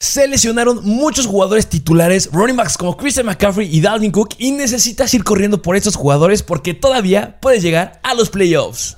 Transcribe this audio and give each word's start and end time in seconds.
Se 0.00 0.28
lesionaron 0.28 0.84
muchos 0.84 1.26
jugadores 1.26 1.68
titulares, 1.68 2.30
running 2.32 2.54
backs 2.54 2.78
como 2.78 2.96
Christian 2.96 3.26
McCaffrey 3.26 3.68
y 3.68 3.80
Dalvin 3.80 4.12
Cook, 4.12 4.36
y 4.38 4.52
necesitas 4.52 5.12
ir 5.12 5.24
corriendo 5.24 5.60
por 5.60 5.74
estos 5.74 5.96
jugadores 5.96 6.44
porque 6.44 6.72
todavía 6.72 7.40
puedes 7.40 7.64
llegar 7.64 7.98
a 8.04 8.14
los 8.14 8.30
playoffs. 8.30 8.94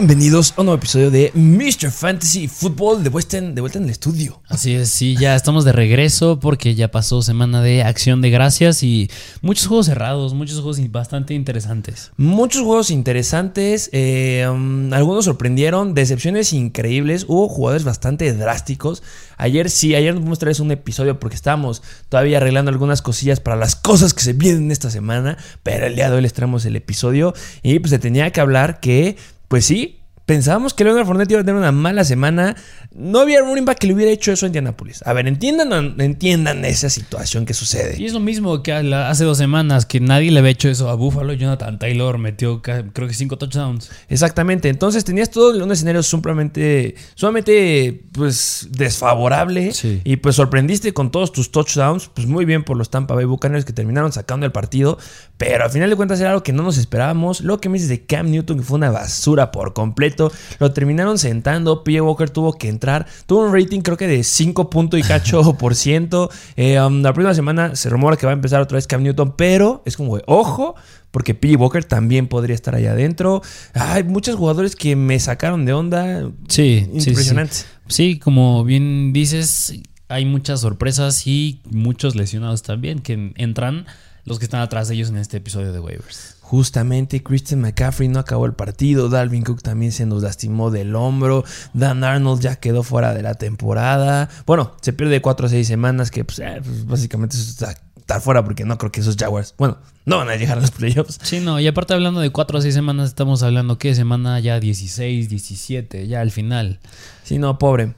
Bienvenidos 0.00 0.54
a 0.56 0.62
un 0.62 0.64
nuevo 0.64 0.78
episodio 0.78 1.10
de 1.10 1.30
Mr. 1.34 1.90
Fantasy 1.90 2.48
Football 2.48 3.04
de 3.04 3.10
vuelta, 3.10 3.36
en, 3.36 3.54
de 3.54 3.60
vuelta 3.60 3.76
en 3.76 3.84
el 3.84 3.90
estudio. 3.90 4.40
Así 4.48 4.74
es, 4.74 4.88
sí, 4.88 5.14
ya 5.14 5.36
estamos 5.36 5.66
de 5.66 5.72
regreso 5.72 6.40
porque 6.40 6.74
ya 6.74 6.90
pasó 6.90 7.20
semana 7.20 7.60
de 7.60 7.82
acción 7.82 8.22
de 8.22 8.30
gracias 8.30 8.82
y 8.82 9.10
muchos 9.42 9.66
juegos 9.66 9.84
cerrados, 9.84 10.32
muchos 10.32 10.56
juegos 10.56 10.80
bastante 10.90 11.34
interesantes. 11.34 12.12
Muchos 12.16 12.62
juegos 12.62 12.90
interesantes, 12.90 13.90
eh, 13.92 14.48
um, 14.50 14.90
algunos 14.94 15.26
sorprendieron, 15.26 15.92
decepciones 15.92 16.54
increíbles, 16.54 17.26
hubo 17.28 17.46
jugadores 17.50 17.84
bastante 17.84 18.32
drásticos. 18.32 19.02
Ayer 19.36 19.68
sí, 19.68 19.94
ayer 19.94 20.18
nos 20.18 20.38
traer 20.38 20.62
un 20.62 20.70
episodio 20.70 21.20
porque 21.20 21.36
estábamos 21.36 21.82
todavía 22.08 22.38
arreglando 22.38 22.70
algunas 22.70 23.02
cosillas 23.02 23.40
para 23.40 23.56
las 23.56 23.76
cosas 23.76 24.14
que 24.14 24.22
se 24.22 24.32
vienen 24.32 24.70
esta 24.70 24.90
semana, 24.90 25.36
pero 25.62 25.84
el 25.84 25.94
día 25.94 26.08
de 26.08 26.16
hoy 26.16 26.22
les 26.22 26.32
traemos 26.32 26.64
el 26.64 26.76
episodio 26.76 27.34
y 27.62 27.78
pues 27.80 27.90
se 27.90 27.98
tenía 27.98 28.30
que 28.30 28.40
hablar 28.40 28.80
que 28.80 29.18
pues 29.50 29.64
sí, 29.64 29.99
pensábamos 30.30 30.74
que 30.74 30.84
Leonard 30.84 31.06
Fournette 31.06 31.32
iba 31.32 31.40
a 31.40 31.44
tener 31.44 31.58
una 31.58 31.72
mala 31.72 32.04
semana. 32.04 32.54
No 32.94 33.18
había 33.18 33.40
running 33.40 33.64
back 33.64 33.78
que 33.78 33.88
le 33.88 33.94
hubiera 33.94 34.12
hecho 34.12 34.30
eso 34.30 34.46
a 34.46 34.48
Indianapolis. 34.48 35.02
A 35.04 35.12
ver, 35.12 35.26
entiendan, 35.26 36.00
entiendan 36.00 36.64
esa 36.64 36.88
situación 36.88 37.44
que 37.44 37.52
sucede. 37.52 38.00
Y 38.00 38.06
es 38.06 38.12
lo 38.12 38.20
mismo 38.20 38.62
que 38.62 38.72
hace 38.72 39.24
dos 39.24 39.38
semanas 39.38 39.86
que 39.86 39.98
nadie 39.98 40.30
le 40.30 40.38
había 40.38 40.52
hecho 40.52 40.68
eso 40.68 40.88
a 40.88 40.94
Buffalo. 40.94 41.32
Jonathan 41.32 41.80
Taylor 41.80 42.16
metió 42.18 42.62
creo 42.62 43.08
que 43.08 43.14
cinco 43.14 43.38
touchdowns. 43.38 43.90
Exactamente. 44.08 44.68
Entonces 44.68 45.04
tenías 45.04 45.32
todo 45.32 45.64
un 45.64 45.72
escenario 45.72 46.00
sumamente, 46.04 46.94
sumamente 47.16 48.04
pues, 48.12 48.68
desfavorable. 48.70 49.72
Y 50.04 50.16
pues 50.18 50.36
sorprendiste 50.36 50.94
con 50.94 51.10
todos 51.10 51.32
tus 51.32 51.50
touchdowns. 51.50 52.08
Pues 52.08 52.28
muy 52.28 52.44
bien 52.44 52.62
por 52.62 52.76
los 52.76 52.88
Tampa 52.88 53.16
Bay 53.16 53.24
Buccaneers 53.24 53.64
que 53.64 53.72
terminaron 53.72 54.12
sacando 54.12 54.46
el 54.46 54.52
partido. 54.52 54.96
Pero 55.40 55.64
al 55.64 55.70
final 55.70 55.88
de 55.88 55.96
cuentas 55.96 56.20
era 56.20 56.28
algo 56.28 56.42
que 56.42 56.52
no 56.52 56.62
nos 56.62 56.76
esperábamos. 56.76 57.40
Lo 57.40 57.62
que 57.62 57.70
me 57.70 57.78
dices 57.78 57.88
de 57.88 58.04
Cam 58.04 58.30
Newton, 58.30 58.58
que 58.58 58.62
fue 58.62 58.76
una 58.76 58.90
basura 58.90 59.50
por 59.50 59.72
completo. 59.72 60.30
Lo 60.58 60.74
terminaron 60.74 61.16
sentando. 61.16 61.82
P. 61.82 61.98
Walker 61.98 62.28
tuvo 62.28 62.52
que 62.58 62.68
entrar. 62.68 63.06
Tuvo 63.24 63.46
un 63.46 63.54
rating 63.54 63.80
creo 63.80 63.96
que 63.96 64.06
de 64.06 64.22
5 64.22 64.68
puntos 64.68 65.00
y 65.00 65.02
cacho 65.02 65.54
por 65.58 65.74
ciento. 65.74 66.28
Eh, 66.56 66.78
um, 66.78 67.00
la 67.00 67.14
próxima 67.14 67.32
semana 67.32 67.74
se 67.74 67.88
rumora 67.88 68.18
que 68.18 68.26
va 68.26 68.32
a 68.32 68.34
empezar 68.34 68.60
otra 68.60 68.76
vez 68.76 68.86
Cam 68.86 69.02
Newton, 69.02 69.34
pero 69.34 69.82
es 69.86 69.96
como, 69.96 70.18
ojo, 70.26 70.74
porque 71.10 71.32
P. 71.32 71.56
Walker 71.56 71.84
también 71.84 72.26
podría 72.26 72.54
estar 72.54 72.74
allá 72.74 72.92
adentro. 72.92 73.40
Hay 73.72 74.04
muchos 74.04 74.36
jugadores 74.36 74.76
que 74.76 74.94
me 74.94 75.18
sacaron 75.20 75.64
de 75.64 75.72
onda. 75.72 76.30
Sí, 76.48 76.86
impresionante. 76.92 77.54
Sí, 77.54 77.64
sí. 77.88 78.18
como 78.18 78.62
bien 78.62 79.14
dices, 79.14 79.72
hay 80.08 80.26
muchas 80.26 80.60
sorpresas 80.60 81.26
y 81.26 81.62
muchos 81.70 82.14
lesionados 82.14 82.62
también 82.62 82.98
que 82.98 83.32
entran 83.36 83.86
los 84.24 84.38
que 84.38 84.44
están 84.44 84.60
atrás 84.60 84.88
de 84.88 84.94
ellos 84.94 85.10
en 85.10 85.16
este 85.16 85.38
episodio 85.38 85.72
de 85.72 85.80
waivers. 85.80 86.36
Justamente 86.40 87.22
Christian 87.22 87.60
McCaffrey 87.60 88.08
no 88.08 88.18
acabó 88.18 88.46
el 88.46 88.54
partido, 88.54 89.08
Dalvin 89.08 89.44
Cook 89.44 89.62
también 89.62 89.92
se 89.92 90.06
nos 90.06 90.22
lastimó 90.22 90.70
del 90.70 90.96
hombro, 90.96 91.44
Dan 91.74 92.02
Arnold 92.02 92.40
ya 92.40 92.56
quedó 92.56 92.82
fuera 92.82 93.14
de 93.14 93.22
la 93.22 93.34
temporada. 93.34 94.28
Bueno, 94.46 94.72
se 94.80 94.92
pierde 94.92 95.20
4 95.20 95.46
o 95.46 95.48
6 95.48 95.66
semanas 95.66 96.10
que 96.10 96.24
pues, 96.24 96.40
eh, 96.40 96.60
pues 96.64 96.86
básicamente 96.86 97.36
eso 97.36 97.50
está 97.50 97.74
estar 98.10 98.20
fuera 98.20 98.42
porque 98.42 98.64
no 98.64 98.76
creo 98.76 98.90
que 98.90 99.00
esos 99.00 99.16
Jaguars, 99.16 99.54
bueno, 99.56 99.78
no 100.04 100.18
van 100.18 100.28
a 100.28 100.36
llegar 100.36 100.58
a 100.58 100.60
los 100.60 100.72
playoffs. 100.72 101.18
Sí, 101.22 101.38
no, 101.38 101.60
y 101.60 101.68
aparte 101.68 101.94
hablando 101.94 102.20
de 102.20 102.30
4 102.30 102.58
o 102.58 102.62
6 102.62 102.74
semanas, 102.74 103.08
estamos 103.08 103.42
hablando 103.42 103.78
que 103.78 103.94
semana 103.94 104.40
ya 104.40 104.58
16, 104.58 105.28
17, 105.28 106.08
ya 106.08 106.20
al 106.20 106.32
final. 106.32 106.80
Sí, 107.22 107.38
no, 107.38 107.58
pobre. 107.58 107.94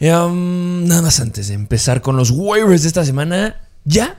Um, 0.00 0.86
nada 0.86 1.02
más 1.02 1.18
antes 1.18 1.48
de 1.48 1.54
empezar 1.54 2.02
con 2.02 2.16
los 2.16 2.30
waivers 2.30 2.82
de 2.82 2.88
esta 2.88 3.04
semana, 3.04 3.56
ya 3.84 4.16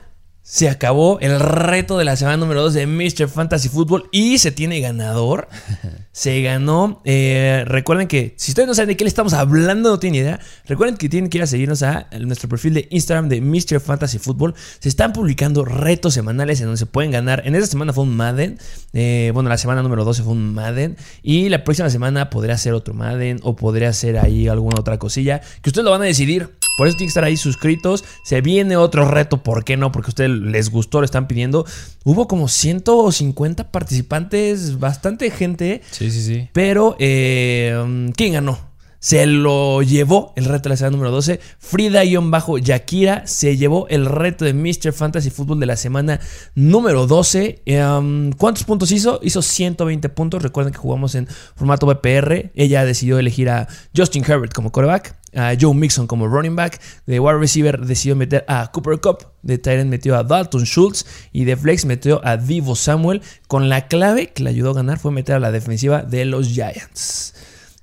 se 0.50 0.68
acabó 0.68 1.20
el 1.20 1.38
reto 1.38 1.96
de 1.96 2.04
la 2.04 2.16
semana 2.16 2.36
número 2.36 2.62
2 2.62 2.74
de 2.74 2.86
Mr. 2.88 3.28
Fantasy 3.28 3.68
Football 3.68 4.08
y 4.10 4.38
se 4.38 4.50
tiene 4.50 4.80
ganador. 4.80 5.46
Se 6.12 6.42
ganó. 6.42 7.00
Eh, 7.04 7.62
recuerden 7.66 8.08
que 8.08 8.34
si 8.36 8.50
ustedes 8.50 8.66
no 8.66 8.74
saben 8.74 8.88
de 8.88 8.96
qué 8.96 9.04
le 9.04 9.08
estamos 9.08 9.32
hablando, 9.32 9.90
no 9.90 9.98
tienen 10.00 10.22
idea. 10.22 10.40
Recuerden 10.66 10.96
que 10.96 11.08
tienen 11.08 11.30
que 11.30 11.38
ir 11.38 11.44
a 11.44 11.46
seguirnos 11.46 11.84
a 11.84 12.08
nuestro 12.18 12.48
perfil 12.48 12.74
de 12.74 12.88
Instagram 12.90 13.28
de 13.28 13.40
Mr. 13.40 13.80
Fantasy 13.80 14.18
Football. 14.18 14.54
Se 14.80 14.88
están 14.88 15.12
publicando 15.12 15.64
retos 15.64 16.14
semanales 16.14 16.58
en 16.60 16.66
donde 16.66 16.78
se 16.78 16.86
pueden 16.86 17.12
ganar. 17.12 17.42
En 17.46 17.54
esta 17.54 17.68
semana 17.68 17.92
fue 17.92 18.02
un 18.02 18.16
Madden. 18.16 18.58
Eh, 18.92 19.30
bueno, 19.32 19.48
la 19.48 19.56
semana 19.56 19.84
número 19.84 20.04
12 20.04 20.24
fue 20.24 20.32
un 20.32 20.52
Madden. 20.52 20.96
Y 21.22 21.48
la 21.48 21.62
próxima 21.62 21.88
semana 21.90 22.28
podría 22.28 22.58
ser 22.58 22.74
otro 22.74 22.92
Madden 22.92 23.38
o 23.44 23.54
podría 23.54 23.92
ser 23.92 24.18
ahí 24.18 24.48
alguna 24.48 24.80
otra 24.80 24.98
cosilla 24.98 25.40
que 25.62 25.70
ustedes 25.70 25.84
lo 25.84 25.92
van 25.92 26.02
a 26.02 26.06
decidir. 26.06 26.50
Por 26.76 26.88
eso 26.88 26.96
tienen 26.96 27.08
que 27.08 27.10
estar 27.10 27.24
ahí 27.24 27.36
suscritos. 27.36 28.04
Se 28.24 28.40
viene 28.40 28.76
otro 28.76 29.06
reto, 29.06 29.42
¿por 29.42 29.64
qué 29.64 29.76
no? 29.76 29.92
Porque 29.92 30.08
a 30.08 30.10
ustedes 30.10 30.30
les 30.30 30.70
gustó, 30.70 31.00
le 31.00 31.04
están 31.04 31.28
pidiendo. 31.28 31.66
Hubo 32.04 32.26
como 32.28 32.48
150 32.48 33.70
participantes, 33.70 34.78
bastante 34.78 35.30
gente. 35.30 35.82
Sí, 35.90 36.10
sí, 36.10 36.22
sí. 36.22 36.48
Pero, 36.52 36.96
eh, 36.98 38.10
¿quién 38.16 38.32
ganó? 38.32 38.70
se 39.00 39.26
lo 39.26 39.82
llevó 39.82 40.32
el 40.36 40.44
reto 40.44 40.64
de 40.64 40.68
la 40.70 40.76
semana 40.76 40.92
número 40.92 41.10
12. 41.10 41.40
Frida-Yakira 41.58 43.26
se 43.26 43.56
llevó 43.56 43.88
el 43.88 44.06
reto 44.06 44.44
de 44.44 44.52
Mr. 44.52 44.92
Fantasy 44.92 45.30
Football 45.30 45.58
de 45.58 45.66
la 45.66 45.76
semana 45.76 46.20
número 46.54 47.06
12. 47.06 47.62
Em, 47.64 48.30
¿Cuántos 48.32 48.64
puntos 48.64 48.92
hizo? 48.92 49.18
Hizo 49.22 49.42
120 49.42 50.10
puntos. 50.10 50.42
Recuerden 50.42 50.72
que 50.72 50.78
jugamos 50.78 51.14
en 51.14 51.26
formato 51.56 51.86
BPR. 51.86 52.52
Ella 52.54 52.84
decidió 52.84 53.18
elegir 53.18 53.48
a 53.48 53.66
Justin 53.96 54.22
Herbert 54.22 54.52
como 54.52 54.70
quarterback. 54.70 55.19
A 55.34 55.54
Joe 55.58 55.74
Mixon 55.74 56.06
como 56.06 56.26
running 56.26 56.56
back. 56.56 56.80
De 57.06 57.20
wide 57.20 57.38
receiver 57.38 57.84
decidió 57.84 58.16
meter 58.16 58.44
a 58.48 58.70
Cooper 58.72 59.00
Cup. 59.00 59.26
De 59.42 59.58
Tyrant 59.58 59.90
metió 59.90 60.16
a 60.16 60.24
Dalton 60.24 60.64
Schultz. 60.64 61.06
Y 61.32 61.44
de 61.44 61.56
flex 61.56 61.84
metió 61.84 62.20
a 62.24 62.36
Divo 62.36 62.76
Samuel. 62.76 63.22
Con 63.48 63.68
la 63.68 63.88
clave 63.88 64.32
que 64.32 64.42
le 64.42 64.50
ayudó 64.50 64.70
a 64.70 64.74
ganar 64.74 64.98
fue 64.98 65.12
meter 65.12 65.36
a 65.36 65.40
la 65.40 65.52
defensiva 65.52 66.02
de 66.02 66.24
los 66.24 66.48
Giants 66.48 67.34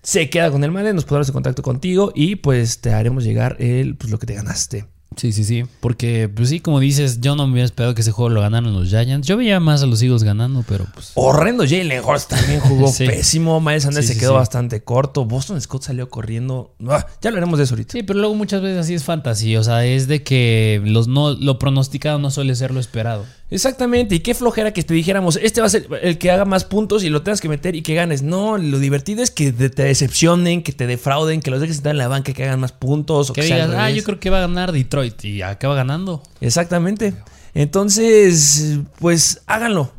se 0.07 0.30
queda 0.30 0.50
con 0.52 0.63
el 0.63 0.72
Madden, 0.72 0.96
nos 0.96 1.03
podremos 1.03 1.28
en 1.28 1.34
contacto 1.34 1.62
contigo 1.62 2.13
y 2.16 2.38
pues 2.38 2.80
te 2.80 2.94
haremos 2.94 3.25
llegar 3.25 3.57
el, 3.59 3.97
pues, 3.97 4.09
lo 4.09 4.18
que 4.18 4.25
te 4.25 4.36
ganaste. 4.36 4.86
Sí, 5.16 5.31
sí, 5.31 5.44
sí. 5.44 5.63
Porque, 5.79 6.29
pues 6.29 6.50
sí, 6.50 6.59
como 6.59 6.79
dices, 6.79 7.22
yo 7.22 7.35
no 7.35 7.47
me 7.47 7.53
hubiera 7.53 7.66
esperado 7.66 7.95
que 7.95 8.01
ese 8.01 8.12
juego 8.12 8.29
lo 8.29 8.41
ganaran 8.41 8.73
los 8.73 8.90
Giants. 8.90 9.28
Yo 9.28 9.38
veía 9.38 9.59
más 9.59 9.81
a 9.81 9.85
los 9.85 10.01
Eagles 10.01 10.23
ganando, 10.23 10.63
pero 10.68 10.85
pues. 10.94 11.12
Horrendo. 11.16 11.63
Jalen 11.63 12.03
Hurts 12.03 12.28
también 12.28 12.59
jugó 12.59 12.91
pésimo. 12.97 13.59
Miles 13.59 13.84
Sanders 13.84 14.07
se 14.07 14.18
quedó 14.18 14.35
bastante 14.35 14.84
corto. 14.84 15.25
Boston 15.25 15.59
Scott 15.59 15.84
salió 15.84 16.09
corriendo. 16.09 16.75
Ah, 16.88 17.07
ya 17.22 17.29
hablaremos 17.29 17.57
de 17.57 17.63
eso 17.63 17.73
ahorita. 17.73 17.94
Sí, 17.94 18.03
pero 18.03 18.19
luego 18.19 18.35
muchas 18.35 18.62
veces 18.62 18.79
así 18.79 18.94
es 18.94 19.03
fantasy. 19.03 19.56
O 19.57 19.63
sea, 19.63 19.85
es 19.85 20.07
de 20.07 20.23
que 20.23 20.81
los 20.84 21.07
no, 21.07 21.31
lo 21.34 21.57
pronosticado 21.57 22.19
no 22.19 22.29
suele 22.29 22.56
ser 22.56 22.72
lo 22.72 22.79
esperado. 22.79 23.25
Exactamente. 23.50 24.16
Y 24.16 24.19
qué 24.19 24.34
flojera 24.34 24.74
que 24.74 24.84
te 24.84 24.94
dijéramos, 24.94 25.38
este 25.41 25.62
va 25.62 25.68
a 25.68 25.69
ser 25.69 25.88
el 26.02 26.18
que 26.18 26.31
haga 26.31 26.46
más 26.46 26.66
puntos 26.66 27.03
y 27.03 27.09
lo 27.09 27.22
tengas 27.22 27.40
que 27.40 27.50
meter 27.50 27.75
y 27.75 27.81
que 27.81 27.96
ganes. 27.96 28.22
No, 28.22 28.58
lo 28.58 28.80
divertido 28.80 29.24
es 29.24 29.31
que 29.31 29.52
te 29.52 29.84
decepcionen, 29.84 30.63
que 30.63 30.74
te 30.74 30.88
defrauden, 30.88 31.41
que 31.41 31.52
los 31.52 31.62
dejes 31.62 31.78
estar 31.78 31.91
en 31.91 31.97
la 31.97 32.07
banca, 32.07 32.34
que 32.34 32.44
hagan 32.44 32.59
más 32.59 32.74
puntos. 32.74 33.30
O 33.30 33.34
que, 33.34 33.44
digas, 33.44 33.69
ah, 33.75 33.90
yo 33.90 34.03
creo 34.03 34.19
que 34.19 34.30
va 34.30 34.39
a 34.39 34.42
ganar 34.42 34.72
Detroit 34.72 35.24
y 35.25 35.42
acaba 35.42 35.75
ganando. 35.75 36.24
Exactamente. 36.42 37.13
Entonces, 37.54 38.80
pues 39.00 39.42
háganlo. 39.45 39.94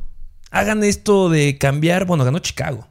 Hagan 0.50 0.84
esto 0.84 1.28
de 1.28 1.58
cambiar. 1.58 2.04
Bueno, 2.04 2.24
ganó 2.24 2.38
Chicago. 2.38 2.87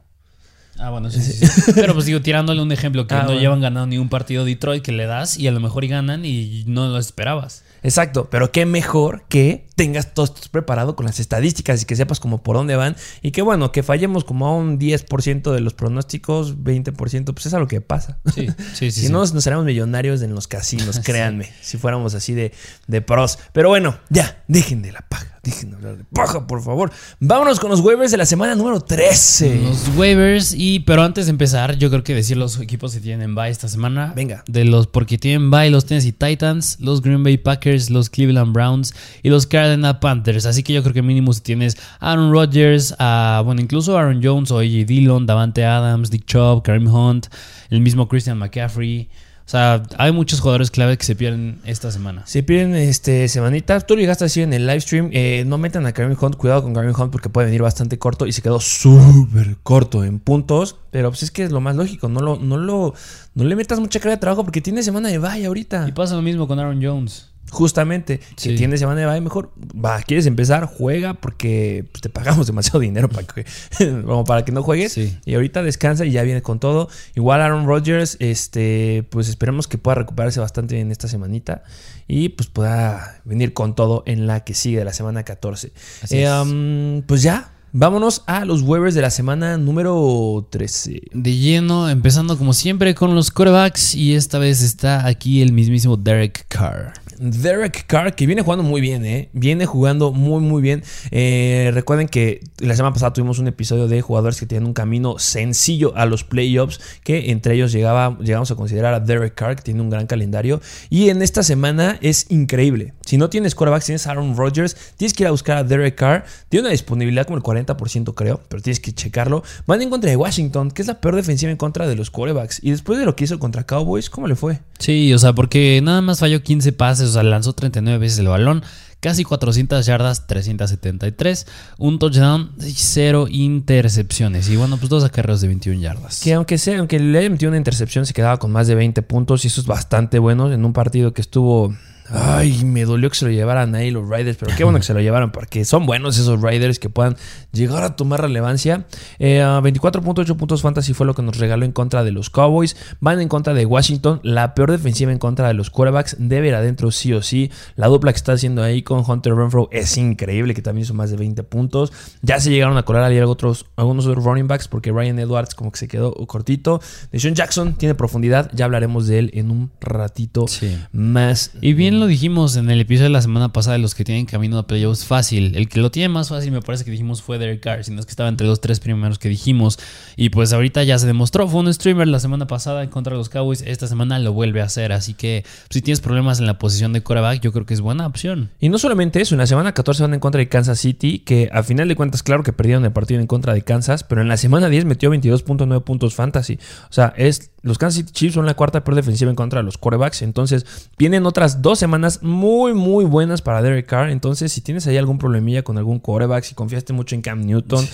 Ah, 0.78 0.90
bueno, 0.90 1.10
sí, 1.10 1.20
sí, 1.22 1.72
Pero 1.74 1.94
pues 1.94 2.06
digo, 2.06 2.20
tirándole 2.20 2.62
un 2.62 2.72
ejemplo 2.72 3.06
que 3.06 3.14
ah, 3.14 3.24
no 3.24 3.34
llevan 3.34 3.60
ganado 3.60 3.86
ni 3.86 3.98
un 3.98 4.08
partido 4.08 4.44
Detroit 4.44 4.82
que 4.82 4.92
le 4.92 5.06
das 5.06 5.38
y 5.38 5.48
a 5.48 5.52
lo 5.52 5.60
mejor 5.60 5.84
y 5.84 5.88
ganan 5.88 6.24
y 6.24 6.64
no 6.66 6.88
lo 6.88 6.98
esperabas. 6.98 7.64
Exacto, 7.82 8.28
pero 8.30 8.50
qué 8.50 8.66
mejor 8.66 9.24
que 9.28 9.66
tengas 9.76 10.12
todo 10.12 10.24
esto 10.24 10.40
preparado 10.50 10.96
con 10.96 11.06
las 11.06 11.20
estadísticas 11.20 11.82
y 11.82 11.84
que 11.84 11.94
sepas 11.94 12.18
como 12.18 12.42
por 12.42 12.56
dónde 12.56 12.74
van 12.76 12.96
y 13.22 13.30
que 13.30 13.42
bueno, 13.42 13.70
que 13.70 13.82
fallemos 13.82 14.24
como 14.24 14.46
a 14.46 14.56
un 14.56 14.78
10% 14.78 15.52
de 15.52 15.60
los 15.60 15.74
pronósticos, 15.74 16.58
20%, 16.58 17.32
pues 17.32 17.46
es 17.46 17.54
a 17.54 17.58
lo 17.58 17.68
que 17.68 17.80
pasa. 17.80 18.18
Sí, 18.34 18.48
sí, 18.74 18.90
sí. 18.90 19.02
si 19.02 19.08
no, 19.08 19.18
nos 19.18 19.44
seremos 19.44 19.64
millonarios 19.64 20.22
en 20.22 20.34
los 20.34 20.48
casinos, 20.48 21.00
créanme, 21.04 21.50
si 21.60 21.78
fuéramos 21.78 22.14
así 22.14 22.34
de, 22.34 22.52
de 22.86 23.00
pros. 23.00 23.38
Pero 23.52 23.68
bueno, 23.68 23.98
ya, 24.10 24.42
dejen 24.48 24.82
de 24.82 24.92
la 24.92 25.00
paga 25.08 25.37
Dejen 25.48 25.70
de 25.70 25.76
hablar 25.76 25.96
de 25.96 26.04
paja, 26.04 26.46
por 26.46 26.62
favor. 26.62 26.92
Vámonos 27.20 27.58
con 27.58 27.70
los 27.70 27.80
waivers 27.80 28.10
de 28.10 28.18
la 28.18 28.26
semana 28.26 28.54
número 28.54 28.82
13. 28.82 29.62
Los 29.62 29.96
waivers, 29.96 30.52
y 30.54 30.80
pero 30.80 31.02
antes 31.02 31.24
de 31.24 31.30
empezar, 31.30 31.78
yo 31.78 31.88
creo 31.88 32.04
que 32.04 32.14
decir 32.14 32.36
los 32.36 32.60
equipos 32.60 32.92
que 32.92 33.00
tienen 33.00 33.34
bye 33.34 33.48
esta 33.48 33.66
semana. 33.66 34.12
Venga. 34.14 34.44
De 34.46 34.66
los, 34.66 34.88
porque 34.88 35.16
tienen 35.16 35.50
bye 35.50 35.70
los 35.70 35.86
Tennessee 35.86 36.12
Titans, 36.12 36.78
los 36.80 37.00
Green 37.00 37.22
Bay 37.22 37.38
Packers, 37.38 37.88
los 37.88 38.10
Cleveland 38.10 38.52
Browns 38.52 38.92
y 39.22 39.30
los 39.30 39.46
Carolina 39.46 40.00
Panthers. 40.00 40.44
Así 40.44 40.62
que 40.62 40.74
yo 40.74 40.82
creo 40.82 40.92
que 40.92 41.00
mínimo 41.00 41.32
si 41.32 41.40
tienes 41.40 41.78
Aaron 41.98 42.30
Rodgers, 42.30 42.94
a, 42.98 43.40
bueno, 43.42 43.62
incluso 43.62 43.96
Aaron 43.96 44.20
Jones 44.22 44.50
o 44.50 44.58
AJ 44.58 44.84
Dillon, 44.86 45.24
Davante 45.24 45.64
Adams, 45.64 46.10
Dick 46.10 46.26
Chubb, 46.26 46.62
Kareem 46.62 46.94
Hunt, 46.94 47.28
el 47.70 47.80
mismo 47.80 48.06
Christian 48.06 48.36
McCaffrey. 48.36 49.08
O 49.48 49.50
sea, 49.50 49.82
hay 49.96 50.12
muchos 50.12 50.40
jugadores 50.40 50.70
clave 50.70 50.98
que 50.98 51.06
se 51.06 51.16
pierden 51.16 51.58
esta 51.64 51.90
semana. 51.90 52.20
Se 52.26 52.42
pierden 52.42 52.74
este 52.74 53.28
semanita. 53.28 53.80
Tú 53.80 53.94
lo 53.94 54.00
llegaste 54.02 54.24
a 54.24 54.26
decir 54.26 54.42
en 54.42 54.52
el 54.52 54.66
live 54.66 54.82
stream. 54.82 55.08
eh, 55.10 55.44
no 55.46 55.56
metan 55.56 55.86
a 55.86 55.92
Kareem 55.92 56.14
Hunt. 56.20 56.36
Cuidado 56.36 56.62
con 56.62 56.74
Kareem 56.74 56.92
Hunt 56.94 57.10
porque 57.10 57.30
puede 57.30 57.46
venir 57.46 57.62
bastante 57.62 57.98
corto. 57.98 58.26
Y 58.26 58.32
se 58.32 58.42
quedó 58.42 58.60
súper 58.60 59.56
corto 59.62 60.04
en 60.04 60.18
puntos. 60.18 60.76
Pero 60.90 61.08
pues 61.08 61.22
es 61.22 61.30
que 61.30 61.44
es 61.44 61.50
lo 61.50 61.62
más 61.62 61.76
lógico. 61.76 62.10
No 62.10 62.20
lo, 62.20 62.36
no 62.36 62.58
lo, 62.58 62.92
no 63.32 63.44
le 63.44 63.56
metas 63.56 63.80
mucha 63.80 64.00
carga 64.00 64.16
de 64.16 64.20
trabajo 64.20 64.44
porque 64.44 64.60
tiene 64.60 64.82
semana 64.82 65.08
de 65.08 65.16
bye 65.16 65.46
ahorita. 65.46 65.88
Y 65.88 65.92
pasa 65.92 66.14
lo 66.14 66.20
mismo 66.20 66.46
con 66.46 66.58
Aaron 66.58 66.84
Jones. 66.84 67.30
Justamente, 67.50 68.20
Sí. 68.36 68.50
que 68.50 68.56
tiene 68.56 68.76
semana 68.78 69.00
de 69.00 69.06
bye, 69.06 69.20
mejor 69.20 69.50
va, 69.74 70.00
quieres 70.02 70.26
empezar, 70.26 70.66
juega 70.66 71.14
porque 71.14 71.84
pues, 71.92 72.02
te 72.02 72.08
pagamos 72.08 72.46
demasiado 72.46 72.80
dinero 72.80 73.08
para 73.08 73.26
que, 73.26 73.44
como 74.04 74.24
para 74.24 74.44
que 74.44 74.52
no 74.52 74.62
juegues. 74.62 74.92
Sí. 74.92 75.16
Y 75.24 75.34
ahorita 75.34 75.62
descansa 75.62 76.04
y 76.04 76.10
ya 76.10 76.22
viene 76.22 76.42
con 76.42 76.60
todo. 76.60 76.88
Igual 77.14 77.40
Aaron 77.40 77.66
Rodgers, 77.66 78.16
este, 78.20 79.04
pues 79.10 79.28
esperemos 79.28 79.66
que 79.68 79.78
pueda 79.78 79.96
recuperarse 79.96 80.40
bastante 80.40 80.74
bien 80.74 80.90
esta 80.90 81.08
semanita 81.08 81.62
y 82.06 82.30
pues 82.30 82.48
pueda 82.48 83.20
venir 83.24 83.52
con 83.52 83.74
todo 83.74 84.02
en 84.06 84.26
la 84.26 84.44
que 84.44 84.54
sigue 84.54 84.78
de 84.78 84.84
la 84.84 84.92
semana 84.92 85.22
14. 85.24 85.72
Así 86.02 86.16
Eh, 86.16 86.24
es. 86.24 86.30
um, 86.30 87.02
pues 87.02 87.22
ya, 87.22 87.52
vámonos 87.72 88.22
a 88.26 88.44
los 88.46 88.62
waivers 88.62 88.94
de 88.94 89.02
la 89.02 89.10
semana 89.10 89.56
número 89.58 90.46
13. 90.50 91.02
De 91.12 91.36
lleno, 91.36 91.88
empezando 91.90 92.38
como 92.38 92.52
siempre 92.54 92.94
con 92.94 93.14
los 93.14 93.30
quarterbacks. 93.30 93.94
Y 93.94 94.14
esta 94.14 94.38
vez 94.38 94.62
está 94.62 95.06
aquí 95.06 95.42
el 95.42 95.52
mismísimo 95.52 95.96
Derek 95.96 96.46
Carr. 96.48 96.92
Derek 97.20 97.86
Carr, 97.86 98.14
que 98.14 98.26
viene 98.26 98.42
jugando 98.42 98.62
muy 98.62 98.80
bien, 98.80 99.04
¿eh? 99.04 99.28
Viene 99.32 99.66
jugando 99.66 100.12
muy, 100.12 100.40
muy 100.40 100.62
bien. 100.62 100.82
Eh, 101.10 101.70
recuerden 101.74 102.08
que 102.08 102.40
la 102.58 102.74
semana 102.76 102.92
pasada 102.92 103.12
tuvimos 103.12 103.38
un 103.38 103.48
episodio 103.48 103.88
de 103.88 104.00
jugadores 104.00 104.38
que 104.38 104.46
tienen 104.46 104.66
un 104.66 104.74
camino 104.74 105.18
sencillo 105.18 105.96
a 105.96 106.06
los 106.06 106.24
playoffs, 106.24 106.80
que 107.04 107.30
entre 107.30 107.54
ellos 107.54 107.72
llegaba, 107.72 108.16
llegamos 108.20 108.50
a 108.50 108.54
considerar 108.54 108.94
a 108.94 109.00
Derek 109.00 109.34
Carr, 109.34 109.56
que 109.56 109.62
tiene 109.62 109.80
un 109.80 109.90
gran 109.90 110.06
calendario. 110.06 110.60
Y 110.90 111.08
en 111.08 111.22
esta 111.22 111.42
semana 111.42 111.98
es 112.00 112.26
increíble. 112.30 112.94
Si 113.04 113.16
no 113.16 113.30
tienes 113.30 113.54
quarterbacks, 113.54 113.86
tienes 113.86 114.06
Aaron 114.06 114.36
Rodgers, 114.36 114.76
tienes 114.96 115.14
que 115.14 115.24
ir 115.24 115.28
a 115.28 115.30
buscar 115.30 115.56
a 115.56 115.64
Derek 115.64 115.94
Carr. 115.94 116.24
Tiene 116.48 116.66
una 116.66 116.72
disponibilidad 116.72 117.26
como 117.26 117.38
el 117.38 117.42
40%, 117.42 118.14
creo, 118.14 118.40
pero 118.48 118.62
tienes 118.62 118.80
que 118.80 118.92
checarlo. 118.92 119.42
Van 119.66 119.80
en 119.82 119.90
contra 119.90 120.10
de 120.10 120.16
Washington, 120.16 120.70
que 120.70 120.82
es 120.82 120.88
la 120.88 121.00
peor 121.00 121.16
defensiva 121.16 121.50
en 121.50 121.56
contra 121.56 121.86
de 121.86 121.96
los 121.96 122.10
quarterbacks. 122.10 122.60
Y 122.62 122.70
después 122.70 122.98
de 122.98 123.06
lo 123.06 123.16
que 123.16 123.24
hizo 123.24 123.38
contra 123.38 123.64
Cowboys, 123.64 124.10
¿cómo 124.10 124.26
le 124.28 124.36
fue? 124.36 124.60
Sí, 124.78 125.12
o 125.12 125.18
sea, 125.18 125.32
porque 125.32 125.80
nada 125.82 126.02
más 126.02 126.20
falló 126.20 126.42
15 126.42 126.72
pases, 126.72 127.07
o 127.10 127.12
sea, 127.12 127.22
lanzó 127.22 127.52
39 127.52 127.98
veces 127.98 128.18
el 128.18 128.28
balón, 128.28 128.62
casi 129.00 129.24
400 129.24 129.84
yardas, 129.86 130.26
373, 130.26 131.46
un 131.78 131.98
touchdown 131.98 132.52
y 132.60 132.72
cero 132.72 133.26
intercepciones. 133.28 134.48
Y 134.48 134.56
bueno, 134.56 134.76
pues 134.76 134.90
dos 134.90 135.04
acarreos 135.04 135.40
de 135.40 135.48
21 135.48 135.80
yardas. 135.80 136.20
Que 136.22 136.34
aunque 136.34 136.58
sea, 136.58 136.78
aunque 136.78 136.98
le 136.98 137.18
haya 137.18 137.30
metido 137.30 137.50
una 137.50 137.58
intercepción, 137.58 138.06
se 138.06 138.14
quedaba 138.14 138.38
con 138.38 138.50
más 138.52 138.66
de 138.66 138.74
20 138.74 139.02
puntos. 139.02 139.44
Y 139.44 139.48
eso 139.48 139.60
es 139.60 139.66
bastante 139.66 140.18
bueno 140.18 140.52
en 140.52 140.64
un 140.64 140.72
partido 140.72 141.12
que 141.12 141.20
estuvo. 141.20 141.74
Ay, 142.10 142.64
me 142.64 142.84
dolió 142.84 143.10
que 143.10 143.16
se 143.16 143.24
lo 143.26 143.30
llevaran 143.30 143.74
ahí 143.74 143.90
los 143.90 144.08
Riders, 144.08 144.36
pero 144.38 144.54
qué 144.56 144.64
bueno 144.64 144.78
que 144.78 144.84
se 144.84 144.94
lo 144.94 145.00
llevaran 145.00 145.30
porque 145.32 145.64
son 145.64 145.86
buenos 145.86 146.18
esos 146.18 146.40
Riders 146.40 146.78
que 146.78 146.88
puedan 146.88 147.16
llegar 147.52 147.84
a 147.84 147.96
tomar 147.96 148.20
relevancia. 148.22 148.86
Eh, 149.18 149.42
ah, 149.42 149.60
24.8 149.62 150.36
puntos 150.36 150.62
fantasy 150.62 150.94
fue 150.94 151.06
lo 151.06 151.14
que 151.14 151.22
nos 151.22 151.36
regaló 151.38 151.64
en 151.64 151.72
contra 151.72 152.04
de 152.04 152.10
los 152.12 152.30
Cowboys. 152.30 152.76
Van 153.00 153.20
en 153.20 153.28
contra 153.28 153.52
de 153.54 153.66
Washington, 153.66 154.20
la 154.22 154.54
peor 154.54 154.70
defensiva 154.70 155.12
en 155.12 155.18
contra 155.18 155.48
de 155.48 155.54
los 155.54 155.70
quarterbacks. 155.70 156.16
Debe 156.18 156.48
ir 156.48 156.54
adentro 156.54 156.90
sí 156.90 157.12
o 157.12 157.22
sí. 157.22 157.50
La 157.76 157.88
dupla 157.88 158.12
que 158.12 158.16
está 158.16 158.32
haciendo 158.32 158.62
ahí 158.62 158.82
con 158.82 159.04
Hunter 159.06 159.34
Renfro 159.34 159.68
es 159.72 159.96
increíble, 159.98 160.54
que 160.54 160.62
también 160.62 160.84
hizo 160.84 160.94
más 160.94 161.10
de 161.10 161.16
20 161.16 161.42
puntos. 161.44 161.92
Ya 162.22 162.40
se 162.40 162.50
llegaron 162.50 162.76
a 162.78 162.84
colar 162.84 163.02
ahí 163.04 163.18
otros, 163.20 163.66
algunos 163.76 164.06
otros 164.06 164.24
running 164.24 164.46
backs 164.48 164.68
porque 164.68 164.92
Ryan 164.92 165.18
Edwards 165.18 165.54
como 165.54 165.70
que 165.72 165.78
se 165.78 165.88
quedó 165.88 166.12
cortito. 166.26 166.80
Deshaun 167.12 167.34
Jackson 167.34 167.74
tiene 167.74 167.94
profundidad, 167.94 168.50
ya 168.54 168.64
hablaremos 168.64 169.06
de 169.06 169.18
él 169.18 169.30
en 169.34 169.50
un 169.50 169.70
ratito 169.80 170.46
Sí. 170.48 170.78
más. 170.92 171.52
Y 171.60 171.72
bien 171.74 171.97
lo 171.98 172.06
dijimos 172.06 172.56
en 172.56 172.70
el 172.70 172.80
episodio 172.80 173.04
de 173.04 173.12
la 173.12 173.22
semana 173.22 173.52
pasada 173.52 173.76
de 173.76 173.82
los 173.82 173.94
que 173.94 174.04
tienen 174.04 174.26
camino 174.26 174.58
a 174.58 174.66
playoffs 174.66 175.04
fácil. 175.04 175.56
El 175.56 175.68
que 175.68 175.80
lo 175.80 175.90
tiene 175.90 176.08
más 176.08 176.28
fácil 176.28 176.52
me 176.52 176.62
parece 176.62 176.84
que 176.84 176.90
dijimos 176.90 177.22
fue 177.22 177.38
Derek 177.38 177.60
Carr, 177.60 177.84
sino 177.84 178.00
es 178.00 178.06
que 178.06 178.10
estaba 178.10 178.28
entre 178.28 178.46
los 178.46 178.60
tres 178.60 178.80
primeros 178.80 179.18
que 179.18 179.28
dijimos. 179.28 179.78
Y 180.16 180.30
pues 180.30 180.52
ahorita 180.52 180.82
ya 180.84 180.98
se 180.98 181.06
demostró, 181.06 181.48
fue 181.48 181.60
un 181.60 181.72
streamer 181.72 182.08
la 182.08 182.20
semana 182.20 182.46
pasada 182.46 182.82
en 182.82 182.90
contra 182.90 183.12
de 183.12 183.18
los 183.18 183.28
Cowboys, 183.28 183.62
esta 183.62 183.86
semana 183.86 184.18
lo 184.18 184.32
vuelve 184.32 184.60
a 184.60 184.64
hacer. 184.64 184.92
Así 184.92 185.14
que 185.14 185.44
si 185.70 185.82
tienes 185.82 186.00
problemas 186.00 186.40
en 186.40 186.46
la 186.46 186.58
posición 186.58 186.92
de 186.92 187.02
quarterback, 187.02 187.40
yo 187.40 187.52
creo 187.52 187.66
que 187.66 187.74
es 187.74 187.80
buena 187.80 188.06
opción. 188.06 188.50
Y 188.60 188.68
no 188.68 188.78
solamente 188.78 189.20
eso, 189.20 189.34
en 189.34 189.40
la 189.40 189.46
semana 189.46 189.72
14 189.72 190.02
van 190.02 190.14
en 190.14 190.20
contra 190.20 190.38
de 190.38 190.48
Kansas 190.48 190.78
City, 190.78 191.18
que 191.18 191.50
a 191.52 191.62
final 191.62 191.88
de 191.88 191.96
cuentas, 191.96 192.22
claro 192.22 192.42
que 192.42 192.52
perdieron 192.52 192.84
el 192.84 192.92
partido 192.92 193.20
en 193.20 193.26
contra 193.26 193.54
de 193.54 193.62
Kansas, 193.62 194.04
pero 194.04 194.20
en 194.20 194.28
la 194.28 194.36
semana 194.36 194.68
10 194.68 194.84
metió 194.84 195.10
22.9 195.12 195.82
puntos 195.82 196.14
fantasy. 196.14 196.58
O 196.88 196.92
sea, 196.92 197.12
es, 197.16 197.50
los 197.62 197.78
Kansas 197.78 197.96
City 197.98 198.12
Chiefs 198.12 198.34
son 198.34 198.46
la 198.46 198.54
cuarta 198.54 198.84
peor 198.84 198.94
defensiva 198.94 199.30
en 199.30 199.36
contra 199.36 199.60
de 199.60 199.64
los 199.64 199.78
quarterbacks. 199.78 200.22
Entonces, 200.22 200.64
vienen 200.96 201.26
otras 201.26 201.60
dos 201.62 201.78
semanas 201.78 201.87
muy, 202.22 202.74
muy 202.74 203.04
buenas 203.04 203.42
para 203.42 203.62
Derek 203.62 203.86
Carr. 203.86 204.10
Entonces, 204.10 204.52
si 204.52 204.60
tienes 204.60 204.86
ahí 204.86 204.96
algún 204.96 205.18
problemilla 205.18 205.62
con 205.62 205.78
algún 205.78 205.98
quarterback, 205.98 206.44
si 206.44 206.54
confiaste 206.54 206.92
mucho 206.92 207.14
en 207.14 207.22
Cam 207.22 207.44
Newton, 207.44 207.86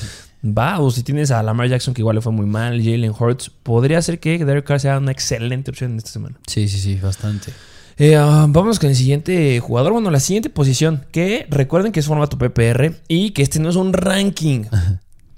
va. 0.45 0.81
O 0.81 0.91
si 0.91 1.03
tienes 1.03 1.31
a 1.31 1.43
Lamar 1.43 1.69
Jackson, 1.69 1.95
que 1.95 2.03
igual 2.03 2.17
le 2.17 2.23
fue 2.23 2.33
muy 2.33 2.47
mal, 2.47 2.83
Jalen 2.83 3.13
Hurts, 3.19 3.51
podría 3.51 4.03
ser 4.03 4.21
que 4.21 4.45
Derek 4.45 4.65
Carr 4.65 4.81
sea 4.81 4.99
una 4.99 5.13
excelente 5.13 5.71
opción 5.71 5.93
en 5.93 5.99
esta 5.99 6.11
semana. 6.11 6.39
Sí, 6.47 6.69
sí, 6.69 6.79
sí, 6.79 6.97
bastante. 6.97 7.53
Eh, 7.97 8.17
ah, 8.17 8.47
vámonos 8.49 8.79
con 8.79 8.91
el 8.91 8.97
siguiente 8.97 9.61
jugador. 9.61 9.93
Bueno, 9.93 10.11
la 10.11 10.21
siguiente 10.21 10.51
posición. 10.51 11.07
Que 11.13 11.47
recuerden 11.49 11.93
que 11.93 12.01
es 12.01 12.07
formato 12.07 12.39
PPR 12.39 13.01
y 13.09 13.31
que 13.31 13.43
este 13.43 13.61
no 13.61 13.69
es 13.69 13.77
un 13.77 13.93
ranking. 13.93 14.65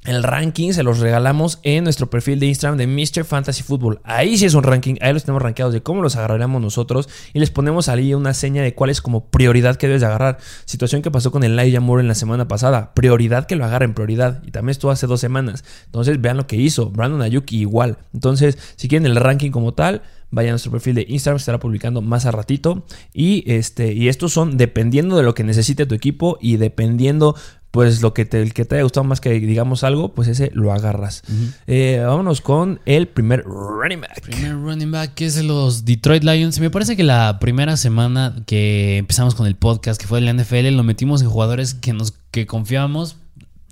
El 0.06 0.22
ranking 0.22 0.72
se 0.72 0.84
los 0.84 1.00
regalamos 1.00 1.58
en 1.64 1.82
nuestro 1.82 2.08
perfil 2.08 2.38
de 2.38 2.46
Instagram 2.46 2.78
de 2.78 2.86
Mr. 2.86 3.24
Fantasy 3.24 3.64
Football. 3.64 3.98
Ahí 4.04 4.38
sí 4.38 4.44
es 4.44 4.54
un 4.54 4.62
ranking, 4.62 4.94
ahí 5.00 5.12
los 5.12 5.24
tenemos 5.24 5.42
rankeados 5.42 5.74
de 5.74 5.82
cómo 5.82 6.00
los 6.00 6.14
agarraremos 6.14 6.62
nosotros 6.62 7.08
y 7.34 7.40
les 7.40 7.50
ponemos 7.50 7.88
ahí 7.88 8.14
una 8.14 8.32
seña 8.32 8.62
de 8.62 8.72
cuál 8.72 8.90
es 8.90 9.02
como 9.02 9.26
prioridad 9.30 9.74
que 9.74 9.88
debes 9.88 10.02
de 10.02 10.06
agarrar. 10.06 10.38
Situación 10.64 11.02
que 11.02 11.10
pasó 11.10 11.32
con 11.32 11.42
el 11.42 11.58
Elijah 11.58 11.80
Moore 11.80 12.02
en 12.02 12.08
la 12.08 12.14
semana 12.14 12.46
pasada. 12.46 12.94
Prioridad 12.94 13.48
que 13.48 13.56
lo 13.56 13.64
agarren, 13.64 13.94
prioridad. 13.94 14.44
Y 14.46 14.52
también 14.52 14.70
estuvo 14.70 14.92
hace 14.92 15.08
dos 15.08 15.18
semanas. 15.18 15.64
Entonces 15.86 16.20
vean 16.20 16.36
lo 16.36 16.46
que 16.46 16.54
hizo. 16.54 16.88
Brandon 16.90 17.22
Ayuki 17.22 17.58
igual. 17.58 17.98
Entonces, 18.14 18.58
si 18.76 18.86
quieren 18.86 19.06
el 19.06 19.16
ranking 19.16 19.50
como 19.50 19.74
tal, 19.74 20.02
vayan 20.30 20.50
a 20.50 20.52
nuestro 20.52 20.70
perfil 20.70 20.94
de 20.94 21.06
Instagram, 21.08 21.38
estará 21.38 21.58
publicando 21.58 22.00
más 22.00 22.26
a 22.26 22.30
ratito. 22.30 22.86
Y, 23.12 23.42
este, 23.52 23.92
y 23.92 24.08
estos 24.08 24.32
son 24.32 24.56
dependiendo 24.56 25.16
de 25.16 25.25
lo 25.25 25.34
que 25.34 25.42
necesite 25.42 25.84
tu 25.84 25.96
equipo 25.96 26.38
y 26.40 26.58
dependiendo 26.58 27.34
pues 27.76 28.00
lo 28.00 28.14
que 28.14 28.25
te, 28.25 28.40
el 28.40 28.54
que 28.54 28.64
te 28.64 28.76
haya 28.76 28.85
gustado 28.85 29.04
más 29.04 29.21
que 29.21 29.38
digamos 29.38 29.85
algo, 29.85 30.14
pues 30.14 30.28
ese 30.28 30.50
lo 30.54 30.73
agarras. 30.73 31.23
Eh, 31.66 32.02
vámonos 32.02 32.40
con 32.40 32.80
el 32.87 33.06
primer 33.06 33.45
running 33.45 34.00
back. 34.00 34.23
Primer 34.23 34.54
running 34.54 34.90
back 34.90 35.12
que 35.12 35.26
es 35.26 35.35
de 35.35 35.42
los 35.42 35.85
Detroit 35.85 36.25
Lions. 36.25 36.59
Me 36.59 36.71
parece 36.71 36.97
que 36.97 37.04
la 37.04 37.38
primera 37.38 37.76
semana 37.76 38.35
que 38.47 38.97
empezamos 38.97 39.35
con 39.35 39.47
el 39.47 39.56
podcast, 39.56 40.00
que 40.00 40.06
fue 40.06 40.23
de 40.23 40.33
la 40.33 40.42
NFL, 40.42 40.75
lo 40.75 40.85
metimos 40.85 41.21
en 41.21 41.28
jugadores 41.28 41.75
que 41.75 41.92
nos 41.92 42.14
que 42.30 42.47
confiábamos. 42.47 43.16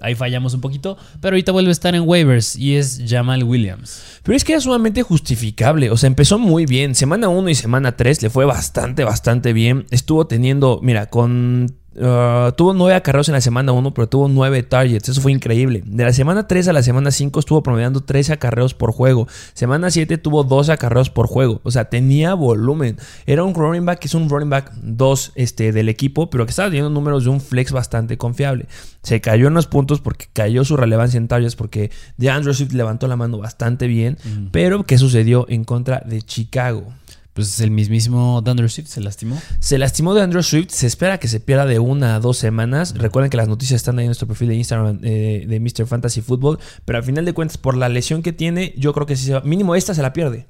Ahí 0.01 0.15
fallamos 0.15 0.53
un 0.53 0.61
poquito, 0.61 0.99
pero 1.23 1.35
ahorita 1.35 1.53
vuelve 1.53 1.71
a 1.71 1.73
estar 1.73 1.95
en 1.95 2.03
waivers 2.07 2.57
y 2.57 2.77
es 2.77 3.05
Jamal 3.09 3.43
Williams. 3.43 4.03
Pero 4.23 4.37
es 4.37 4.45
que 4.45 4.53
era 4.53 4.61
sumamente 4.61 5.03
justificable. 5.03 5.91
O 5.91 5.97
sea, 5.97 6.09
empezó 6.09 6.39
muy 6.39 6.67
bien. 6.67 6.95
Semana 6.95 7.31
1 7.31 7.49
y 7.49 7.55
semana 7.55 7.97
3 7.97 8.21
le 8.21 8.29
fue 8.29 8.45
bastante, 8.45 9.03
bastante 9.05 9.55
bien. 9.55 9.87
Estuvo 9.91 10.27
teniendo, 10.27 10.81
mira, 10.83 11.07
con 11.07 11.79
Uh, 11.97 12.51
tuvo 12.57 12.75
9 12.75 12.95
acarreos 12.95 13.29
en 13.29 13.35
la 13.35 13.41
semana 13.41 13.73
1, 13.73 13.95
pero 13.95 14.09
tuvo 14.09 14.29
9 14.29 14.63
targets. 14.65 15.09
Eso 15.09 15.21
fue 15.21 15.33
increíble. 15.33 15.83
De 15.87 16.05
la 16.05 16.13
semana 16.13 16.47
3 16.47 16.69
a 16.69 16.73
la 16.73 16.83
semana 16.83 17.11
5 17.11 17.39
estuvo 17.41 17.63
promediando 17.63 18.01
13 18.01 18.33
acarreos 18.33 18.75
por 18.75 18.93
juego. 18.93 19.29
Semana 19.53 19.91
7 19.91 20.19
tuvo 20.19 20.43
12 20.45 20.73
acarreos 20.73 21.11
por 21.11 21.27
juego. 21.27 21.61
O 21.63 21.71
sea, 21.71 21.87
tenía 21.87 22.35
volumen. 22.35 22.97
Era 23.27 23.45
un 23.45 23.55
running 23.55 23.85
back 23.85 24.05
es 24.05 24.15
un 24.15 24.29
running 24.29 24.51
back 24.51 24.73
2 24.83 25.33
este, 25.37 25.73
del 25.73 25.89
equipo, 25.89 26.31
pero 26.31 26.45
que 26.47 26.51
estaba 26.51 26.69
teniendo 26.69 26.91
números 26.91 27.25
de 27.25 27.31
un 27.31 27.41
flex 27.41 27.73
bastante 27.73 28.19
confiable. 28.19 28.67
Se 29.03 29.21
cayó 29.21 29.49
en 29.49 29.55
los 29.55 29.67
puntos 29.67 30.01
porque 30.01 30.27
cayó 30.33 30.65
su 30.65 30.77
relevancia 30.77 31.19
en 31.19 31.29
targets 31.29 31.57
porque 31.57 31.91
DeAndre 32.17 32.55
Swift 32.55 32.73
levantó 32.73 33.07
la 33.07 33.17
mano 33.17 33.39
bastante 33.39 33.87
bien. 33.87 34.19
Mm. 34.25 34.47
Pero, 34.51 34.85
¿qué 34.85 34.99
sucedió 34.99 35.47
en 35.49 35.65
contra 35.65 36.03
de 36.05 36.23
Chicago? 36.23 36.93
Pues 37.35 37.59
el 37.59 37.73
mismísimo 37.73 38.41
Dandre 38.43 38.69
Swift 38.69 38.87
se 38.87 39.01
lastimó. 39.01 39.41
Se 39.59 39.77
lastimó 39.77 40.15
de 40.15 40.23
Andrew 40.23 40.43
Swift. 40.43 40.71
Se 40.71 40.87
espera 40.87 41.19
que 41.19 41.27
se 41.27 41.41
pierda 41.41 41.67
de 41.67 41.81
una 41.81 42.15
a 42.15 42.21
dos 42.21 42.39
semanas. 42.39 42.95
Recuerden 42.97 43.29
que 43.29 43.37
las 43.37 43.49
noticias 43.49 43.81
están 43.81 43.99
ahí 43.99 44.05
en 44.05 44.11
nuestro 44.11 44.29
perfil 44.29 44.49
de 44.49 44.55
Instagram 44.55 45.01
eh, 45.03 45.45
de 45.49 45.59
Mr. 45.59 45.87
Fantasy 45.87 46.21
Football. 46.21 46.61
Pero 46.85 46.99
al 46.99 47.05
final 47.05 47.25
de 47.25 47.33
cuentas, 47.33 47.59
por 47.59 47.77
la 47.77 47.89
lesión 47.89 48.23
que 48.23 48.33
tiene, 48.33 48.73
yo 48.77 48.93
creo 48.93 49.07
que 49.07 49.17
sí 49.17 49.27
se 49.27 49.35
va. 49.35 49.41
Mínimo 49.41 49.75
esta 49.75 49.95
se 49.95 50.03
la 50.03 50.13
pierde. 50.13 50.47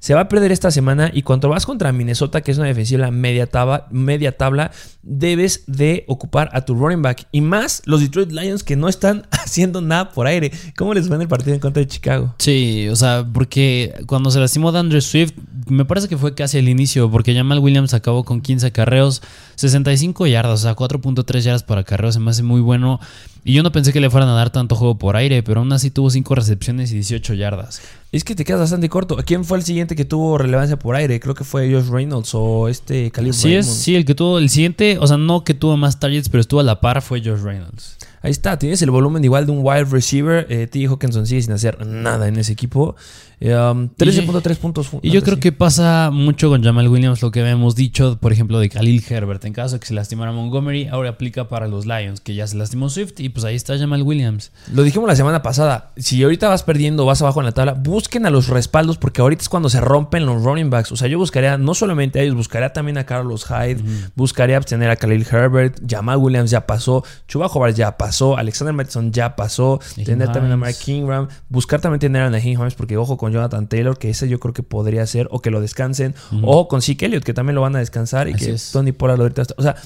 Se 0.00 0.14
va 0.14 0.22
a 0.22 0.28
perder 0.28 0.50
esta 0.50 0.72
semana. 0.72 1.12
Y 1.14 1.22
cuando 1.22 1.48
vas 1.48 1.64
contra 1.64 1.92
Minnesota, 1.92 2.40
que 2.40 2.50
es 2.50 2.58
una 2.58 2.66
defensiva 2.66 3.12
media 3.12 3.46
tabla, 3.46 3.86
media 3.92 4.36
tabla, 4.36 4.72
debes 5.02 5.62
de 5.68 6.04
ocupar 6.08 6.50
a 6.52 6.64
tu 6.64 6.74
running 6.74 7.02
back. 7.02 7.28
Y 7.30 7.40
más 7.40 7.82
los 7.86 8.00
Detroit 8.00 8.32
Lions 8.32 8.64
que 8.64 8.74
no 8.74 8.88
están 8.88 9.28
haciendo 9.30 9.80
nada 9.80 10.10
por 10.10 10.26
aire. 10.26 10.50
¿Cómo 10.76 10.92
les 10.92 11.08
va 11.08 11.14
en 11.14 11.22
el 11.22 11.28
partido 11.28 11.54
en 11.54 11.60
contra 11.60 11.80
de 11.80 11.86
Chicago? 11.86 12.34
Sí, 12.38 12.88
o 12.88 12.96
sea, 12.96 13.24
porque 13.32 13.94
cuando 14.08 14.32
se 14.32 14.40
lastimó 14.40 14.72
Dandre 14.72 15.00
Swift, 15.00 15.34
me 15.68 15.84
parece 15.84 16.08
que 16.08 16.15
fue 16.16 16.34
casi 16.34 16.58
el 16.58 16.68
inicio, 16.68 17.10
porque 17.10 17.34
Jamal 17.34 17.58
Williams 17.58 17.94
acabó 17.94 18.24
con 18.24 18.40
15 18.40 18.72
carreos, 18.72 19.22
65 19.56 20.26
yardas, 20.26 20.60
o 20.60 20.62
sea, 20.62 20.76
4.3 20.76 21.40
yardas 21.40 21.62
para 21.62 21.84
carreo, 21.84 22.12
se 22.12 22.20
me 22.20 22.30
hace 22.30 22.42
muy 22.42 22.60
bueno. 22.60 23.00
Y 23.44 23.52
yo 23.52 23.62
no 23.62 23.70
pensé 23.70 23.92
que 23.92 24.00
le 24.00 24.10
fueran 24.10 24.28
a 24.28 24.34
dar 24.34 24.50
tanto 24.50 24.74
juego 24.74 24.98
por 24.98 25.16
aire, 25.16 25.42
pero 25.42 25.60
aún 25.60 25.72
así 25.72 25.90
tuvo 25.90 26.10
5 26.10 26.34
recepciones 26.34 26.90
y 26.90 26.94
18 26.94 27.34
yardas. 27.34 27.80
Es 28.12 28.24
que 28.24 28.34
te 28.34 28.44
quedas 28.44 28.60
bastante 28.60 28.88
corto. 28.88 29.16
¿Quién 29.24 29.44
fue 29.44 29.58
el 29.58 29.64
siguiente 29.64 29.94
que 29.94 30.04
tuvo 30.04 30.38
relevancia 30.38 30.78
por 30.78 30.96
aire? 30.96 31.20
Creo 31.20 31.34
que 31.34 31.44
fue 31.44 31.70
Josh 31.72 31.88
Reynolds 31.88 32.34
o 32.34 32.68
este 32.68 33.10
Khalil 33.10 33.34
Sí, 33.34 33.54
es, 33.54 33.66
sí, 33.66 33.94
el 33.94 34.04
que 34.04 34.14
tuvo 34.14 34.38
el 34.38 34.50
siguiente, 34.50 34.98
o 34.98 35.06
sea, 35.06 35.16
no 35.16 35.44
que 35.44 35.54
tuvo 35.54 35.76
más 35.76 36.00
targets, 36.00 36.28
pero 36.28 36.40
estuvo 36.40 36.60
a 36.60 36.64
la 36.64 36.80
par 36.80 37.02
fue 37.02 37.20
Josh 37.20 37.40
Reynolds. 37.40 37.95
Ahí 38.26 38.32
está, 38.32 38.58
tienes 38.58 38.82
el 38.82 38.90
volumen 38.90 39.22
igual 39.22 39.46
de 39.46 39.52
un 39.52 39.60
wide 39.62 39.84
receiver. 39.84 40.48
Eh, 40.50 40.66
T. 40.66 40.84
Hawkinson 40.88 41.28
sigue 41.28 41.42
sin 41.42 41.52
hacer 41.52 41.86
nada 41.86 42.26
en 42.26 42.36
ese 42.38 42.54
equipo. 42.54 42.96
Eh, 43.38 43.54
um, 43.54 43.90
13.3 43.90 44.56
puntos. 44.56 44.88
Y 45.02 45.10
yo 45.10 45.22
creo 45.22 45.38
que 45.38 45.52
pasa 45.52 46.10
mucho 46.10 46.48
con 46.48 46.64
Jamal 46.64 46.88
Williams 46.88 47.20
lo 47.20 47.30
que 47.30 47.40
habíamos 47.40 47.76
dicho, 47.76 48.18
por 48.18 48.32
ejemplo, 48.32 48.58
de 48.58 48.70
Khalil 48.70 49.04
Herbert. 49.06 49.44
En 49.44 49.52
caso 49.52 49.74
de 49.74 49.80
que 49.80 49.86
se 49.86 49.94
lastimara 49.94 50.32
Montgomery, 50.32 50.88
ahora 50.88 51.10
aplica 51.10 51.48
para 51.48 51.68
los 51.68 51.84
Lions, 51.84 52.20
que 52.20 52.34
ya 52.34 52.46
se 52.46 52.56
lastimó 52.56 52.88
Swift 52.88 53.20
y 53.20 53.28
pues 53.28 53.44
ahí 53.44 53.54
está 53.54 53.78
Jamal 53.78 54.02
Williams. 54.02 54.52
Lo 54.72 54.82
dijimos 54.82 55.06
la 55.06 55.16
semana 55.16 55.42
pasada. 55.42 55.92
Si 55.98 56.22
ahorita 56.22 56.48
vas 56.48 56.62
perdiendo, 56.62 57.04
vas 57.04 57.20
abajo 57.20 57.40
en 57.40 57.46
la 57.46 57.52
tabla, 57.52 57.74
busquen 57.74 58.24
a 58.24 58.30
los 58.30 58.48
respaldos 58.48 58.96
porque 58.96 59.20
ahorita 59.20 59.42
es 59.42 59.48
cuando 59.50 59.68
se 59.68 59.80
rompen 59.82 60.24
los 60.24 60.42
running 60.42 60.70
backs. 60.70 60.92
O 60.92 60.96
sea, 60.96 61.06
yo 61.06 61.18
buscaría 61.18 61.58
no 61.58 61.74
solamente 61.74 62.20
a 62.20 62.22
ellos, 62.22 62.36
buscaría 62.36 62.72
también 62.72 62.96
a 62.96 63.04
Carlos 63.04 63.44
Hyde, 63.44 63.82
buscaría 64.14 64.56
obtener 64.56 64.88
a 64.88 64.96
Khalil 64.96 65.26
Herbert, 65.30 65.78
Jamal 65.86 66.16
Williams 66.16 66.50
ya 66.50 66.66
pasó, 66.66 67.04
Chuba 67.28 67.46
Hobart 67.48 67.76
ya 67.76 67.98
pasó, 67.98 68.15
Alexander 68.36 68.74
Madison 68.74 69.12
ya 69.12 69.36
pasó, 69.36 69.80
tener 70.04 70.32
también 70.32 70.52
a 70.52 70.54
Hines. 70.54 70.58
Mark 70.58 70.76
Kingram, 70.76 71.28
buscar 71.48 71.80
también 71.80 72.00
tener 72.00 72.22
a 72.22 72.30
Naheem 72.30 72.60
Hines 72.60 72.74
porque 72.74 72.96
ojo 72.96 73.16
con 73.16 73.32
Jonathan 73.32 73.68
Taylor, 73.68 73.98
que 73.98 74.10
ese 74.10 74.28
yo 74.28 74.40
creo 74.40 74.54
que 74.54 74.62
podría 74.62 75.06
ser, 75.06 75.28
o 75.30 75.40
que 75.40 75.50
lo 75.50 75.60
descansen, 75.60 76.14
o 76.42 76.68
con 76.68 76.82
Zeke 76.82 77.06
Elliott, 77.06 77.24
que 77.24 77.34
también 77.34 77.54
lo 77.54 77.60
van 77.60 77.76
a 77.76 77.78
descansar 77.78 78.28
y 78.28 78.34
que 78.34 78.52
es. 78.52 78.72
Tony 78.72 78.92
Pollard 78.92 79.20
ahorita 79.20 79.42
está. 79.42 79.54
O 79.58 79.62
sea, 79.62 79.76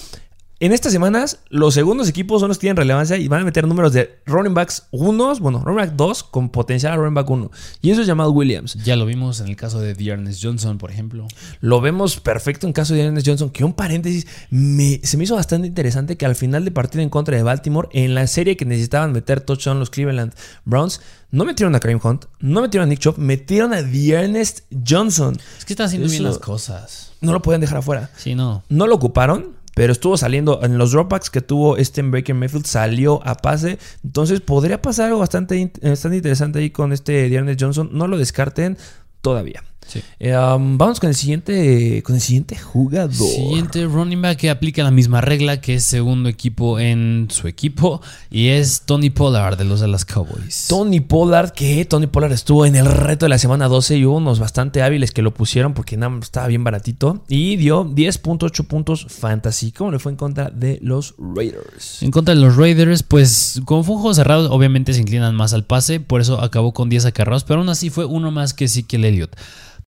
en 0.60 0.72
estas 0.72 0.92
semanas, 0.92 1.38
los 1.48 1.72
segundos 1.74 2.08
equipos 2.08 2.40
son 2.40 2.48
los 2.48 2.58
que 2.58 2.62
tienen 2.62 2.76
relevancia 2.76 3.16
y 3.16 3.28
van 3.28 3.40
a 3.40 3.44
meter 3.44 3.66
números 3.66 3.92
de 3.94 4.18
running 4.26 4.52
backs 4.54 4.84
unos, 4.90 5.40
bueno, 5.40 5.60
running 5.64 5.76
back 5.86 5.92
2 5.96 6.22
con 6.24 6.50
potencial 6.50 6.92
a 6.92 6.96
running 6.96 7.14
back 7.14 7.28
1. 7.30 7.50
Y 7.82 7.90
eso 7.90 8.02
es 8.02 8.06
llamado 8.06 8.30
Williams. 8.32 8.74
Ya 8.84 8.94
lo 8.96 9.06
vimos 9.06 9.40
en 9.40 9.48
el 9.48 9.56
caso 9.56 9.80
de 9.80 9.94
Dearness 9.94 10.38
Johnson, 10.42 10.76
por 10.78 10.90
ejemplo. 10.90 11.26
Lo 11.60 11.80
vemos 11.80 12.20
perfecto 12.20 12.66
en 12.66 12.72
caso 12.72 12.92
de 12.94 13.00
Ernest 13.02 13.26
Johnson, 13.26 13.50
que 13.50 13.64
un 13.64 13.72
paréntesis, 13.72 14.26
me- 14.50 15.00
se 15.02 15.16
me 15.16 15.24
hizo 15.24 15.34
bastante 15.34 15.66
interesante 15.66 16.16
que 16.16 16.26
al 16.26 16.36
final 16.36 16.64
de 16.64 16.70
partido 16.70 17.02
en 17.02 17.08
contra 17.10 17.36
de 17.36 17.42
Baltimore, 17.42 17.88
en 17.92 18.14
la 18.14 18.26
serie 18.26 18.56
que 18.56 18.64
necesitaban 18.66 19.12
meter 19.12 19.40
touchdown 19.40 19.78
los 19.78 19.88
Cleveland 19.90 20.34
Browns, 20.66 21.00
no 21.30 21.44
metieron 21.44 21.74
a 21.74 21.80
Kareem 21.80 22.00
Hunt, 22.02 22.24
no 22.40 22.60
metieron 22.60 22.88
a 22.88 22.90
Nick 22.90 22.98
Chubb, 22.98 23.16
metieron 23.18 23.72
a 23.72 23.78
Ernest 23.78 24.60
Johnson. 24.86 25.38
Es 25.58 25.64
que 25.64 25.72
está 25.72 25.84
haciendo 25.84 26.08
bien 26.08 26.22
las 26.24 26.38
cosas. 26.38 27.12
No 27.20 27.32
lo 27.32 27.40
pueden 27.42 27.60
dejar 27.60 27.78
afuera. 27.78 28.10
Sí, 28.16 28.34
no. 28.34 28.64
No 28.68 28.86
lo 28.86 28.94
ocuparon, 28.96 29.50
pero 29.80 29.94
estuvo 29.94 30.18
saliendo 30.18 30.60
en 30.62 30.76
los 30.76 30.92
dropbacks 30.92 31.30
que 31.30 31.40
tuvo 31.40 31.78
este 31.78 32.02
Baker 32.02 32.34
Mayfield, 32.34 32.66
salió 32.66 33.26
a 33.26 33.34
pase. 33.34 33.78
Entonces 34.04 34.42
podría 34.42 34.82
pasar 34.82 35.06
algo 35.06 35.20
bastante, 35.20 35.56
in- 35.56 35.72
bastante 35.82 36.18
interesante 36.18 36.58
ahí 36.58 36.68
con 36.68 36.92
este 36.92 37.30
Dearness 37.30 37.56
Johnson. 37.58 37.88
No 37.90 38.06
lo 38.06 38.18
descarten 38.18 38.76
todavía. 39.22 39.64
Sí. 39.90 40.02
Eh, 40.20 40.36
um, 40.36 40.78
vamos 40.78 41.00
con 41.00 41.08
el 41.08 41.16
siguiente, 41.16 42.02
con 42.04 42.14
el 42.14 42.20
siguiente 42.20 42.56
jugador. 42.56 43.10
Siguiente 43.12 43.84
running 43.86 44.22
back 44.22 44.38
que 44.38 44.50
aplica 44.50 44.84
la 44.84 44.92
misma 44.92 45.20
regla 45.20 45.60
que 45.60 45.74
es 45.74 45.84
segundo 45.84 46.28
equipo 46.28 46.78
en 46.78 47.26
su 47.30 47.48
equipo 47.48 48.00
y 48.30 48.48
es 48.48 48.82
Tony 48.82 49.10
Pollard 49.10 49.58
de 49.58 49.64
los 49.64 49.80
Dallas 49.80 50.04
Cowboys. 50.04 50.66
Tony 50.68 51.00
Pollard, 51.00 51.50
que 51.50 51.84
Tony 51.84 52.06
Pollard 52.06 52.32
estuvo 52.32 52.66
en 52.66 52.76
el 52.76 52.86
reto 52.86 53.24
de 53.24 53.30
la 53.30 53.38
semana 53.38 53.66
12 53.66 53.96
y 53.96 54.04
hubo 54.04 54.18
unos 54.18 54.38
bastante 54.38 54.82
hábiles 54.82 55.10
que 55.10 55.22
lo 55.22 55.34
pusieron 55.34 55.74
porque 55.74 55.98
estaba 56.22 56.46
bien 56.46 56.62
baratito 56.62 57.24
y 57.28 57.56
dio 57.56 57.84
10.8 57.84 58.66
puntos 58.66 59.06
fantasy. 59.08 59.72
¿Cómo 59.72 59.90
le 59.90 59.98
fue 59.98 60.12
en 60.12 60.16
contra 60.16 60.50
de 60.50 60.78
los 60.82 61.14
Raiders? 61.18 62.02
En 62.02 62.10
contra 62.10 62.34
de 62.34 62.40
los 62.40 62.56
Raiders, 62.56 63.02
pues 63.02 63.60
como 63.64 63.82
fue 63.82 63.96
un 63.96 64.02
juego 64.02 64.14
cerrado, 64.14 64.52
obviamente 64.52 64.94
se 64.94 65.00
inclinan 65.00 65.34
más 65.34 65.52
al 65.52 65.64
pase, 65.64 66.00
por 66.00 66.20
eso 66.20 66.40
acabó 66.40 66.72
con 66.72 66.88
10 66.88 67.06
acarreados, 67.06 67.44
pero 67.44 67.60
aún 67.60 67.68
así 67.68 67.90
fue 67.90 68.04
uno 68.04 68.30
más 68.30 68.54
que 68.54 68.66
Ezekiel 68.66 69.04
Elliott. 69.04 69.36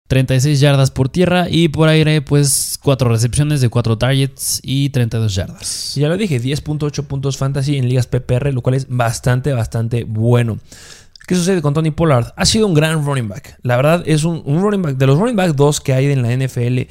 36 0.09 0.59
yardas 0.59 0.89
por 0.89 1.07
tierra 1.09 1.45
y 1.51 1.67
por 1.67 1.87
aire, 1.87 2.23
pues 2.23 2.79
4 2.81 3.09
recepciones 3.09 3.61
de 3.61 3.69
4 3.69 3.99
targets 3.99 4.59
y 4.63 4.89
32 4.89 5.35
yardas. 5.35 5.93
Ya 5.95 6.07
lo 6.07 6.17
dije, 6.17 6.41
10.8 6.41 7.03
puntos 7.03 7.37
fantasy 7.37 7.77
en 7.77 7.87
ligas 7.87 8.07
PPR, 8.07 8.51
lo 8.51 8.61
cual 8.61 8.73
es 8.73 8.87
bastante, 8.89 9.53
bastante 9.53 10.05
bueno. 10.05 10.57
¿Qué 11.27 11.35
sucede 11.35 11.61
con 11.61 11.75
Tony 11.75 11.91
Pollard? 11.91 12.33
Ha 12.35 12.45
sido 12.47 12.65
un 12.65 12.73
gran 12.73 13.05
running 13.05 13.29
back. 13.29 13.59
La 13.61 13.75
verdad 13.75 14.01
es 14.07 14.23
un, 14.23 14.41
un 14.45 14.63
running 14.63 14.81
back, 14.81 14.97
de 14.97 15.05
los 15.05 15.19
running 15.19 15.35
back 15.35 15.53
2 15.53 15.79
que 15.79 15.93
hay 15.93 16.07
en 16.07 16.23
la 16.23 16.35
NFL, 16.35 16.89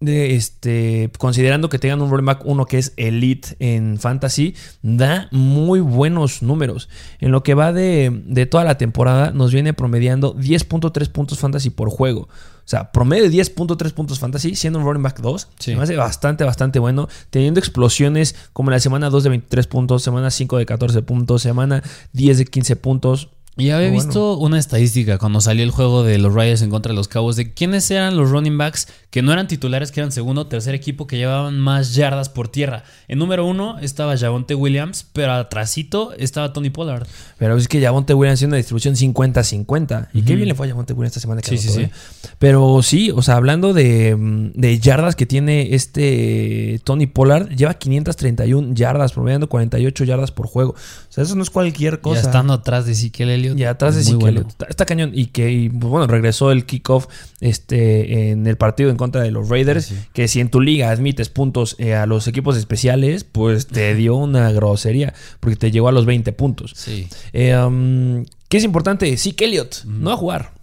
este, 0.00 1.10
considerando 1.18 1.68
que 1.68 1.78
tengan 1.78 2.02
un 2.02 2.10
running 2.10 2.26
back 2.26 2.42
1 2.44 2.66
que 2.66 2.78
es 2.78 2.92
elite 2.96 3.56
en 3.60 3.98
fantasy, 3.98 4.54
da 4.82 5.28
muy 5.30 5.80
buenos 5.80 6.42
números. 6.42 6.88
En 7.18 7.32
lo 7.32 7.42
que 7.42 7.54
va 7.54 7.72
de, 7.72 8.22
de 8.26 8.46
toda 8.46 8.64
la 8.64 8.78
temporada, 8.78 9.30
nos 9.30 9.52
viene 9.52 9.72
promediando 9.72 10.34
10.3 10.34 11.10
puntos 11.10 11.38
fantasy 11.38 11.70
por 11.70 11.90
juego. 11.90 12.28
O 12.66 12.68
sea, 12.68 12.90
promedio 12.90 13.22
de 13.22 13.30
10.3 13.30 13.92
puntos 13.92 14.18
fantasy, 14.18 14.56
siendo 14.56 14.80
un 14.80 14.84
running 14.84 15.02
back 15.04 15.20
2. 15.20 15.48
Sí. 15.60 15.70
Se 15.70 15.76
me 15.76 15.84
hace 15.84 15.94
bastante, 15.94 16.42
bastante 16.42 16.80
bueno. 16.80 17.08
Teniendo 17.30 17.60
explosiones 17.60 18.34
como 18.52 18.72
la 18.72 18.80
semana 18.80 19.08
2 19.08 19.22
de 19.22 19.30
23 19.30 19.66
puntos, 19.68 20.02
semana 20.02 20.32
5 20.32 20.58
de 20.58 20.66
14 20.66 21.02
puntos, 21.02 21.42
semana 21.42 21.84
10 22.12 22.38
de 22.38 22.44
15 22.44 22.76
puntos. 22.76 23.30
Y 23.58 23.70
había 23.70 23.88
visto 23.88 24.36
una 24.36 24.58
estadística 24.58 25.16
cuando 25.16 25.40
salió 25.40 25.64
el 25.64 25.70
juego 25.70 26.02
de 26.02 26.18
los 26.18 26.34
Raiders 26.34 26.60
en 26.60 26.68
contra 26.68 26.92
de 26.92 26.96
los 26.96 27.08
Cowboys 27.08 27.36
de 27.36 27.54
quiénes 27.54 27.90
eran 27.90 28.16
los 28.16 28.30
running 28.30 28.58
backs 28.58 28.88
que 29.10 29.22
no 29.22 29.32
eran 29.32 29.48
titulares, 29.48 29.92
que 29.92 30.00
eran 30.00 30.12
segundo 30.12 30.42
o 30.42 30.46
tercer 30.46 30.74
equipo 30.74 31.06
que 31.06 31.16
llevaban 31.16 31.58
más 31.58 31.94
yardas 31.94 32.28
por 32.28 32.48
tierra. 32.48 32.84
En 33.08 33.18
número 33.18 33.46
uno 33.46 33.78
estaba 33.78 34.14
Javonte 34.18 34.54
Williams, 34.54 35.06
pero 35.14 35.32
atrasito 35.32 36.12
estaba 36.18 36.52
Tony 36.52 36.68
Pollard. 36.68 37.06
Pero 37.38 37.56
es 37.56 37.66
que 37.66 37.80
Javonte 37.80 38.12
Williams 38.12 38.36
haciendo 38.36 38.54
una 38.54 38.58
distribución 38.58 38.94
50-50. 38.94 40.08
Y 40.12 40.20
qué 40.20 40.36
bien 40.36 40.48
le 40.48 40.54
fue 40.54 40.66
a 40.66 40.70
Javonte 40.70 40.92
Williams 40.92 41.16
esta 41.16 41.20
semana. 41.20 41.40
que 41.40 41.48
Sí, 41.48 41.56
sí, 41.56 41.70
sí. 41.70 41.82
¿eh? 41.84 41.90
Pero 42.38 42.82
sí, 42.82 43.10
o 43.10 43.22
sea, 43.22 43.36
hablando 43.36 43.72
de, 43.72 44.14
mm, 44.14 44.50
de 44.52 44.78
yardas 44.80 45.16
que 45.16 45.24
tiene 45.24 45.74
este 45.74 46.82
Tony 46.84 47.06
Pollard, 47.06 47.48
lleva 47.56 47.72
531 47.72 48.74
yardas, 48.74 49.12
promediando 49.12 49.48
48 49.48 50.04
yardas 50.04 50.30
por 50.30 50.46
juego. 50.46 50.72
O 50.72 51.12
sea, 51.12 51.24
eso 51.24 51.34
no 51.36 51.42
es 51.42 51.48
cualquier 51.48 52.02
cosa. 52.02 52.20
Ya 52.20 52.26
estando 52.26 52.52
atrás 52.52 52.84
de 52.84 52.92
Ezekiel 52.92 53.30
Elliott. 53.46 53.58
Y 53.58 53.64
atrás 53.64 53.94
de 53.94 54.02
Ezekiel 54.02 54.20
bueno. 54.20 54.40
Elliott. 54.40 54.50
Está, 54.50 54.66
está 54.66 54.86
cañón. 54.86 55.10
Y 55.14 55.26
que, 55.26 55.50
y, 55.50 55.68
pues, 55.68 55.90
bueno, 55.90 56.06
regresó 56.06 56.50
el 56.52 56.66
kickoff 56.66 57.06
este, 57.40 58.30
en 58.30 58.46
el 58.46 58.56
partido 58.56 58.90
en 58.90 58.96
contra 58.96 59.22
de 59.22 59.30
los 59.30 59.48
Raiders. 59.48 59.86
Sí. 59.86 59.96
Que 60.12 60.28
si 60.28 60.40
en 60.40 60.50
tu 60.50 60.60
liga 60.60 60.90
admites 60.90 61.28
puntos 61.28 61.76
eh, 61.78 61.94
a 61.94 62.06
los 62.06 62.26
equipos 62.28 62.56
especiales, 62.56 63.24
pues 63.24 63.66
te 63.66 63.94
dio 63.94 64.16
una 64.16 64.52
grosería. 64.52 65.14
Porque 65.40 65.56
te 65.56 65.70
llegó 65.70 65.88
a 65.88 65.92
los 65.92 66.06
20 66.06 66.32
puntos. 66.32 66.72
Sí. 66.74 67.08
Eh, 67.32 67.56
um, 67.56 68.24
¿Qué 68.48 68.58
es 68.58 68.64
importante? 68.64 69.16
Sí, 69.16 69.34
Elliott 69.38 69.84
no 69.84 70.10
va 70.10 70.14
a 70.14 70.18
jugar. 70.18 70.56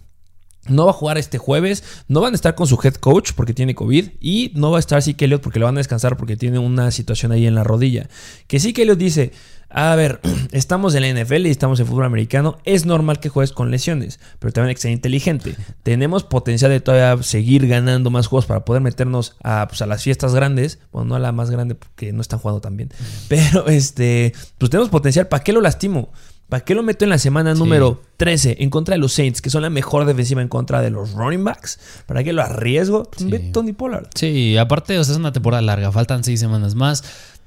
No 0.68 0.86
va 0.86 0.92
a 0.92 0.94
jugar 0.94 1.18
este 1.18 1.38
jueves. 1.38 1.84
No 2.08 2.20
van 2.20 2.32
a 2.32 2.36
estar 2.36 2.54
con 2.54 2.66
su 2.66 2.78
head 2.82 2.94
coach 2.94 3.32
porque 3.34 3.52
tiene 3.52 3.74
COVID. 3.74 4.08
Y 4.20 4.52
no 4.54 4.70
va 4.70 4.78
a 4.78 4.80
estar 4.80 5.02
Zeke 5.02 5.26
Elliott 5.26 5.42
porque 5.42 5.58
lo 5.58 5.66
van 5.66 5.76
a 5.76 5.80
descansar 5.80 6.16
porque 6.16 6.36
tiene 6.36 6.58
una 6.58 6.90
situación 6.90 7.32
ahí 7.32 7.46
en 7.46 7.54
la 7.54 7.64
rodilla. 7.64 8.08
Que 8.46 8.58
Zeke 8.58 8.82
Elliott 8.82 8.98
dice: 8.98 9.32
A 9.74 9.96
ver, 9.96 10.20
estamos 10.52 10.94
en 10.94 11.02
la 11.02 11.22
NFL 11.22 11.46
y 11.46 11.50
estamos 11.50 11.80
en 11.80 11.86
fútbol 11.86 12.04
americano. 12.04 12.58
Es 12.64 12.86
normal 12.86 13.18
que 13.18 13.28
juegues 13.28 13.52
con 13.52 13.72
lesiones. 13.72 14.20
Pero 14.38 14.52
también 14.52 14.68
hay 14.68 14.74
que 14.76 14.80
ser 14.80 14.92
inteligente. 14.92 15.56
Tenemos 15.82 16.22
potencial 16.22 16.70
de 16.70 16.80
todavía 16.80 17.22
seguir 17.24 17.66
ganando 17.66 18.10
más 18.10 18.28
juegos 18.28 18.46
para 18.46 18.64
poder 18.64 18.82
meternos 18.82 19.36
a, 19.42 19.66
pues, 19.68 19.82
a 19.82 19.86
las 19.86 20.04
fiestas 20.04 20.32
grandes. 20.32 20.78
Bueno, 20.92 21.08
no 21.08 21.14
a 21.16 21.18
la 21.18 21.32
más 21.32 21.50
grande 21.50 21.74
porque 21.74 22.12
no 22.12 22.20
están 22.20 22.38
jugando 22.38 22.60
tan 22.60 22.76
bien. 22.76 22.90
Pero 23.28 23.66
este, 23.66 24.32
pues 24.58 24.70
tenemos 24.70 24.90
potencial. 24.90 25.26
¿Para 25.26 25.42
qué 25.42 25.52
lo 25.52 25.60
lastimo? 25.60 26.12
¿Para 26.48 26.64
qué 26.64 26.76
lo 26.76 26.84
meto 26.84 27.04
en 27.04 27.10
la 27.10 27.18
semana 27.18 27.54
número 27.54 28.02
13 28.18 28.58
en 28.60 28.70
contra 28.70 28.94
de 28.94 28.98
los 28.98 29.12
Saints, 29.12 29.42
que 29.42 29.50
son 29.50 29.62
la 29.62 29.70
mejor 29.70 30.04
defensiva 30.04 30.40
en 30.40 30.48
contra 30.48 30.82
de 30.82 30.90
los 30.90 31.12
running 31.14 31.42
backs? 31.42 31.80
¿Para 32.06 32.22
qué 32.22 32.32
lo 32.32 32.42
arriesgo? 32.42 33.10
Sí. 33.16 33.28
Ve 33.28 33.40
Tony 33.40 33.72
Pollard. 33.72 34.06
Sí, 34.14 34.56
aparte, 34.56 34.96
o 34.98 35.02
sea, 35.02 35.14
es 35.14 35.18
una 35.18 35.32
temporada 35.32 35.62
larga. 35.62 35.90
Faltan 35.90 36.22
seis 36.22 36.38
semanas 36.38 36.76
más. 36.76 37.02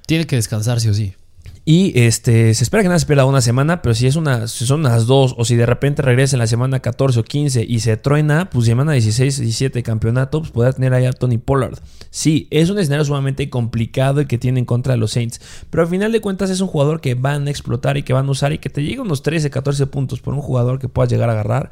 Tiene 0.08 0.26
que 0.26 0.36
descansar 0.36 0.82
sí 0.82 0.90
o 0.90 0.94
sí. 0.94 1.14
Y 1.70 1.92
este, 2.00 2.54
se 2.54 2.64
espera 2.64 2.82
que 2.82 2.88
nada 2.88 2.98
se 2.98 3.06
pierda 3.06 3.26
una 3.26 3.42
semana, 3.42 3.82
pero 3.82 3.94
si 3.94 4.08
es 4.08 4.16
una, 4.16 4.48
si 4.48 4.66
son 4.66 4.80
unas 4.80 5.06
dos, 5.06 5.36
o 5.38 5.44
si 5.44 5.58
de 5.58 5.66
repente 5.66 6.02
regresa 6.02 6.38
en 6.38 6.40
la 6.40 6.48
semana 6.48 6.80
14 6.80 7.20
o 7.20 7.24
15 7.26 7.66
y 7.68 7.82
se 7.82 7.98
truena, 7.98 8.50
pues 8.50 8.68
semana 8.68 8.94
16, 8.94 9.42
17 9.42 9.84
campeonato, 9.84 10.40
pues 10.40 10.52
podrá 10.52 10.72
tener 10.72 10.94
ahí 10.94 11.06
a 11.06 11.12
Tony 11.12 11.38
Pollard. 11.38 11.78
Sí, 12.10 12.48
es 12.52 12.70
un 12.70 12.80
escenario 12.80 13.04
sumamente 13.04 13.50
complicado 13.50 14.22
y 14.22 14.28
que 14.28 14.38
tiene 14.38 14.60
en 14.60 14.66
contra 14.66 14.94
de 14.94 14.98
los 14.98 15.12
Saints, 15.12 15.42
pero 15.70 15.84
al 15.84 15.90
final 15.90 16.14
de 16.14 16.22
cuentas 16.22 16.50
es 16.52 16.62
un 16.62 16.70
jugador 16.70 17.02
que 17.02 17.16
van 17.16 17.48
a 17.48 17.52
explotar 17.52 17.98
y 17.98 18.04
que 18.04 18.14
van 18.14 18.30
a 18.30 18.32
usar 18.32 18.54
y 18.54 18.60
que 18.60 18.70
te 18.70 18.82
llega 18.82 19.02
unos 19.02 19.22
13, 19.22 19.50
14 19.50 19.88
puntos 19.88 20.22
por 20.22 20.34
un 20.36 20.42
jugador 20.42 20.80
que 20.80 20.88
puedas 20.88 21.12
llegar 21.12 21.28
a 21.28 21.34
agarrar. 21.34 21.70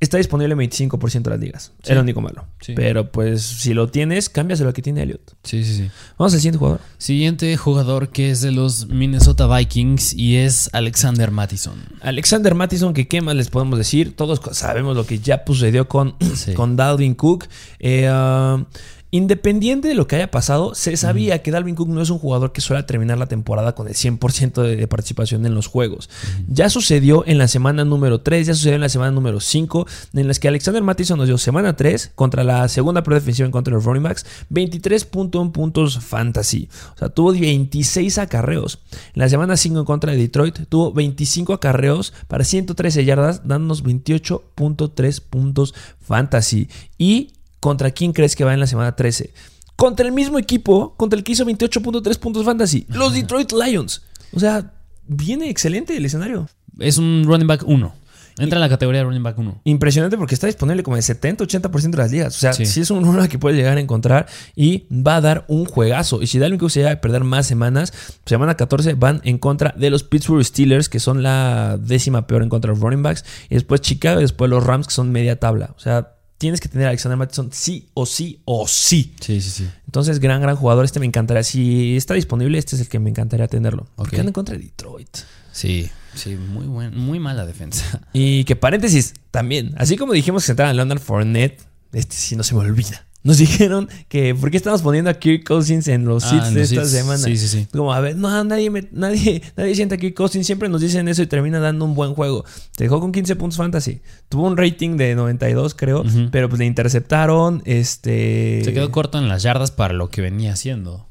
Está 0.00 0.16
disponible 0.18 0.52
en 0.52 0.60
25% 0.60 1.22
de 1.22 1.30
las 1.30 1.40
ligas. 1.40 1.72
Sí. 1.82 1.90
Es 1.90 1.94
lo 1.96 2.02
único 2.02 2.20
malo. 2.20 2.46
Sí. 2.60 2.74
Pero 2.76 3.10
pues 3.10 3.42
si 3.42 3.74
lo 3.74 3.88
tienes, 3.88 4.28
cámbiaselo 4.28 4.68
al 4.68 4.74
que 4.74 4.80
tiene 4.82 5.02
Elliot. 5.02 5.34
Sí, 5.42 5.64
sí, 5.64 5.74
sí. 5.74 5.90
Vamos 6.16 6.32
al 6.34 6.38
siguiente 6.40 6.58
jugador. 6.58 6.80
Siguiente 6.98 7.56
jugador 7.56 8.10
que 8.10 8.30
es 8.30 8.40
de 8.40 8.52
los 8.52 8.86
Minnesota 8.86 9.48
Vikings 9.48 10.14
y 10.14 10.36
es 10.36 10.70
Alexander 10.72 11.32
Mattison. 11.32 11.82
Alexander 12.00 12.54
Mattison, 12.54 12.94
que 12.94 13.08
qué 13.08 13.20
más 13.22 13.34
les 13.34 13.50
podemos 13.50 13.76
decir. 13.76 14.14
Todos 14.14 14.40
sabemos 14.56 14.94
lo 14.96 15.04
que 15.04 15.18
ya 15.18 15.42
sucedió 15.44 15.88
con, 15.88 16.14
Sí. 16.36 16.54
con 16.54 16.76
Dalvin 16.76 17.14
Cook. 17.14 17.46
Eh, 17.80 18.06
ah, 18.08 18.64
Independiente 19.10 19.88
de 19.88 19.94
lo 19.94 20.06
que 20.06 20.16
haya 20.16 20.30
pasado, 20.30 20.74
se 20.74 20.94
sabía 20.98 21.42
que 21.42 21.50
Dalvin 21.50 21.74
Cook 21.74 21.88
no 21.88 22.02
es 22.02 22.10
un 22.10 22.18
jugador 22.18 22.52
que 22.52 22.60
suele 22.60 22.82
terminar 22.82 23.16
la 23.16 23.26
temporada 23.26 23.74
con 23.74 23.88
el 23.88 23.94
100% 23.94 24.62
de, 24.62 24.76
de 24.76 24.86
participación 24.86 25.46
en 25.46 25.54
los 25.54 25.66
juegos. 25.66 26.10
Ya 26.46 26.68
sucedió 26.68 27.24
en 27.26 27.38
la 27.38 27.48
semana 27.48 27.86
número 27.86 28.20
3, 28.20 28.48
ya 28.48 28.54
sucedió 28.54 28.74
en 28.74 28.82
la 28.82 28.90
semana 28.90 29.10
número 29.10 29.40
5, 29.40 29.86
en 30.12 30.28
las 30.28 30.38
que 30.38 30.48
Alexander 30.48 30.82
Mattison 30.82 31.16
nos 31.16 31.26
dio 31.26 31.38
semana 31.38 31.74
3 31.74 32.12
contra 32.14 32.44
la 32.44 32.68
segunda 32.68 33.02
peor 33.02 33.14
defensiva 33.14 33.46
en 33.46 33.52
contra 33.52 33.70
de 33.70 33.76
los 33.76 33.84
running 33.86 34.02
backs, 34.02 34.26
23.1 34.50 35.52
puntos 35.52 35.98
fantasy. 36.00 36.68
O 36.94 36.98
sea, 36.98 37.08
tuvo 37.08 37.32
26 37.32 38.18
acarreos. 38.18 38.80
En 39.14 39.20
la 39.20 39.28
semana 39.30 39.56
5 39.56 39.78
en 39.78 39.84
contra 39.86 40.12
de 40.12 40.18
Detroit, 40.18 40.68
tuvo 40.68 40.92
25 40.92 41.54
acarreos 41.54 42.12
para 42.26 42.44
113 42.44 43.06
yardas, 43.06 43.48
dándonos 43.48 43.84
28.3 43.84 45.22
puntos 45.22 45.74
fantasy. 45.98 46.68
Y 46.98 47.32
¿Contra 47.60 47.90
quién 47.90 48.12
crees 48.12 48.36
que 48.36 48.44
va 48.44 48.54
en 48.54 48.60
la 48.60 48.66
semana 48.66 48.94
13? 48.94 49.32
Contra 49.76 50.06
el 50.06 50.12
mismo 50.12 50.38
equipo, 50.38 50.94
contra 50.96 51.16
el 51.16 51.24
que 51.24 51.32
hizo 51.32 51.44
28.3 51.44 52.18
puntos 52.18 52.44
fantasy. 52.44 52.86
Los 52.88 53.12
Detroit 53.14 53.52
Lions. 53.52 54.02
O 54.32 54.40
sea, 54.40 54.72
viene 55.06 55.48
excelente 55.50 55.96
el 55.96 56.04
escenario. 56.04 56.48
Es 56.78 56.98
un 56.98 57.24
running 57.26 57.46
back 57.46 57.62
1. 57.66 57.94
Entra 58.40 58.56
en 58.58 58.60
la 58.60 58.68
categoría 58.68 59.00
de 59.00 59.04
running 59.06 59.22
back 59.24 59.36
1. 59.36 59.62
Impresionante 59.64 60.16
porque 60.16 60.34
está 60.34 60.46
disponible 60.46 60.84
como 60.84 60.96
el 60.96 61.02
70-80% 61.02 61.90
de 61.90 61.96
las 61.96 62.12
ligas. 62.12 62.36
O 62.36 62.38
sea, 62.38 62.52
Sí. 62.52 62.66
sí. 62.66 62.80
es 62.82 62.90
un 62.92 63.02
número 63.02 63.28
que 63.28 63.36
puedes 63.36 63.58
llegar 63.58 63.76
a 63.76 63.80
encontrar 63.80 64.26
y 64.54 64.86
va 64.92 65.16
a 65.16 65.20
dar 65.20 65.44
un 65.48 65.64
juegazo. 65.64 66.22
Y 66.22 66.28
si 66.28 66.38
Dalvin 66.38 66.60
Cook 66.60 66.70
se 66.70 66.80
llega 66.80 66.92
a 66.92 67.00
perder 67.00 67.24
más 67.24 67.46
semanas, 67.48 67.92
semana 68.26 68.56
14 68.56 68.94
van 68.94 69.20
en 69.24 69.38
contra 69.38 69.74
de 69.76 69.90
los 69.90 70.04
Pittsburgh 70.04 70.44
Steelers, 70.44 70.88
que 70.88 71.00
son 71.00 71.24
la 71.24 71.78
décima 71.80 72.28
peor 72.28 72.44
en 72.44 72.48
contra 72.48 72.68
de 72.70 72.76
los 72.76 72.82
running 72.82 73.02
backs. 73.02 73.24
Y 73.50 73.54
después 73.54 73.80
Chicago 73.80 74.20
y 74.20 74.22
después 74.22 74.48
los 74.48 74.62
Rams, 74.64 74.86
que 74.86 74.94
son 74.94 75.10
media 75.10 75.40
tabla. 75.40 75.74
O 75.76 75.80
sea, 75.80 76.14
tienes 76.38 76.60
que 76.60 76.68
tener 76.68 76.86
a 76.86 76.90
Alexander 76.90 77.16
Mattison 77.18 77.50
sí 77.52 77.88
o 77.94 78.06
sí 78.06 78.40
o 78.44 78.66
sí. 78.66 79.14
Sí, 79.20 79.40
sí, 79.40 79.50
sí. 79.50 79.68
Entonces, 79.86 80.20
gran, 80.20 80.40
gran 80.40 80.56
jugador. 80.56 80.84
Este 80.84 81.00
me 81.00 81.06
encantaría. 81.06 81.42
Si 81.42 81.96
está 81.96 82.14
disponible, 82.14 82.58
este 82.58 82.76
es 82.76 82.82
el 82.82 82.88
que 82.88 82.98
me 82.98 83.10
encantaría 83.10 83.48
tenerlo. 83.48 83.86
Porque 83.96 84.16
Ok. 84.16 84.20
anda 84.20 84.30
en 84.30 84.34
contra 84.34 84.56
de 84.56 84.62
Detroit. 84.64 85.16
Sí, 85.52 85.90
sí, 86.14 86.36
muy 86.36 86.66
buen, 86.66 86.96
muy 86.96 87.18
mala 87.18 87.44
defensa. 87.44 88.02
Y 88.12 88.44
que 88.44 88.54
paréntesis, 88.56 89.14
también. 89.32 89.74
Así 89.76 89.96
como 89.96 90.12
dijimos 90.12 90.42
que 90.42 90.46
se 90.46 90.52
entraba 90.52 90.70
en 90.70 90.76
Leonard 90.76 91.00
Fournette, 91.00 91.60
este 91.92 92.14
sí 92.14 92.36
no 92.36 92.44
se 92.44 92.54
me 92.54 92.60
olvida. 92.60 93.04
Nos 93.28 93.36
dijeron 93.38 93.88
que 94.08 94.34
¿por 94.34 94.50
qué 94.50 94.56
estamos 94.56 94.82
poniendo 94.82 95.10
a 95.10 95.14
Kirk 95.14 95.44
Cousins 95.46 95.86
en 95.86 96.04
los 96.06 96.24
Ah, 96.24 96.48
en 96.48 96.54
de 96.54 96.60
los 96.60 96.72
esta 96.72 96.84
semana? 96.86 97.18
Sí, 97.18 97.36
sí, 97.36 97.46
sí. 97.46 97.66
Como, 97.70 97.92
a 97.92 98.00
ver, 98.00 98.16
no, 98.16 98.42
nadie, 98.44 98.70
me- 98.70 98.88
nadie, 98.90 99.42
nadie 99.56 99.74
siente 99.74 99.96
a 99.96 99.98
Kirk 99.98 100.14
Cousins. 100.14 100.46
Siempre 100.46 100.68
nos 100.68 100.80
dicen 100.80 101.06
eso 101.08 101.22
y 101.22 101.26
termina 101.26 101.60
dando 101.60 101.84
un 101.84 101.94
buen 101.94 102.14
juego. 102.14 102.44
Se 102.76 102.84
dejó 102.84 103.00
con 103.00 103.12
15 103.12 103.36
puntos 103.36 103.58
fantasy. 103.58 104.00
Tuvo 104.28 104.46
un 104.46 104.56
rating 104.56 104.96
de 104.96 105.14
92, 105.14 105.74
creo. 105.74 106.00
Ujú. 106.00 106.28
Pero 106.32 106.48
pues 106.48 106.58
le 106.58 106.64
interceptaron. 106.66 107.62
Este. 107.66 108.62
Se 108.64 108.72
quedó 108.72 108.90
corto 108.90 109.18
en 109.18 109.28
las 109.28 109.42
yardas 109.42 109.70
para 109.70 109.92
lo 109.94 110.08
que 110.08 110.22
venía 110.22 110.52
haciendo. 110.54 111.06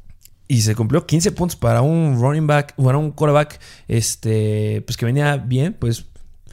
Y 0.49 0.61
se 0.61 0.75
cumplió 0.75 1.05
15 1.05 1.31
puntos 1.33 1.55
para 1.57 1.81
un 1.81 2.19
running 2.21 2.47
back, 2.47 2.73
para 2.81 2.97
un 2.97 3.11
quarterback, 3.11 3.59
este, 3.89 4.81
pues 4.85 4.95
que 4.95 5.05
venía 5.05 5.35
bien, 5.37 5.75
pues 5.77 6.05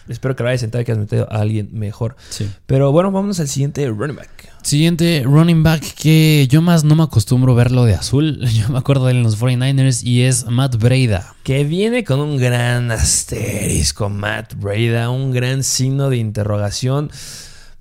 espero 0.09 0.37
que 0.37 0.43
lo 0.43 0.49
vayas 0.49 0.61
a 0.61 0.63
sentar 0.63 0.83
y 0.83 0.85
que 0.85 0.93
has 0.93 0.99
metido 0.99 1.31
a 1.31 1.41
alguien 1.41 1.71
mejor. 1.73 2.17
Sí. 2.31 2.51
Pero 2.67 2.93
bueno, 2.93 3.11
vámonos 3.11 3.41
al 3.41 3.49
siguiente 3.49 3.87
running 3.89 4.17
back. 4.17 4.53
Siguiente 4.63 5.23
running 5.27 5.63
back 5.63 5.83
que 5.95 6.49
yo 6.49 6.63
más 6.63 6.85
no 6.85 6.95
me 6.97 7.03
acostumbro 7.03 7.55
verlo 7.55 7.85
de 7.85 7.95
azul. 7.95 8.41
Yo 8.55 8.71
me 8.71 8.79
acuerdo 8.79 9.05
de 9.05 9.13
él 9.13 9.19
en 9.19 9.23
los 9.25 9.39
49ers 9.39 10.03
y 10.03 10.23
es 10.23 10.47
Matt 10.47 10.77
Breida. 10.77 11.35
Que 11.43 11.65
viene 11.65 12.03
con 12.03 12.21
un 12.21 12.39
gran 12.39 12.91
asterisco, 12.91 14.09
Matt 14.09 14.55
Breda, 14.55 15.11
un 15.11 15.33
gran 15.33 15.63
signo 15.63 16.09
de 16.09 16.17
interrogación. 16.17 17.11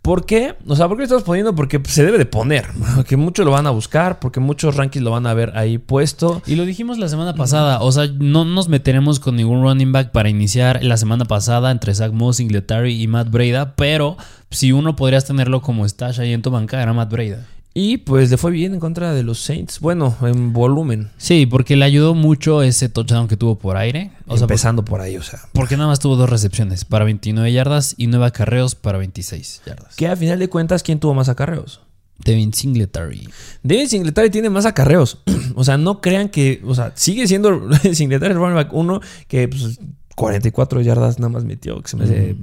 ¿Por 0.04 0.26
qué? 0.26 0.56
O 0.68 0.76
sea, 0.76 0.90
¿por 0.90 0.98
qué 0.98 1.04
lo 1.04 1.04
estamos 1.06 1.24
poniendo? 1.24 1.56
Porque 1.56 1.82
se 1.86 2.04
debe 2.04 2.18
de 2.18 2.26
poner. 2.26 2.68
Que 3.08 3.16
muchos 3.16 3.46
lo 3.46 3.52
van 3.52 3.68
a 3.68 3.70
buscar, 3.70 4.20
porque 4.20 4.42
muchos 4.42 4.76
rankings 4.76 5.02
lo 5.02 5.12
van 5.12 5.26
a 5.26 5.34
ver 5.34 5.54
ahí 5.56 5.78
puesto. 5.78 6.42
Y 6.46 6.56
lo 6.56 6.66
dijimos 6.66 6.98
la 6.98 7.08
semana 7.08 7.36
pasada. 7.36 7.80
O 7.80 7.90
sea, 7.94 8.08
no 8.20 8.44
nos 8.44 8.68
meteremos 8.68 9.22
con 9.22 9.38
ningún 9.38 9.64
running 9.64 9.94
back 9.94 10.12
para 10.12 10.28
iniciar 10.28 10.84
la 10.84 10.98
semana 10.98 11.24
pasada 11.24 11.72
entre 11.72 11.96
Zach 11.96 12.12
Moss, 12.12 12.36
Singletary 12.36 13.02
y 13.02 13.08
Matt 13.08 13.30
Breida. 13.30 13.76
Pero 13.78 14.18
si 14.50 14.74
uno 14.74 14.98
podrías 14.98 15.24
tenerlo 15.24 15.62
como 15.62 15.88
stash 15.88 16.20
ahí 16.20 16.34
en 16.34 16.42
tu 16.42 16.52
banca, 16.52 16.84
era 16.84 16.92
Matt 16.92 17.10
Breida. 17.10 17.48
Y 17.74 17.98
pues 17.98 18.30
le 18.30 18.38
fue 18.38 18.52
bien 18.52 18.74
en 18.74 18.80
contra 18.80 19.14
de 19.14 19.24
los 19.24 19.40
Saints. 19.40 19.80
Bueno, 19.80 20.16
en 20.22 20.54
volumen. 20.54 21.10
Sí, 21.18 21.48
porque 21.48 21.76
le 21.76 21.86
ayudó 21.86 22.14
mucho 22.14 22.62
ese 22.62 22.88
touchdown 22.88 23.28
que 23.28 23.36
tuvo 23.36 23.56
por 23.58 23.78
aire. 23.78 24.12
O 24.28 24.38
sea, 24.38 24.46
empezando 24.46 24.86
por 24.86 25.02
ahí, 25.02 25.18
o 25.18 25.24
sea. 25.24 25.40
porque 25.54 25.76
nada 25.76 25.90
más 25.90 26.00
tuvo 26.00 26.16
dos 26.16 26.30
recepciones 26.30 26.86
para 26.86 27.06
29 27.06 27.52
yardas 27.52 27.96
y 27.98 28.08
9 28.08 28.28
acarreos 28.28 28.76
para 28.76 29.00
26 29.00 29.64
yardas. 29.66 29.96
Que 29.96 30.08
a 30.08 30.16
final 30.16 30.38
de 30.38 30.50
cuentas, 30.50 30.84
¿quién 30.84 31.00
tuvo 31.00 31.16
más 31.16 31.30
acarreos? 31.30 31.82
Devin 32.24 32.54
Singletary. 32.54 33.28
David 33.64 33.88
Singletary 33.88 34.30
tiene 34.30 34.50
más 34.50 34.66
acarreos. 34.66 35.20
o 35.56 35.64
sea, 35.64 35.78
no 35.78 36.00
crean 36.00 36.30
que. 36.30 36.62
O 36.66 36.76
sea, 36.76 36.94
sigue 36.96 37.28
siendo 37.28 37.70
Singletary 37.94 38.34
el 38.34 38.38
running 38.38 38.56
back 38.56 38.74
1 38.74 39.02
que 39.28 39.48
pues, 39.48 39.80
44 40.16 40.82
yardas 40.82 41.20
nada 41.20 41.30
más 41.30 41.44
metió, 41.44 41.82
que 41.82 41.88
se 41.88 41.98
me 41.98 42.04
hace 42.04 42.36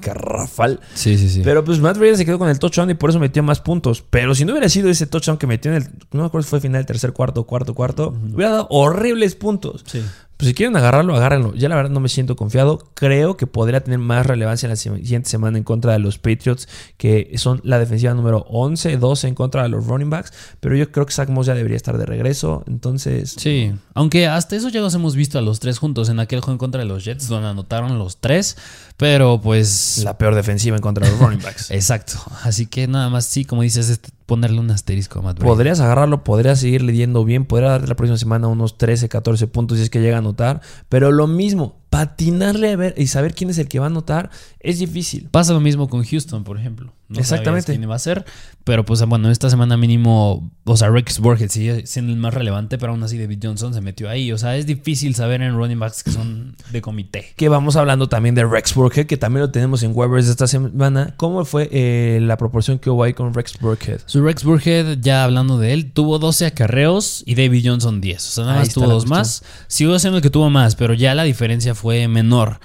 garrafal. 0.00 0.80
Sí, 0.94 1.18
sí, 1.18 1.28
sí. 1.28 1.42
Pero 1.44 1.64
pues 1.64 1.80
Matt 1.80 1.98
Breida 1.98 2.16
se 2.16 2.24
quedó 2.24 2.38
con 2.38 2.48
el 2.48 2.58
touchdown 2.58 2.90
y 2.90 2.94
por 2.94 3.10
eso 3.10 3.18
metió 3.18 3.42
más 3.42 3.60
puntos. 3.60 4.04
Pero 4.08 4.34
si 4.34 4.44
no 4.44 4.52
hubiera 4.52 4.68
sido 4.68 4.88
ese 4.88 5.06
touchdown 5.06 5.36
que 5.38 5.46
metió 5.46 5.70
en 5.72 5.82
el. 5.82 5.88
No 6.12 6.20
me 6.20 6.26
acuerdo 6.26 6.44
si 6.44 6.50
fue 6.50 6.60
final 6.60 6.86
tercer 6.86 7.12
cuarto, 7.12 7.44
cuarto, 7.44 7.74
cuarto. 7.74 8.14
Hubiera 8.32 8.52
dado 8.52 8.66
horribles 8.70 9.34
puntos. 9.34 9.84
sí. 9.86 10.02
Pues 10.36 10.48
si 10.48 10.54
quieren 10.54 10.76
agarrarlo, 10.76 11.14
agárrenlo. 11.14 11.54
Ya 11.54 11.68
la 11.68 11.76
verdad 11.76 11.90
no 11.90 12.00
me 12.00 12.08
siento 12.08 12.34
confiado. 12.34 12.90
Creo 12.94 13.36
que 13.36 13.46
podría 13.46 13.82
tener 13.82 13.98
más 14.00 14.26
relevancia 14.26 14.66
en 14.66 14.70
la 14.70 14.76
siguiente 14.76 15.28
semana 15.28 15.58
en 15.58 15.64
contra 15.64 15.92
de 15.92 16.00
los 16.00 16.18
Patriots, 16.18 16.68
que 16.96 17.32
son 17.36 17.60
la 17.62 17.78
defensiva 17.78 18.14
número 18.14 18.44
11, 18.48 18.96
12 18.96 19.28
en 19.28 19.34
contra 19.34 19.62
de 19.62 19.68
los 19.68 19.86
running 19.86 20.10
backs. 20.10 20.32
Pero 20.60 20.74
yo 20.76 20.90
creo 20.90 21.06
que 21.06 21.12
Zach 21.12 21.28
Moss 21.28 21.46
ya 21.46 21.54
debería 21.54 21.76
estar 21.76 21.98
de 21.98 22.06
regreso. 22.06 22.64
Entonces, 22.66 23.34
Sí, 23.38 23.72
aunque 23.94 24.26
hasta 24.26 24.56
eso 24.56 24.68
ya 24.68 24.80
los 24.80 24.94
hemos 24.94 25.14
visto 25.14 25.38
a 25.38 25.42
los 25.42 25.60
tres 25.60 25.78
juntos 25.78 26.08
en 26.08 26.18
aquel 26.18 26.40
juego 26.40 26.52
en 26.52 26.58
contra 26.58 26.80
de 26.80 26.86
los 26.86 27.04
Jets, 27.04 27.28
donde 27.28 27.48
anotaron 27.48 27.98
los 27.98 28.20
tres, 28.20 28.56
pero 28.96 29.40
pues... 29.40 30.02
la 30.04 30.18
peor 30.18 30.34
defensiva 30.34 30.76
en 30.76 30.82
contra 30.82 31.06
de 31.06 31.12
los 31.12 31.20
running 31.20 31.42
backs. 31.42 31.70
Exacto, 31.70 32.14
así 32.42 32.66
que 32.66 32.88
nada 32.88 33.08
más 33.08 33.24
sí, 33.24 33.44
como 33.44 33.62
dices, 33.62 33.88
es 33.88 34.00
ponerle 34.26 34.60
un 34.60 34.70
asterisco 34.70 35.18
a 35.18 35.22
Matt. 35.22 35.40
Podrías 35.40 35.80
agarrarlo, 35.80 36.24
podrías 36.24 36.60
seguir 36.60 36.82
leyendo 36.82 37.24
bien, 37.24 37.44
podría 37.44 37.70
darte 37.70 37.88
la 37.88 37.96
próxima 37.96 38.16
semana 38.16 38.48
unos 38.48 38.78
13, 38.78 39.08
14 39.08 39.46
puntos 39.46 39.78
si 39.78 39.84
es 39.84 39.90
que 39.90 40.00
llega 40.00 40.16
a 40.16 40.20
anotar. 40.20 40.60
Pero 40.88 41.12
lo 41.12 41.26
mismo, 41.26 41.83
patinarle 41.94 42.72
a 42.72 42.76
ver 42.76 42.94
y 42.96 43.06
saber 43.06 43.34
quién 43.34 43.50
es 43.50 43.58
el 43.58 43.68
que 43.68 43.78
va 43.78 43.86
a 43.86 43.88
anotar 43.88 44.28
es 44.58 44.80
difícil. 44.80 45.28
Pasa 45.30 45.52
lo 45.52 45.60
mismo 45.60 45.88
con 45.88 46.02
Houston, 46.04 46.42
por 46.42 46.58
ejemplo. 46.58 46.92
No 47.08 47.20
Exactamente. 47.20 47.70
quién 47.70 47.82
iba 47.82 47.94
a 47.94 47.98
ser, 47.98 48.24
pero 48.64 48.86
pues 48.86 49.04
bueno, 49.04 49.30
esta 49.30 49.50
semana 49.50 49.76
mínimo, 49.76 50.50
o 50.64 50.76
sea, 50.76 50.88
Rex 50.88 51.20
Burkhead 51.20 51.50
sigue 51.50 51.86
siendo 51.86 52.12
el 52.12 52.18
más 52.18 52.32
relevante, 52.32 52.78
pero 52.78 52.92
aún 52.92 53.02
así 53.02 53.18
David 53.18 53.40
Johnson 53.42 53.74
se 53.74 53.82
metió 53.82 54.08
ahí. 54.08 54.32
O 54.32 54.38
sea, 54.38 54.56
es 54.56 54.64
difícil 54.64 55.14
saber 55.14 55.42
en 55.42 55.54
running 55.54 55.78
backs 55.78 56.02
que 56.02 56.10
son 56.10 56.56
de 56.72 56.80
comité. 56.80 57.34
Que 57.36 57.50
vamos 57.50 57.76
hablando 57.76 58.08
también 58.08 58.34
de 58.34 58.46
Rex 58.46 58.74
Burkhead, 58.74 59.04
que 59.04 59.18
también 59.18 59.42
lo 59.42 59.50
tenemos 59.50 59.82
en 59.82 59.92
waivers 59.94 60.28
esta 60.28 60.46
semana. 60.46 61.12
¿Cómo 61.18 61.44
fue 61.44 61.68
eh, 61.70 62.20
la 62.22 62.38
proporción 62.38 62.78
que 62.78 62.88
hubo 62.88 63.02
ahí 63.04 63.12
con 63.12 63.34
Rex 63.34 63.58
Burkhead? 63.60 64.00
Su 64.06 64.24
Rex 64.24 64.42
Burkhead, 64.42 64.98
ya 65.00 65.24
hablando 65.24 65.58
de 65.58 65.74
él, 65.74 65.92
tuvo 65.92 66.18
12 66.18 66.46
acarreos 66.46 67.22
y 67.26 67.34
David 67.34 67.66
Johnson 67.68 68.00
10. 68.00 68.16
O 68.16 68.30
sea, 68.30 68.44
nada 68.44 68.60
más 68.60 68.72
tuvo 68.72 68.86
dos 68.86 69.06
más. 69.06 69.44
Sigo 69.68 69.98
siendo 69.98 70.16
el 70.16 70.22
que 70.22 70.30
tuvo 70.30 70.48
más, 70.48 70.74
pero 70.74 70.94
ya 70.94 71.14
la 71.14 71.24
diferencia 71.24 71.74
fue 71.74 71.83
menor. 72.08 72.60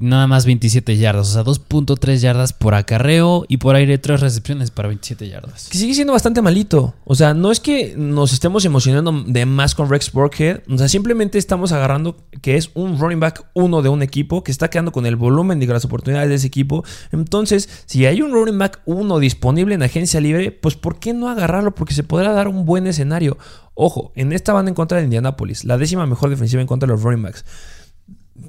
Nada 0.00 0.26
más 0.26 0.46
27 0.46 0.96
yardas, 0.96 1.28
o 1.28 1.32
sea, 1.32 1.44
2.3 1.44 2.16
yardas 2.16 2.54
por 2.54 2.74
acarreo 2.74 3.44
y 3.46 3.58
por 3.58 3.76
aire 3.76 3.98
3 3.98 4.20
recepciones 4.20 4.70
para 4.70 4.88
27 4.88 5.28
yardas. 5.28 5.68
Que 5.68 5.76
sigue 5.76 5.92
siendo 5.92 6.14
bastante 6.14 6.40
malito. 6.40 6.94
O 7.04 7.14
sea, 7.14 7.34
no 7.34 7.52
es 7.52 7.60
que 7.60 7.94
nos 7.94 8.32
estemos 8.32 8.64
emocionando 8.64 9.12
de 9.26 9.44
más 9.44 9.74
con 9.74 9.90
Rex 9.90 10.10
Burkhead. 10.10 10.62
O 10.70 10.78
sea, 10.78 10.88
simplemente 10.88 11.36
estamos 11.36 11.72
agarrando 11.72 12.16
que 12.40 12.56
es 12.56 12.70
un 12.72 12.98
running 12.98 13.20
back 13.20 13.44
uno 13.52 13.82
de 13.82 13.90
un 13.90 14.02
equipo 14.02 14.42
que 14.42 14.50
está 14.50 14.70
quedando 14.70 14.92
con 14.92 15.04
el 15.04 15.16
volumen 15.16 15.60
de 15.60 15.66
las 15.66 15.84
oportunidades 15.84 16.30
de 16.30 16.36
ese 16.36 16.46
equipo. 16.46 16.84
Entonces, 17.10 17.68
si 17.84 18.06
hay 18.06 18.22
un 18.22 18.32
running 18.32 18.58
back 18.58 18.80
uno 18.86 19.18
disponible 19.18 19.74
en 19.74 19.82
agencia 19.82 20.22
libre, 20.22 20.52
pues 20.52 20.74
¿por 20.74 21.00
qué 21.00 21.12
no 21.12 21.28
agarrarlo? 21.28 21.74
Porque 21.74 21.92
se 21.92 22.02
podrá 22.02 22.32
dar 22.32 22.48
un 22.48 22.64
buen 22.64 22.86
escenario. 22.86 23.36
Ojo, 23.74 24.12
en 24.14 24.32
esta 24.32 24.54
banda 24.54 24.70
en 24.70 24.74
contra 24.74 24.98
de 24.98 25.04
Indianapolis, 25.04 25.64
la 25.64 25.76
décima 25.76 26.06
mejor 26.06 26.30
defensiva 26.30 26.62
en 26.62 26.66
contra 26.68 26.86
de 26.86 26.94
los 26.94 27.02
running 27.02 27.22
backs. 27.22 27.44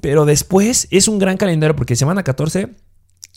Pero 0.00 0.24
después 0.24 0.88
es 0.90 1.08
un 1.08 1.18
gran 1.18 1.36
calendario 1.36 1.76
porque 1.76 1.96
semana 1.96 2.22
14 2.22 2.68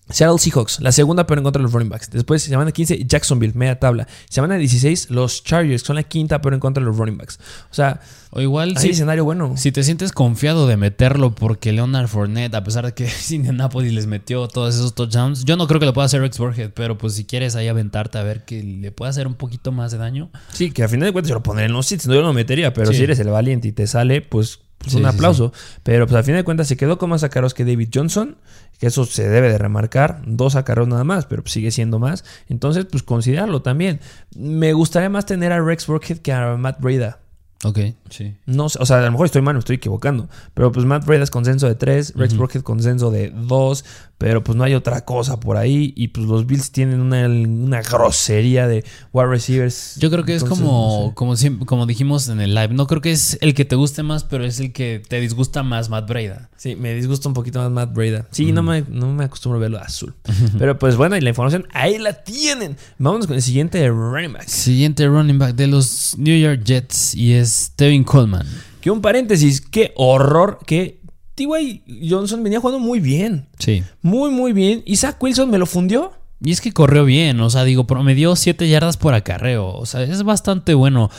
Seattle 0.09 0.39
Seahawks, 0.39 0.79
la 0.79 0.93
segunda 0.93 1.27
peor 1.27 1.39
en 1.39 1.43
contra 1.43 1.59
de 1.59 1.63
los 1.63 1.73
running 1.73 1.89
backs. 1.89 2.09
Después, 2.09 2.41
semana 2.41 2.71
15, 2.71 3.03
Jacksonville, 3.05 3.51
media 3.55 3.77
tabla. 3.77 4.07
Semana 4.29 4.55
16, 4.55 5.09
los 5.09 5.43
Chargers, 5.43 5.81
son 5.81 5.97
la 5.97 6.03
quinta 6.03 6.39
peor 6.41 6.53
en 6.53 6.61
contra 6.61 6.79
de 6.81 6.87
los 6.87 6.95
running 6.95 7.17
backs. 7.17 7.39
O 7.69 7.73
sea, 7.73 7.99
O 8.29 8.39
igual, 8.39 8.69
hay 8.77 8.83
si, 8.83 8.89
escenario 8.91 9.25
bueno. 9.25 9.57
si 9.57 9.73
te 9.73 9.83
sientes 9.83 10.13
confiado 10.13 10.65
de 10.65 10.77
meterlo 10.77 11.35
porque 11.35 11.73
Leonard 11.73 12.07
Fournette, 12.07 12.55
a 12.55 12.63
pesar 12.63 12.85
de 12.85 12.93
que 12.93 13.09
Indianapolis 13.31 13.91
les 13.91 14.07
metió 14.07 14.47
todos 14.47 14.75
esos 14.75 14.95
touchdowns, 14.95 15.43
yo 15.43 15.57
no 15.57 15.67
creo 15.67 15.81
que 15.81 15.85
lo 15.85 15.93
pueda 15.93 16.05
hacer 16.05 16.21
Rex 16.21 16.37
Burhead, 16.37 16.71
pero 16.73 16.97
pues 16.97 17.13
si 17.15 17.25
quieres 17.25 17.57
ahí 17.57 17.67
aventarte 17.67 18.17
a 18.17 18.23
ver 18.23 18.45
que 18.45 18.63
le 18.63 18.93
puede 18.93 19.09
hacer 19.09 19.27
un 19.27 19.35
poquito 19.35 19.73
más 19.73 19.91
de 19.91 19.97
daño. 19.97 20.29
Sí, 20.53 20.71
que 20.71 20.83
a 20.83 20.87
final 20.87 21.07
de 21.07 21.11
cuentas 21.11 21.27
yo 21.27 21.35
lo 21.35 21.43
pondré 21.43 21.65
en 21.65 21.73
los 21.73 21.85
sits, 21.85 22.07
no 22.07 22.13
yo 22.13 22.21
lo 22.21 22.31
metería, 22.31 22.73
pero 22.73 22.91
Sí. 22.91 22.99
si 22.99 23.03
eres 23.03 23.19
el 23.19 23.27
valiente 23.27 23.67
y 23.67 23.71
te 23.73 23.87
sale, 23.87 24.21
pues, 24.21 24.59
pues 24.77 24.91
Sí, 24.91 24.97
un 24.97 25.03
sí, 25.03 25.15
aplauso. 25.15 25.53
Pero 25.83 26.07
pues 26.07 26.19
a 26.19 26.23
final 26.23 26.41
de 26.41 26.45
cuentas 26.45 26.67
se 26.67 26.77
quedó 26.77 26.97
con 26.97 27.09
más 27.09 27.23
acarreos 27.23 27.53
que 27.53 27.65
David 27.65 27.89
Johnson, 27.93 28.37
que 28.79 28.87
eso 28.87 29.05
se 29.05 29.27
debe 29.27 29.49
de 29.49 29.57
remarcar, 29.57 30.21
dos 30.25 30.55
acarreos 30.55 30.87
nada 30.87 31.03
más, 31.03 31.25
pero 31.25 31.43
pues, 31.43 31.53
sigue 31.53 31.71
siendo 31.71 31.99
más. 31.99 32.23
Entonces, 32.47 32.85
pues 32.85 33.03
considerarlo 33.03 33.61
también. 33.61 33.99
Me 34.35 34.73
gustaría 34.73 35.09
más 35.09 35.25
tener 35.25 35.51
a 35.51 35.61
Rex 35.61 35.87
Burkhead 35.87 36.19
que 36.19 36.31
a 36.33 36.57
Matt 36.57 36.79
Breda. 36.79 37.19
Ok, 37.63 37.79
sí. 38.09 38.35
No 38.45 38.65
o 38.65 38.69
sea, 38.69 38.99
a 38.99 39.01
lo 39.01 39.11
mejor 39.11 39.25
estoy 39.25 39.41
mal, 39.41 39.55
me 39.55 39.59
estoy 39.59 39.77
equivocando. 39.77 40.29
Pero 40.53 40.71
pues 40.71 40.85
Matt 40.85 41.05
Breda 41.05 41.23
es 41.23 41.31
consenso 41.31 41.67
de 41.67 41.73
3, 41.73 42.13
Rex 42.15 42.37
Burkhead 42.37 42.61
consenso 42.61 43.09
de 43.09 43.31
2. 43.31 43.85
Pero 44.19 44.43
pues 44.43 44.55
no 44.57 44.63
hay 44.63 44.73
otra 44.73 45.05
cosa 45.05 45.39
por 45.39 45.57
ahí. 45.57 45.93
Y 45.95 46.07
pues 46.07 46.25
los 46.25 46.47
Bills 46.47 46.71
tienen 46.71 47.01
una, 47.01 47.27
una 47.27 47.81
grosería 47.83 48.67
de 48.67 48.83
wide 49.13 49.27
receivers. 49.27 49.95
Yo 49.99 50.09
creo 50.09 50.23
que 50.25 50.33
es 50.33 50.43
como, 50.43 51.01
no 51.03 51.09
sé. 51.09 51.13
como, 51.15 51.35
siempre- 51.35 51.65
como 51.67 51.85
dijimos 51.85 52.27
en 52.29 52.41
el 52.41 52.55
live. 52.55 52.69
No 52.73 52.87
creo 52.87 52.99
que 52.99 53.11
es 53.11 53.37
el 53.41 53.53
que 53.53 53.63
te 53.63 53.75
guste 53.75 54.01
más, 54.01 54.23
pero 54.23 54.43
es 54.43 54.59
el 54.59 54.73
que 54.73 55.03
te 55.07 55.19
disgusta 55.19 55.61
más 55.61 55.89
Matt 55.89 56.09
Breda. 56.09 56.49
Sí, 56.57 56.75
me 56.75 56.95
disgusta 56.95 57.27
un 57.27 57.35
poquito 57.35 57.59
más 57.59 57.69
Matt 57.69 57.93
Breda. 57.93 58.25
Sí, 58.31 58.51
no, 58.51 58.63
me, 58.63 58.83
no 58.89 59.13
me 59.13 59.25
acostumbro 59.25 59.59
a 59.59 59.61
verlo 59.61 59.77
azul. 59.77 60.15
Pero 60.57 60.79
pues 60.79 60.95
bueno, 60.95 61.15
y 61.15 61.21
la 61.21 61.29
información 61.29 61.67
ahí 61.71 61.99
la 61.99 62.13
tienen. 62.23 62.75
Vámonos 62.97 63.27
con 63.27 63.35
el 63.35 63.43
siguiente 63.43 63.87
running 63.87 64.33
back. 64.33 64.47
Siguiente 64.47 65.05
running 65.07 65.37
back 65.37 65.53
de 65.55 65.67
los 65.67 66.15
New 66.17 66.35
York 66.39 66.63
Jets 66.63 67.13
y 67.13 67.33
es 67.33 67.71
Tevin 67.75 68.03
Coleman. 68.03 68.47
Que 68.81 68.89
un 68.89 69.01
paréntesis, 69.01 69.61
qué 69.61 69.93
horror 69.95 70.57
que 70.65 70.99
T.Y. 71.37 72.09
Johnson 72.09 72.41
venía 72.41 72.59
jugando 72.59 72.79
muy 72.79 72.99
bien. 72.99 73.47
Sí. 73.59 73.83
Muy, 74.01 74.31
muy 74.31 74.53
bien. 74.53 74.81
Y 74.87 74.95
Zach 74.95 75.21
Wilson 75.21 75.51
me 75.51 75.59
lo 75.59 75.67
fundió. 75.67 76.13
Y 76.43 76.51
es 76.51 76.61
que 76.61 76.71
corrió 76.71 77.05
bien, 77.05 77.39
o 77.41 77.49
sea, 77.49 77.63
digo, 77.63 77.85
promedió 77.85 78.35
7 78.35 78.67
yardas 78.67 78.97
por 78.97 79.13
acarreo. 79.13 79.67
O 79.67 79.85
sea, 79.85 80.01
es 80.01 80.23
bastante 80.23 80.73
bueno. 80.73 81.11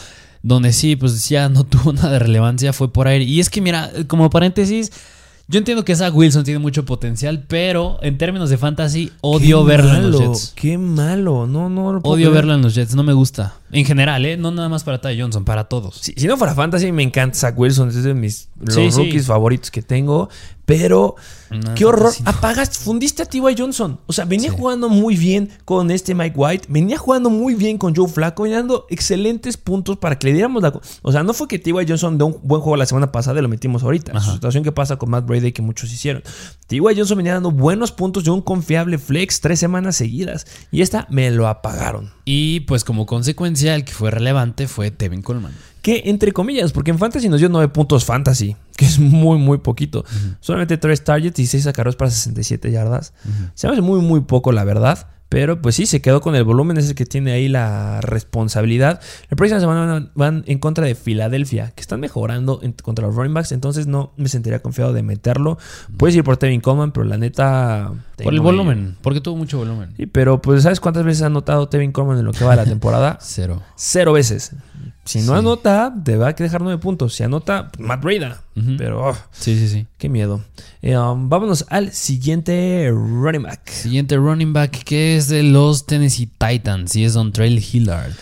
Donde 0.43 0.73
sí, 0.73 0.97
pues 0.97 1.29
ya 1.29 1.49
no 1.49 1.65
tuvo 1.65 1.93
nada 1.93 2.11
de 2.11 2.19
relevancia, 2.19 2.73
fue 2.73 2.93
por 2.93 3.07
aire. 3.07 3.25
Y 3.25 3.39
es 3.39 3.49
que, 3.49 3.61
mira, 3.61 3.93
como 4.09 4.29
paréntesis, 4.29 4.91
yo 5.51 5.59
entiendo 5.59 5.85
que 5.85 5.97
Zach 5.97 6.15
Wilson 6.15 6.45
tiene 6.45 6.59
mucho 6.61 6.85
potencial, 6.85 7.45
pero 7.49 7.99
en 8.03 8.19
términos 8.19 8.51
de 8.51 8.59
fantasy, 8.59 9.11
odio 9.23 9.63
Qué 9.65 9.69
verlo 9.69 9.95
en 9.95 10.11
los 10.11 10.21
malo, 10.21 10.33
Jets. 10.35 10.53
Qué 10.55 10.79
malo. 10.79 11.47
No, 11.47 11.69
no. 11.71 11.93
lo 11.95 12.01
puedo 12.03 12.15
Odio 12.15 12.27
creer. 12.27 12.35
verlo 12.45 12.55
en 12.55 12.63
los 12.63 12.75
Jets, 12.75 12.95
no 12.95 13.03
me 13.03 13.15
gusta. 13.15 13.55
En 13.73 13.85
general, 13.85 14.25
¿eh? 14.27 14.37
No 14.37 14.51
nada 14.51 14.69
más 14.69 14.85
para 14.85 15.01
Ty 15.01 15.19
Johnson, 15.21 15.45
para 15.45 15.65
todos. 15.65 15.97
Si, 15.97 16.13
si 16.17 16.27
no 16.27 16.37
fuera 16.37 16.55
fantasy, 16.55 16.93
me 16.93 17.03
encanta 17.03 17.37
Zach 17.39 17.59
Wilson. 17.59 17.89
Es 17.89 18.03
de 18.05 18.15
mis 18.15 18.49
los 18.61 18.75
Sí, 18.75 18.91
sí. 18.91 18.99
rookies 18.99 19.27
favoritos 19.27 19.71
que 19.71 19.83
tengo. 19.83 20.29
Pero, 20.69 21.17
No, 21.51 21.75
qué 21.75 21.87
horror. 21.87 22.13
fantasy 22.13 22.23
no. 22.25 22.31
Apagas, 22.31 22.79
fundiste 22.79 23.23
a 23.23 23.25
T.Y. 23.25 23.55
Johnson. 23.57 23.99
O 24.07 24.13
sea, 24.13 24.27
venía 24.27 24.51
Sí. 24.51 24.57
jugando 24.59 24.91
muy 24.91 25.17
bien 25.17 25.49
con 25.65 25.91
este 25.91 26.15
Mike 26.15 26.35
White. 26.37 26.67
Venía 26.69 26.99
jugando 26.99 27.31
muy 27.31 27.55
bien 27.55 27.79
con 27.79 27.97
Joe 27.97 28.07
Flacco. 28.07 28.43
Venía 28.43 28.59
dando 28.59 28.85
excelentes 28.91 29.57
puntos 29.57 29.97
para 29.97 30.19
que 30.19 30.27
le 30.27 30.35
diéramos 30.35 30.63
la. 30.63 30.79
O 31.01 31.11
sea, 31.11 31.23
no 31.23 31.33
fue 31.33 31.49
que 31.49 31.59
T.Y. 31.59 31.87
Johnson 31.89 32.19
de 32.19 32.25
un 32.25 32.39
buen 32.43 32.61
juego 32.61 32.77
la 32.77 32.85
semana 32.85 33.11
pasada 33.13 33.39
y 33.39 33.43
lo 33.43 33.49
metimos 33.49 33.83
ahorita. 33.83 34.13
Ajá. 34.13 34.21
Su 34.27 34.33
situación 34.35 34.63
que 34.63 34.71
pasa 34.73 34.97
con 34.97 35.09
Matt 35.09 35.25
Brady 35.25 35.53
que 35.53 35.63
muchos 35.63 35.91
hicieron. 35.91 36.23
T.Y. 36.67 36.81
Johnson 36.81 37.17
venía 37.17 37.33
dando 37.33 37.51
buenos 37.51 37.91
puntos 37.91 38.25
de 38.25 38.31
un 38.31 38.43
confiable 38.43 38.99
flex 38.99 39.41
tres 39.41 39.59
semanas 39.59 39.97
seguidas. 39.97 40.47
Y 40.71 40.83
esta 40.83 41.07
me 41.09 41.31
lo 41.31 41.49
apagaron. 41.49 42.13
Y 42.27 42.61
pues 42.61 42.85
como 42.85 43.07
consecuencia, 43.07 43.75
el 43.75 43.87
que 43.87 43.93
fue 43.95 44.11
relevante 44.11 44.69
fue 44.69 44.91
Tevin 44.91 45.23
Coleman. 45.23 45.55
Que 45.83 46.03
entre 46.07 46.33
comillas, 46.33 46.73
porque 46.73 46.91
en 46.91 46.99
Fantasy 46.99 47.29
nos 47.29 47.41
dio 47.41 47.49
9 47.49 47.69
puntos 47.69 48.05
Fantasy, 48.05 48.57
que 48.77 48.85
es 48.87 48.99
muy, 48.99 49.39
muy 49.39 49.59
poquito. 49.59 50.05
Solamente 50.41 50.77
3 50.77 51.05
targets 51.05 51.39
y 51.39 51.47
6 51.47 51.67
acarreos 51.69 51.97
para 51.97 52.11
67 52.11 52.71
yardas. 52.71 53.13
Se 53.55 53.67
me 53.67 53.75
hace 53.75 53.83
muy, 53.83 54.01
muy 54.01 54.21
poco, 54.23 54.53
la 54.53 54.65
verdad. 54.65 55.07
Pero 55.31 55.61
pues 55.61 55.75
sí, 55.75 55.85
se 55.85 56.01
quedó 56.01 56.23
con 56.23 56.35
el 56.37 56.43
volumen, 56.45 56.79
es 56.79 56.89
el 56.89 56.95
que 56.95 57.05
tiene 57.05 57.33
ahí 57.33 57.49
la 57.49 58.01
responsabilidad. 58.01 58.99
La 59.29 59.37
próxima 59.37 59.61
semana 59.61 59.85
van, 59.85 60.11
van 60.15 60.45
en 60.47 60.59
contra 60.59 60.87
de 60.87 60.95
Filadelfia, 60.95 61.73
que 61.75 61.83
están 61.83 62.01
mejorando 62.01 62.61
en- 62.63 62.73
contra 62.73 63.07
los 63.07 63.15
running 63.15 63.35
backs. 63.35 63.53
Entonces 63.53 63.87
no 63.87 64.15
me 64.17 64.31
sentiría 64.31 64.63
confiado 64.63 64.95
de 64.95 65.03
meterlo. 65.03 65.59
Puedes 65.99 66.17
ir 66.17 66.25
por 66.25 66.39
Tevin 66.39 66.63
Coleman, 66.63 66.93
pero 66.93 67.05
la 67.05 67.19
neta. 67.19 67.93
Por 68.23 68.33
el 68.33 68.41
volumen, 68.41 68.97
porque 69.03 69.21
tuvo 69.21 69.37
mucho 69.37 69.59
volumen. 69.59 69.91
Sí, 69.99 70.07
pero 70.07 70.41
pues 70.41 70.63
¿sabes 70.63 70.81
cuántas 70.81 71.05
veces 71.05 71.23
ha 71.23 71.27
anotado 71.27 71.69
Tevin 71.69 71.93
Coleman 71.93 72.19
en 72.21 72.25
lo 72.25 72.33
que 72.33 72.45
va 72.45 72.53
de 72.53 72.57
la 72.57 72.65
temporada? 72.65 73.19
Cero. 73.23 73.63
Cero 73.77 74.15
veces. 74.15 74.53
Si 75.09 75.21
no 75.21 75.33
Sí. 75.33 75.39
anota, 75.39 75.95
te 76.05 76.17
va 76.17 76.29
a 76.29 76.33
dejar 76.35 76.61
nueve 76.61 76.79
puntos. 76.79 77.15
Si 77.15 77.23
anota, 77.23 77.71
Matt 77.79 78.03
Breda. 78.03 78.43
Pero, 78.77 79.09
oh, 79.11 79.17
Sí, 79.31 79.57
sí, 79.59 79.69
sí. 79.69 79.87
qué 79.97 80.09
miedo. 80.09 80.45
Eh, 80.83 80.99
um, 80.99 81.29
vámonos 81.29 81.65
al 81.71 81.93
siguiente 81.93 82.91
running 82.93 83.43
back. 83.45 83.69
Siguiente 83.71 84.17
running 84.17 84.53
back 84.53 84.83
que 84.85 85.17
es 85.17 85.29
de 85.29 85.43
los 85.45 85.87
Tennessee 85.87 86.27
Titans 86.39 86.95
y 86.97 87.05
es 87.05 87.15
Don 87.15 87.33
Trail 87.33 87.59
Hillard. 87.73 88.13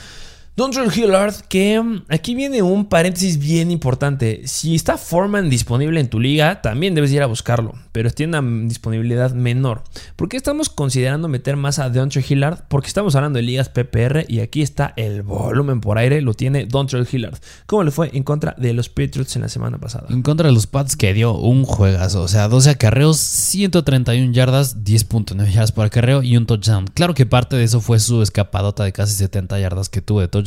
Dontrell 0.56 0.90
Hillard, 0.90 1.34
que 1.50 1.78
um, 1.78 2.00
aquí 2.08 2.34
viene 2.34 2.62
un 2.62 2.86
paréntesis 2.86 3.38
bien 3.38 3.70
importante. 3.70 4.40
Si 4.46 4.74
está 4.74 4.96
Foreman 4.96 5.50
disponible 5.50 6.00
en 6.00 6.08
tu 6.08 6.18
liga, 6.18 6.62
también 6.62 6.94
debes 6.94 7.12
ir 7.12 7.22
a 7.22 7.26
buscarlo, 7.26 7.74
pero 7.92 8.10
tiene 8.10 8.38
una 8.38 8.66
disponibilidad 8.66 9.32
menor. 9.34 9.82
¿Por 10.16 10.30
qué 10.30 10.38
estamos 10.38 10.70
considerando 10.70 11.28
meter 11.28 11.56
más 11.56 11.78
a 11.78 11.90
Dontrell 11.90 12.24
Hillard? 12.26 12.64
Porque 12.68 12.86
estamos 12.86 13.14
hablando 13.16 13.36
de 13.36 13.42
ligas 13.42 13.68
PPR 13.68 14.24
y 14.28 14.40
aquí 14.40 14.62
está 14.62 14.94
el 14.96 15.22
volumen 15.22 15.82
por 15.82 15.98
aire, 15.98 16.22
lo 16.22 16.32
tiene 16.32 16.64
Dontrell 16.64 17.06
Hillard. 17.06 17.36
¿Cómo 17.66 17.84
le 17.84 17.90
fue 17.90 18.10
en 18.14 18.22
contra 18.22 18.54
de 18.56 18.72
los 18.72 18.88
Patriots 18.88 19.36
en 19.36 19.42
la 19.42 19.50
semana 19.50 19.76
pasada? 19.76 20.06
En 20.08 20.22
contra 20.22 20.48
de 20.48 20.54
los 20.54 20.66
Pats 20.66 20.96
que 20.96 21.12
dio 21.12 21.34
un 21.34 21.64
juegazo. 21.66 22.22
O 22.22 22.28
sea, 22.28 22.48
12 22.48 22.70
acarreos, 22.70 23.18
131 23.18 24.32
yardas, 24.32 24.82
10.9 24.82 25.50
yardas 25.50 25.72
por 25.72 25.84
acarreo 25.84 26.22
y 26.22 26.38
un 26.38 26.46
touchdown. 26.46 26.86
Claro 26.94 27.12
que 27.12 27.26
parte 27.26 27.56
de 27.56 27.64
eso 27.64 27.82
fue 27.82 28.00
su 28.00 28.22
escapadota 28.22 28.84
de 28.84 28.94
casi 28.94 29.12
70 29.16 29.60
yardas 29.60 29.90
que 29.90 30.00
tuvo 30.00 30.22
de 30.22 30.28
touchdown. 30.28 30.45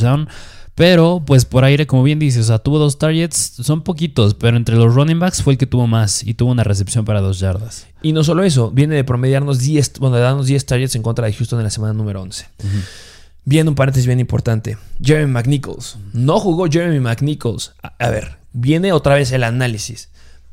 Pero, 0.80 1.22
pues 1.26 1.44
por 1.44 1.66
aire, 1.66 1.86
como 1.88 2.04
bien 2.04 2.20
dices, 2.20 2.46
o 2.46 2.48
sea, 2.48 2.60
tuvo 2.60 2.80
dos 2.80 2.98
targets, 2.98 3.36
son 3.62 3.82
poquitos, 3.82 4.34
pero 4.34 4.56
entre 4.56 4.78
los 4.78 4.96
running 4.96 5.20
backs 5.20 5.44
fue 5.44 5.52
el 5.54 5.58
que 5.58 5.66
tuvo 5.66 5.88
más 5.88 6.24
y 6.24 6.36
tuvo 6.36 6.52
una 6.52 6.64
recepción 6.64 7.04
para 7.04 7.20
dos 7.20 7.40
yardas. 7.40 7.88
Y 8.02 8.14
no 8.14 8.24
solo 8.24 8.44
eso, 8.44 8.72
viene 8.72 8.96
de 8.96 9.04
promediarnos 9.04 9.60
10, 9.60 10.00
bueno, 10.00 10.16
de 10.16 10.22
darnos 10.22 10.46
10 10.48 10.66
targets 10.66 10.96
en 10.96 11.04
contra 11.04 11.26
de 11.28 11.34
Houston 11.34 11.60
en 11.60 11.66
la 11.66 11.70
semana 11.70 11.94
número 11.94 12.22
11. 12.22 12.46
Viene 13.44 13.70
un 13.70 13.76
paréntesis 13.76 14.08
bien 14.08 14.22
importante. 14.22 14.78
Jeremy 15.02 15.30
McNichols. 15.30 15.98
No 16.14 16.40
jugó 16.40 16.68
Jeremy 16.70 17.02
McNichols. 17.02 17.74
A, 17.84 17.94
a 18.00 18.10
ver, 18.10 18.38
viene 18.54 18.94
otra 18.94 19.16
vez 19.16 19.34
el 19.34 19.44
análisis. 19.44 20.10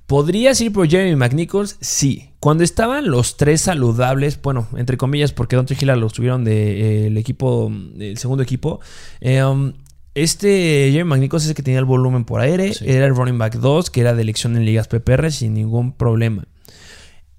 ¿Podrías 0.06 0.60
ir 0.60 0.72
por 0.72 0.88
Jeremy 0.88 1.16
McNichols? 1.16 1.76
Sí. 1.80 2.30
Cuando 2.38 2.62
estaban 2.62 3.10
los 3.10 3.36
tres 3.36 3.62
saludables, 3.62 4.40
bueno, 4.40 4.68
entre 4.76 4.96
comillas, 4.96 5.32
porque 5.32 5.56
Don 5.56 5.66
Hillard 5.68 5.98
los 5.98 6.12
tuvieron 6.12 6.44
del 6.44 7.16
equipo, 7.16 7.72
del 7.94 8.16
segundo 8.16 8.42
equipo. 8.42 8.80
eh, 9.20 9.42
um, 9.42 9.72
este 10.14 10.88
Jeremy 10.92 11.10
McNichols 11.10 11.42
es 11.44 11.50
el 11.50 11.54
que 11.54 11.62
tenía 11.62 11.78
el 11.78 11.84
volumen 11.84 12.24
por 12.24 12.40
aire. 12.40 12.72
Sí. 12.72 12.84
Era 12.88 13.04
el 13.04 13.14
running 13.14 13.36
back 13.36 13.56
2, 13.56 13.90
que 13.90 14.00
era 14.00 14.14
de 14.14 14.22
elección 14.22 14.56
en 14.56 14.64
ligas 14.64 14.88
PPR 14.88 15.30
sin 15.30 15.52
ningún 15.52 15.92
problema. 15.92 16.44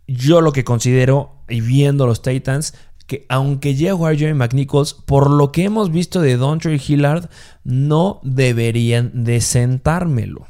Yo 0.05 0.41
lo 0.41 0.51
que 0.51 0.63
considero, 0.63 1.41
y 1.49 1.61
viendo 1.61 2.05
los 2.05 2.21
Titans, 2.21 2.75
que 3.07 3.25
aunque 3.29 3.73
llegue 3.73 3.89
a 3.89 3.95
jugar 3.95 4.17
Jeremy 4.17 4.37
McNichols, 4.37 4.93
por 4.93 5.31
lo 5.31 5.51
que 5.51 5.63
hemos 5.63 5.91
visto 5.91 6.21
de 6.21 6.37
Dontre 6.37 6.79
Hillard, 6.85 7.29
no 7.63 8.19
deberían 8.23 9.23
de 9.23 9.41
sentármelo. 9.41 10.45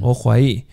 Ojo 0.00 0.30
ahí. 0.30 0.66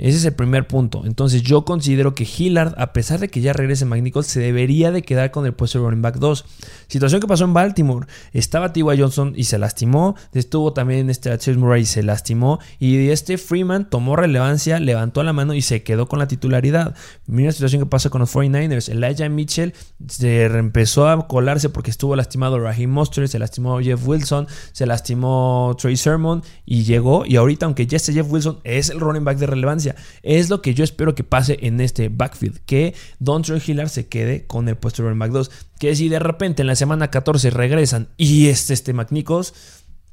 Ese 0.00 0.16
es 0.16 0.24
el 0.24 0.32
primer 0.32 0.66
punto. 0.66 1.02
Entonces 1.04 1.42
yo 1.42 1.66
considero 1.66 2.14
que 2.14 2.24
Hillard, 2.24 2.74
a 2.78 2.94
pesar 2.94 3.20
de 3.20 3.28
que 3.28 3.42
ya 3.42 3.52
regrese 3.52 3.84
McNichols, 3.84 4.26
se 4.26 4.40
debería 4.40 4.90
de 4.92 5.02
quedar 5.02 5.30
con 5.30 5.44
el 5.44 5.52
puesto 5.52 5.78
de 5.78 5.84
running 5.84 6.00
back 6.00 6.16
2. 6.16 6.44
Situación 6.88 7.20
que 7.20 7.26
pasó 7.26 7.44
en 7.44 7.52
Baltimore. 7.52 8.06
Estaba 8.32 8.72
T.Y. 8.72 8.82
Johnson 8.98 9.34
y 9.36 9.44
se 9.44 9.58
lastimó. 9.58 10.16
Estuvo 10.32 10.72
también 10.72 11.10
este 11.10 11.28
Chase 11.30 11.54
Murray 11.54 11.82
y 11.82 11.86
se 11.86 12.02
lastimó. 12.02 12.60
Y 12.78 13.10
este 13.10 13.36
Freeman 13.36 13.90
tomó 13.90 14.16
relevancia, 14.16 14.80
levantó 14.80 15.22
la 15.22 15.34
mano 15.34 15.52
y 15.52 15.60
se 15.60 15.82
quedó 15.82 16.08
con 16.08 16.18
la 16.18 16.26
titularidad. 16.26 16.94
Mira 17.26 17.48
la 17.48 17.52
situación 17.52 17.82
que 17.82 17.86
pasa 17.86 18.08
con 18.08 18.22
los 18.22 18.34
49ers. 18.34 18.88
Elijah 18.88 19.28
Mitchell 19.28 19.74
se 20.08 20.46
empezó 20.46 21.10
a 21.10 21.28
colarse 21.28 21.68
porque 21.68 21.90
estuvo 21.90 22.16
lastimado 22.16 22.58
Raheem 22.58 22.90
Mostert, 22.90 23.28
se 23.28 23.38
lastimó 23.38 23.80
Jeff 23.80 24.00
Wilson, 24.06 24.46
se 24.72 24.86
lastimó 24.86 25.76
Trey 25.78 25.98
Sermon 25.98 26.42
y 26.64 26.84
llegó. 26.84 27.26
Y 27.26 27.36
ahorita, 27.36 27.66
aunque 27.66 27.86
ya 27.86 27.98
esté 27.98 28.14
Jeff 28.14 28.30
Wilson, 28.30 28.60
es 28.64 28.88
el 28.88 28.98
running 28.98 29.24
back 29.24 29.36
de 29.36 29.46
relevancia. 29.46 29.89
Es 30.22 30.50
lo 30.50 30.62
que 30.62 30.74
yo 30.74 30.84
espero 30.84 31.14
que 31.14 31.24
pase 31.24 31.58
en 31.62 31.80
este 31.80 32.08
backfield. 32.08 32.58
Que 32.66 32.94
Don 33.18 33.42
Troy 33.42 33.62
Hillard 33.66 33.88
se 33.88 34.06
quede 34.08 34.46
con 34.46 34.68
el 34.68 34.76
puesto 34.76 35.02
de 35.02 35.12
back 35.14 35.30
2. 35.32 35.50
Que 35.78 35.94
si 35.96 36.08
de 36.08 36.18
repente 36.18 36.62
en 36.62 36.66
la 36.66 36.76
semana 36.76 37.10
14 37.10 37.50
regresan 37.50 38.08
y 38.16 38.48
es 38.48 38.70
este 38.70 38.92
McNichols, 38.92 39.54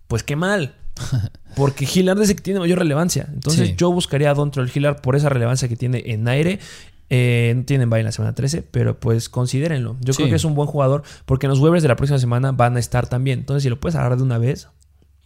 pues 0.08 0.24
qué 0.24 0.36
mal. 0.36 0.76
Porque 1.56 1.88
Hillard 1.92 2.22
es 2.22 2.30
el 2.30 2.36
que 2.36 2.42
tiene 2.44 2.60
mayor 2.60 2.80
relevancia. 2.80 3.28
Entonces 3.34 3.70
Sí. 3.70 3.76
yo 3.78 3.92
buscaría 3.92 4.32
a 4.32 4.34
Don 4.34 4.52
Troy 4.52 4.70
Hillard 4.74 5.02
por 5.02 5.16
esa 5.16 5.30
relevancia 5.30 5.68
que 5.68 5.76
tiene 5.76 6.04
en 6.08 6.28
aire. 6.28 6.60
Eh, 7.10 7.54
no 7.56 7.64
tienen 7.64 7.90
bye 7.90 8.00
en 8.00 8.06
la 8.06 8.12
semana 8.12 8.36
13, 8.36 8.64
pero 8.64 9.00
pues 9.00 9.30
considérenlo. 9.30 9.96
Yo 10.02 10.12
Sí. 10.14 10.18
creo 10.18 10.30
que 10.30 10.36
es 10.36 10.44
un 10.44 10.56
buen 10.56 10.68
jugador 10.68 11.04
porque 11.26 11.46
en 11.46 11.52
los 11.52 11.60
waivers 11.60 11.82
de 11.82 11.88
la 11.88 11.96
próxima 11.96 12.20
semana 12.20 12.52
van 12.52 12.76
a 12.76 12.80
estar 12.80 13.08
también. 13.08 13.40
Entonces, 13.40 13.64
si 13.64 13.70
lo 13.70 13.80
puedes 13.80 13.96
agarrar 13.96 14.18
de 14.18 14.24
una 14.24 14.38
vez. 14.38 14.68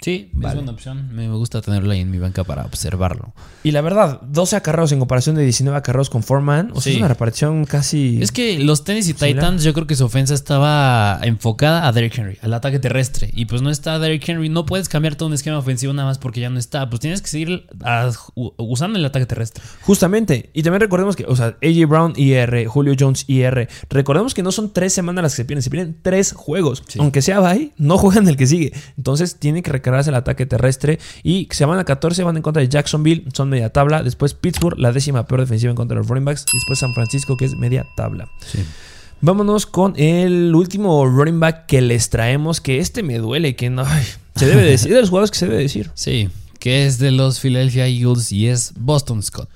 Sí, 0.02 0.32
Vale. 0.34 0.48
es 0.50 0.56
buena 0.56 0.72
opción. 0.72 1.10
Me 1.14 1.30
gusta 1.30 1.62
tenerlo 1.62 1.92
ahí 1.92 2.00
en 2.00 2.10
mi 2.10 2.18
banca 2.18 2.44
para 2.44 2.66
observarlo. 2.66 3.34
Y 3.64 3.70
la 3.70 3.82
verdad, 3.82 4.20
12 4.24 4.56
acarreos 4.56 4.92
en 4.92 4.98
comparación 4.98 5.36
de 5.36 5.44
19 5.44 5.78
acarreos 5.78 6.10
con 6.10 6.24
Foreman. 6.24 6.72
O 6.74 6.82
sea, 6.82 6.86
Sí. 6.86 6.90
es 6.94 6.98
una 6.98 7.08
repartición 7.08 7.66
casi. 7.66 8.20
Es 8.20 8.32
que 8.32 8.58
los 8.58 8.84
Tennessee. 8.84 9.14
Titans, 9.14 9.64
yo 9.64 9.74
creo 9.74 9.86
que 9.86 9.96
su 9.96 10.04
ofensa 10.06 10.34
estaba 10.34 11.20
enfocada 11.22 11.88
a 11.88 11.92
Derrick 11.92 12.18
Henry, 12.18 12.40
al 12.42 12.52
ataque 12.56 12.80
terrestre. 12.80 13.30
Y 13.36 13.46
pues 13.46 13.62
no 13.62 13.70
está 13.70 14.00
Derrick 14.00 14.28
Henry. 14.28 14.50
No 14.50 14.66
puedes 14.66 14.90
cambiar 14.90 15.16
todo 15.16 15.28
un 15.28 15.34
esquema 15.36 15.60
ofensivo 15.60 15.94
nada 15.94 16.08
más 16.08 16.18
porque 16.18 16.40
ya 16.42 16.50
no 16.50 16.58
está. 16.58 16.90
Pues 16.90 17.00
tienes 17.00 17.22
que 17.22 17.28
seguir 17.28 17.68
a- 17.84 18.10
u- 18.34 18.54
usando 18.58 18.98
el 18.98 19.06
ataque 19.06 19.28
terrestre. 19.28 19.64
Justamente. 19.82 20.50
Y 20.54 20.64
también 20.64 20.82
recordemos 20.82 21.16
que, 21.16 21.26
o 21.28 21.36
sea, 21.36 21.58
AJ 21.62 21.86
Brown 21.88 22.14
IR, 22.16 22.66
Julio 22.66 22.96
Jones 23.00 23.26
IR. 23.28 23.68
Recordemos 23.92 24.34
que 24.34 24.42
no 24.42 24.52
son 24.52 24.74
tres 24.74 24.94
semanas 24.94 25.22
las 25.22 25.34
que 25.34 25.38
se 25.38 25.46
pierden, 25.46 25.62
se 25.62 25.70
pierden 25.70 25.98
tres 26.02 26.34
juegos. 26.34 26.82
Sí. 26.88 26.98
Aunque 27.00 27.22
sea 27.22 27.40
bye, 27.40 27.72
no 27.78 28.00
juegan 28.00 28.28
el 28.28 28.36
que 28.36 28.48
sigue. 28.48 28.74
Entonces 28.98 29.36
tienen 29.38 29.62
que 29.62 29.70
recargarse 29.92 30.10
el 30.10 30.16
ataque 30.16 30.46
terrestre. 30.46 31.00
Y 31.24 31.48
semana 31.52 31.84
14 31.84 32.24
van 32.24 32.38
en 32.38 32.42
contra 32.42 32.62
de 32.62 32.70
Jacksonville, 32.70 33.26
son 33.34 33.50
media 33.50 33.70
tabla. 33.70 34.04
Después 34.04 34.34
Pittsburgh, 34.34 34.78
la 34.80 34.92
décima 34.92 35.28
peor 35.28 35.42
defensiva 35.42 35.70
en 35.70 35.76
contra 35.76 35.96
de 35.96 36.00
los 36.00 36.08
running 36.08 36.26
backs. 36.26 36.46
Después 36.52 36.80
San 36.80 36.94
Francisco, 36.94 37.38
que 37.38 37.46
es 37.46 37.56
media 37.56 37.86
tabla. 37.96 38.30
Sí. 38.46 38.64
Vámonos 39.22 39.68
con 39.68 39.94
el 39.98 40.56
último 40.56 41.06
running 41.06 41.40
back 41.40 41.68
que 41.68 41.82
les 41.82 42.10
traemos. 42.10 42.60
Que 42.60 42.80
este 42.80 43.04
me 43.04 43.20
duele, 43.20 43.56
que 43.56 43.70
no. 43.70 43.84
ay, 43.86 44.04
se 44.36 44.48
debe 44.48 44.64
decir. 44.64 44.94
De 44.94 45.00
los 45.00 45.10
jugadores 45.10 45.32
que 45.32 45.38
se 45.38 45.48
debe 45.48 45.62
decir. 45.62 45.92
Sí, 45.94 46.30
que 46.60 46.86
es 46.86 46.98
de 46.98 47.12
los 47.12 47.40
Philadelphia 47.40 47.88
Eagles 47.88 48.32
y 48.32 48.48
es 48.48 48.74
Boston 48.80 49.22
Scott. 49.22 49.50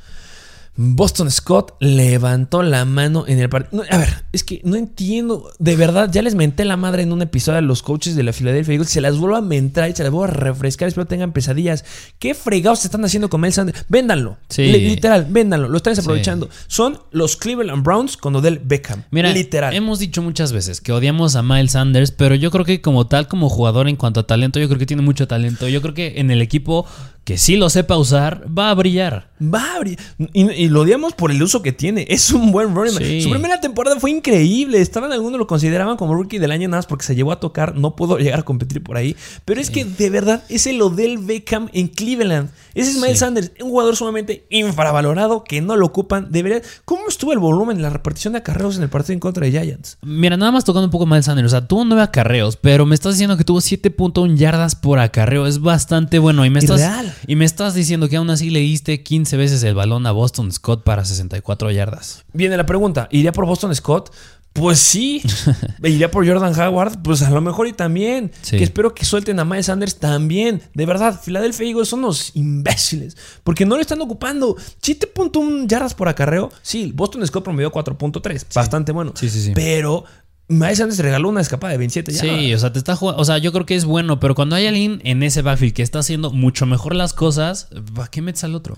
Boston 0.77 1.31
Scott 1.31 1.73
levantó 1.79 2.61
la 2.61 2.83
mano 2.83 3.23
en 3.27 3.39
el 3.39 3.47
partido. 3.47 3.83
a 3.89 3.97
ver, 3.97 4.25
es 4.33 4.43
que 4.43 4.59
no 4.65 4.75
entiendo. 4.75 5.49
De 5.57 5.75
verdad, 5.77 6.09
ya 6.11 6.21
les 6.21 6.35
menté 6.35 6.65
la 6.65 6.75
madre 6.75 7.03
en 7.03 7.13
un 7.13 7.21
episodio 7.21 7.59
a 7.59 7.61
los 7.61 7.81
coaches 7.81 8.15
de 8.17 8.23
la 8.23 8.33
Philadelphia 8.33 8.73
Eagles. 8.73 8.89
Se 8.89 8.99
las 8.99 9.17
vuelvo 9.17 9.37
a 9.37 9.41
mentar 9.41 9.89
y 9.89 9.93
se 9.95 10.03
las 10.03 10.11
vuelvo 10.11 10.25
a 10.33 10.35
refrescar. 10.35 10.87
Espero 10.89 11.07
tengan 11.07 11.31
pesadillas. 11.31 11.85
¿Qué 12.19 12.33
fregados 12.33 12.79
se 12.79 12.87
están 12.87 13.05
haciendo 13.05 13.29
con 13.29 13.39
Mel 13.41 13.53
Sanders? 13.53 13.85
Véndanlo. 13.87 14.37
Sí. 14.49 14.63
Li- 14.63 14.89
literal, 14.89 15.27
véndanlo. 15.29 15.69
Lo 15.69 15.77
están 15.77 15.91
desaprovechando. 15.93 16.49
Son 16.67 16.99
los 17.11 17.37
Cleveland 17.37 17.83
Browns 17.83 18.17
con 18.17 18.35
Odell 18.35 18.59
Beckham. 18.63 19.03
Mira, 19.11 19.31
literal. 19.31 19.73
hemos 19.73 19.99
dicho 19.99 20.21
muchas 20.21 20.51
veces 20.51 20.81
que 20.81 20.91
odiamos 20.91 21.35
a 21.37 21.41
Miles 21.41 21.71
Sanders, 21.71 22.11
pero 22.11 22.35
yo 22.35 22.51
creo 22.51 22.65
que 22.65 22.81
como 22.81 23.07
tal, 23.07 23.27
como 23.29 23.49
jugador 23.49 23.87
en 23.87 23.95
cuanto 23.95 24.19
a 24.19 24.27
talento, 24.27 24.59
yo 24.59 24.67
creo 24.67 24.79
que 24.79 24.85
tiene 24.85 25.03
mucho 25.03 25.25
talento. 25.27 25.69
Yo 25.69 25.81
creo 25.81 25.93
que 25.93 26.19
en 26.19 26.31
el 26.31 26.41
equipo 26.41 26.85
que 27.25 27.39
sí 27.39 27.57
lo 27.57 27.71
sepa 27.71 27.97
usar, 27.97 28.45
va 28.55 28.69
a 28.69 28.73
brillar. 28.75 29.31
Va 29.41 29.73
a 29.73 29.75
abrir. 29.77 29.99
Y, 30.31 30.49
y 30.51 30.69
lo 30.69 30.81
odiamos 30.81 31.13
por 31.13 31.31
el 31.31 31.41
uso 31.41 31.61
que 31.63 31.71
tiene. 31.73 32.05
Es 32.07 32.31
un 32.31 32.51
buen 32.51 32.73
running. 32.73 32.93
Sí. 32.97 33.21
Su 33.21 33.31
primera 33.31 33.59
temporada 33.59 33.99
fue 33.99 34.11
increíble. 34.11 34.79
Estaban 34.79 35.11
algunos 35.11 35.39
lo 35.39 35.47
consideraban 35.47 35.97
como 35.97 36.13
rookie 36.13 36.37
del 36.37 36.51
año 36.51 36.69
nada 36.69 36.77
más 36.77 36.85
porque 36.85 37.03
se 37.03 37.15
llevó 37.15 37.31
a 37.31 37.39
tocar. 37.39 37.75
No 37.75 37.95
pudo 37.95 38.17
llegar 38.19 38.39
a 38.39 38.43
competir 38.43 38.81
por 38.83 38.95
ahí. 38.95 39.15
Pero 39.43 39.59
es 39.59 39.71
que 39.71 39.83
de 39.83 40.09
verdad 40.11 40.43
es 40.49 40.67
el 40.67 40.81
Odell 40.81 41.17
Beckham 41.17 41.69
en 41.73 41.87
Cleveland. 41.87 42.49
Ese 42.75 42.91
es 42.91 42.95
Miles 42.97 43.13
Sí. 43.13 43.17
Sanders, 43.17 43.51
un 43.59 43.69
jugador 43.71 43.95
sumamente 43.95 44.45
infravalorado 44.51 45.43
que 45.43 45.61
no 45.61 45.75
lo 45.77 45.87
ocupan. 45.87 46.27
Debería. 46.31 46.61
¿Cómo 46.85 47.07
estuvo 47.09 47.33
el 47.33 47.39
volumen, 47.39 47.81
la 47.81 47.89
repartición 47.89 48.33
de 48.33 48.39
acarreos 48.39 48.77
en 48.77 48.83
el 48.83 48.89
partido 48.89 49.13
en 49.13 49.19
contra 49.19 49.45
de 49.45 49.51
Giants? 49.51 49.97
Mira, 50.03 50.37
nada 50.37 50.51
más 50.51 50.63
tocando 50.63 50.85
un 50.85 50.91
poco 50.91 51.07
Miles 51.07 51.25
Sanders. 51.25 51.47
O 51.47 51.49
sea, 51.49 51.67
tuvo 51.67 51.83
nueve 51.85 52.03
acarreos, 52.03 52.55
pero 52.55 52.85
me 52.85 52.93
estás 52.93 53.13
diciendo 53.15 53.35
que 53.35 53.43
tuvo 53.43 53.59
7.1 53.59 54.35
yardas 54.37 54.75
por 54.75 54.99
acarreo. 54.99 55.47
Es 55.47 55.59
bastante 55.59 56.19
bueno. 56.19 56.45
Y 56.45 56.49
me 56.51 56.59
estás, 56.59 56.79
Irreal. 56.81 57.14
Y 57.27 57.35
me 57.35 57.45
estás 57.45 57.73
diciendo 57.73 58.09
que 58.09 58.17
aún 58.17 58.29
así 58.29 58.49
le 58.49 58.59
diste 58.59 59.03
15 59.03 59.37
veces 59.37 59.63
el 59.63 59.75
balón 59.75 60.05
a 60.07 60.11
Boston 60.11 60.51
Scott 60.51 60.83
para 60.83 61.05
64 61.05 61.71
yardas. 61.71 62.23
Viene 62.33 62.57
la 62.57 62.65
pregunta: 62.65 63.07
¿iría 63.11 63.31
por 63.31 63.45
Boston 63.45 63.73
Scott? 63.75 64.11
Pues 64.55 64.79
sí. 64.79 65.21
¿Iría 65.83 66.09
por 66.09 66.25
Jordan 66.25 66.57
Howard? 66.57 67.01
Pues 67.03 67.21
a 67.21 67.29
lo 67.29 67.41
mejor 67.41 67.67
y 67.67 67.73
también. 67.73 68.31
Sí. 68.41 68.57
Que 68.57 68.63
espero 68.63 68.95
que 68.95 69.03
suelten 69.03 69.37
a 69.41 69.43
Miles 69.43 69.65
Sanders 69.65 69.97
también. 69.97 70.61
De 70.73 70.85
verdad, 70.85 71.19
Philadelphia 71.21 71.67
Eagles 71.67 71.89
son 71.89 71.99
unos 71.99 72.31
imbéciles. 72.35 73.17
Porque 73.43 73.65
no 73.65 73.75
lo 73.75 73.81
están 73.81 73.99
ocupando. 73.99 74.55
7.1 74.55 75.67
yardas 75.67 75.93
por 75.93 76.07
acarreo. 76.07 76.49
Sí, 76.61 76.93
Boston 76.95 77.27
Scott 77.27 77.43
promedió 77.43 77.69
4.3. 77.69 78.45
Bastante 78.55 78.93
bueno. 78.93 79.11
Sí, 79.15 79.29
sí, 79.29 79.41
sí. 79.41 79.51
Pero 79.53 80.05
Miles 80.47 80.77
Sanders 80.77 80.99
regaló 80.99 81.29
una 81.29 81.41
escapada 81.41 81.71
de 81.71 81.79
27 81.79 82.11
yardas. 82.11 82.39
Sí, 82.39 82.53
o 82.53 82.59
sea, 82.59 82.71
te 82.71 82.77
está 82.77 82.95
jugando. 82.95 83.21
O 83.21 83.25
sea, 83.25 83.39
yo 83.39 83.51
creo 83.51 83.65
que 83.65 83.75
es 83.75 83.85
bueno, 83.85 84.19
pero 84.19 84.35
cuando 84.35 84.55
hay 84.55 84.67
alguien 84.67 85.01
en 85.03 85.23
ese 85.23 85.41
backfield 85.41 85.73
que 85.73 85.81
está 85.81 85.99
haciendo 85.99 86.31
mucho 86.31 86.65
mejor 86.65 86.95
las 86.95 87.13
cosas, 87.13 87.67
¿para 87.95 88.09
qué 88.09 88.21
metes 88.21 88.43
al 88.43 88.53
otro? 88.53 88.75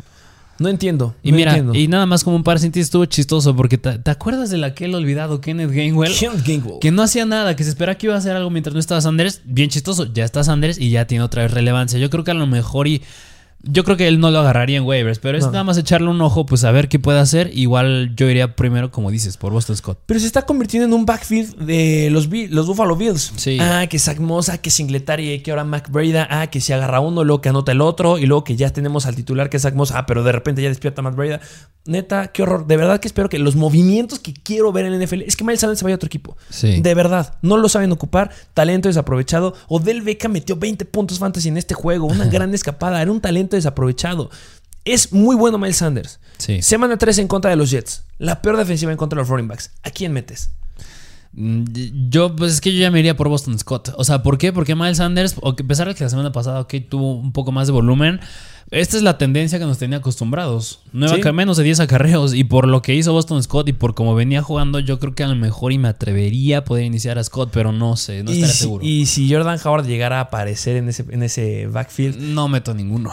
No 0.59 0.69
entiendo. 0.69 1.13
Y 1.21 1.31
no 1.31 1.37
mira, 1.37 1.51
entiendo. 1.51 1.75
y 1.75 1.87
nada 1.87 2.05
más 2.05 2.23
como 2.23 2.35
un 2.35 2.43
par 2.43 2.59
de 2.59 2.79
estuvo 2.79 3.05
chistoso 3.05 3.55
porque 3.55 3.77
te, 3.77 3.99
¿te 3.99 4.11
acuerdas 4.11 4.49
del 4.49 4.63
aquel 4.63 4.95
olvidado 4.95 5.39
Kenneth 5.39 5.71
Gainwell? 5.71 6.15
Kenneth 6.17 6.45
Gainwell. 6.45 6.79
Que 6.79 6.91
no 6.91 7.03
hacía 7.03 7.25
nada, 7.25 7.55
que 7.55 7.63
se 7.63 7.69
espera 7.69 7.95
que 7.95 8.07
iba 8.07 8.15
a 8.15 8.17
hacer 8.17 8.35
algo 8.35 8.49
mientras 8.49 8.73
no 8.73 8.79
estaba 8.79 9.01
Sanders. 9.01 9.41
Bien 9.43 9.69
chistoso, 9.69 10.11
ya 10.11 10.25
está 10.25 10.43
Sanders 10.43 10.79
y 10.79 10.89
ya 10.89 11.05
tiene 11.05 11.23
otra 11.23 11.43
vez 11.43 11.51
relevancia. 11.51 11.99
Yo 11.99 12.09
creo 12.09 12.23
que 12.23 12.31
a 12.31 12.35
lo 12.35 12.47
mejor 12.47 12.87
y. 12.87 13.03
Yo 13.69 13.83
creo 13.83 13.97
que 13.97 14.07
él 14.07 14.19
no 14.19 14.31
lo 14.31 14.39
agarraría 14.39 14.77
en 14.77 14.83
waivers, 14.83 15.19
pero 15.19 15.37
es 15.37 15.45
No. 15.45 15.51
nada 15.51 15.63
más 15.63 15.77
echarle 15.77 16.09
un 16.09 16.19
ojo, 16.21 16.45
pues 16.45 16.63
a 16.63 16.71
ver 16.71 16.87
qué 16.89 16.99
puede 16.99 17.19
hacer. 17.19 17.51
Igual 17.53 18.13
yo 18.15 18.29
iría 18.29 18.55
primero, 18.55 18.91
como 18.91 19.11
dices, 19.11 19.37
por 19.37 19.51
Boston 19.51 19.75
Scott. 19.77 19.99
Pero 20.05 20.19
se 20.19 20.25
está 20.25 20.43
convirtiendo 20.43 20.87
en 20.87 20.93
un 20.93 21.05
backfield 21.05 21.55
de 21.57 22.09
los, 22.11 22.27
los 22.49 22.67
Buffalo 22.67 22.95
Bills. 22.95 23.33
Sí. 23.35 23.57
Ah, 23.61 23.85
que 23.89 23.99
Zach 23.99 24.19
Moss, 24.19 24.49
ah, 24.49 24.57
que 24.59 24.69
Singletary, 24.69 25.41
que 25.41 25.51
ahora 25.51 25.63
Mac 25.63 25.89
Breda, 25.91 26.27
ah, 26.29 26.47
que 26.47 26.61
se 26.61 26.73
agarra 26.73 26.99
uno, 26.99 27.23
luego 27.23 27.41
que 27.41 27.49
anota 27.49 27.71
el 27.71 27.81
otro, 27.81 28.17
y 28.17 28.25
luego 28.25 28.43
que 28.43 28.55
ya 28.55 28.69
tenemos 28.71 29.05
al 29.05 29.15
titular 29.15 29.49
que 29.49 29.57
es 29.57 29.63
Zach 29.63 29.73
Moss, 29.75 29.91
ah, 29.91 30.05
pero 30.05 30.23
de 30.23 30.31
repente 30.31 30.61
ya 30.61 30.69
despierta 30.69 31.01
Matt 31.01 31.15
Breda. 31.15 31.39
Neta, 31.85 32.27
qué 32.33 32.43
horror. 32.43 32.67
De 32.67 32.75
verdad 32.75 32.99
que 32.99 33.07
espero 33.07 33.29
que 33.29 33.39
los 33.39 33.55
movimientos 33.55 34.19
que 34.19 34.33
quiero 34.33 34.73
ver 34.73 34.85
en 34.85 34.93
el 34.93 35.01
NFL 35.05 35.21
es 35.21 35.37
que 35.37 35.45
Miles 35.45 35.61
Sanders 35.61 35.79
se 35.79 35.85
vaya 35.85 35.95
a 35.95 35.97
otro 35.97 36.07
equipo. 36.07 36.35
Sí. 36.49 36.81
De 36.81 36.93
verdad, 36.93 37.35
no 37.41 37.55
lo 37.57 37.69
saben 37.69 37.91
ocupar. 37.93 38.29
Talento 38.53 38.89
desaprovechado. 38.89 39.53
Odell 39.69 40.01
Beckham 40.01 40.33
metió 40.33 40.57
20 40.57 40.83
puntos 40.85 41.17
fantasy 41.19 41.47
en 41.47 41.57
este 41.57 41.73
juego. 41.75 42.05
Una 42.07 42.25
gran 42.29 42.53
escapada. 42.53 43.01
Era 43.01 43.09
un 43.11 43.21
talento 43.21 43.55
desaprovechado. 43.57 44.29
Es 44.85 45.11
muy 45.11 45.35
bueno 45.35 45.57
Miles 45.57 45.77
Sanders. 45.77 46.19
Sí. 46.37 46.61
Semana 46.61 46.97
3 46.97 47.17
en 47.19 47.27
contra 47.27 47.51
de 47.51 47.57
los 47.57 47.69
Jets. 47.69 48.03
La 48.19 48.41
peor 48.41 48.57
defensiva 48.57 48.91
en 48.91 48.97
contra 48.97 49.17
de 49.17 49.21
los 49.23 49.29
running 49.29 49.47
backs. 49.47 49.71
¿A 49.83 49.89
quién 49.91 50.13
metes? 50.13 50.49
Mm, 51.33 51.65
Yo, 52.09 52.35
pues 52.35 52.53
es 52.53 52.61
que 52.61 52.73
yo 52.73 52.79
ya 52.79 52.89
me 52.91 52.99
iría 52.99 53.17
por 53.17 53.27
Boston 53.29 53.57
Scott. 53.59 53.93
O 53.97 54.03
sea, 54.03 54.23
¿por 54.23 54.37
qué? 54.37 54.53
Porque 54.53 54.75
Miles 54.75 54.97
Sanders, 54.97 55.35
a 55.43 55.55
pesar 55.55 55.87
de 55.87 55.95
que 55.95 56.03
la 56.03 56.09
semana 56.09 56.31
pasada, 56.31 56.61
ok, 56.61 56.75
tuvo 56.89 57.15
un 57.19 57.31
poco 57.33 57.51
más 57.51 57.67
de 57.67 57.73
volumen, 57.73 58.19
esta 58.71 58.97
es 58.97 59.03
la 59.03 59.17
tendencia 59.17 59.59
que 59.59 59.65
nos 59.65 59.77
tenía 59.77 59.99
acostumbrados. 59.99 60.79
Nueve 60.91 61.21
Sí. 61.23 61.31
menos 61.31 61.57
de 61.57 61.63
10 61.63 61.79
acarreos. 61.79 62.33
Y 62.33 62.43
por 62.43 62.67
lo 62.67 62.81
que 62.81 62.93
hizo 62.95 63.13
Boston 63.13 63.41
Scott 63.43 63.69
y 63.69 63.73
por 63.73 63.95
cómo 63.95 64.13
venía 64.15 64.41
jugando, 64.41 64.79
yo 64.79 64.99
creo 64.99 65.15
que 65.15 65.23
a 65.23 65.27
lo 65.27 65.35
mejor 65.35 65.71
y 65.71 65.77
me 65.77 65.87
atrevería 65.87 66.59
a 66.59 66.63
poder 66.63 66.83
iniciar 66.85 67.17
a 67.17 67.23
Scott, 67.23 67.49
pero 67.53 67.71
no 67.71 67.95
sé, 67.95 68.23
no 68.23 68.31
si, 68.31 68.43
seguro. 68.45 68.83
y 68.85 69.05
si 69.05 69.31
Jordan 69.31 69.59
Howard 69.63 69.85
llegara 69.87 70.17
a 70.17 70.21
aparecer 70.23 70.75
en 70.75 70.89
ese, 70.89 71.05
en 71.09 71.23
ese 71.23 71.67
backfield, 71.67 72.17
No 72.19 72.47
meto 72.49 72.73
ninguno. 72.73 73.11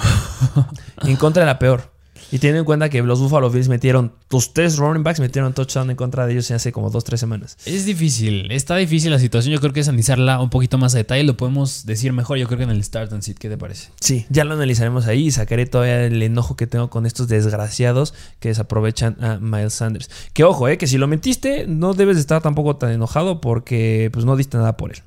en 1.03 1.17
contra 1.17 1.43
de 1.43 1.47
la 1.47 1.59
peor. 1.59 1.94
Y 2.35 2.41
teniendo 2.41 2.59
en 2.59 2.65
cuenta 2.65 2.89
que 2.89 3.01
los 3.01 3.21
Buffalo 3.21 3.49
Bills 3.49 3.69
metieron, 3.69 4.13
los 4.29 4.53
tres 4.53 4.77
running 4.77 5.05
backs 5.05 5.21
metieron 5.21 5.53
touchdown 5.53 5.89
en 5.91 5.95
contra 5.95 6.27
de 6.27 6.33
ellos 6.33 6.51
hace 6.51 6.73
como 6.73 6.91
dos, 6.91 7.05
tres 7.05 7.21
semanas. 7.21 7.57
es 7.65 7.87
difícil, 7.87 8.51
está 8.51 8.75
difícil 8.75 9.13
la 9.13 9.21
situación. 9.21 9.55
Yo 9.55 9.61
creo 9.61 9.73
que 9.73 9.79
es 9.79 9.87
analizarla 9.87 10.41
un 10.41 10.51
poquito 10.51 10.77
más 10.77 10.97
a 10.97 10.99
detalle. 10.99 11.23
Lo 11.23 11.37
podemos 11.37 11.87
decir 11.87 12.13
mejor, 12.13 12.39
yo 12.39 12.49
creo 12.49 12.59
que 12.59 12.65
en 12.65 12.71
el 12.71 12.83
Start 12.83 13.13
and 13.13 13.23
Sit. 13.23 13.39
¿Qué 13.39 13.49
te 13.49 13.57
parece? 13.57 13.91
Sí, 14.01 14.27
ya 14.31 14.43
lo 14.43 14.55
analizaremos 14.55 15.07
ahí 15.07 15.27
y 15.27 15.31
sacaré 15.31 15.67
todavía 15.67 16.07
el 16.07 16.21
enojo 16.21 16.57
que 16.57 16.67
tengo 16.67 16.91
con 16.91 17.07
estos 17.07 17.29
desgraciados 17.29 18.15
que 18.41 18.49
desaprovechan 18.49 19.17
a 19.23 19.39
Miles 19.39 19.75
Sanders. 19.75 20.11
Que 20.33 20.43
ojo, 20.43 20.67
eh, 20.67 20.77
que 20.77 20.89
si 20.89 20.99
lo 20.99 21.07
metiste, 21.07 21.69
no 21.69 21.95
debes 21.95 22.17
de 22.17 22.23
estar 22.23 22.43
tampoco 22.43 22.75
tan 22.75 22.91
enojado 22.91 23.41
porque 23.41 24.11
pues 24.13 24.25
no 24.25 24.35
diste 24.35 24.57
nada 24.57 24.77
por 24.77 24.91
él. 24.91 25.03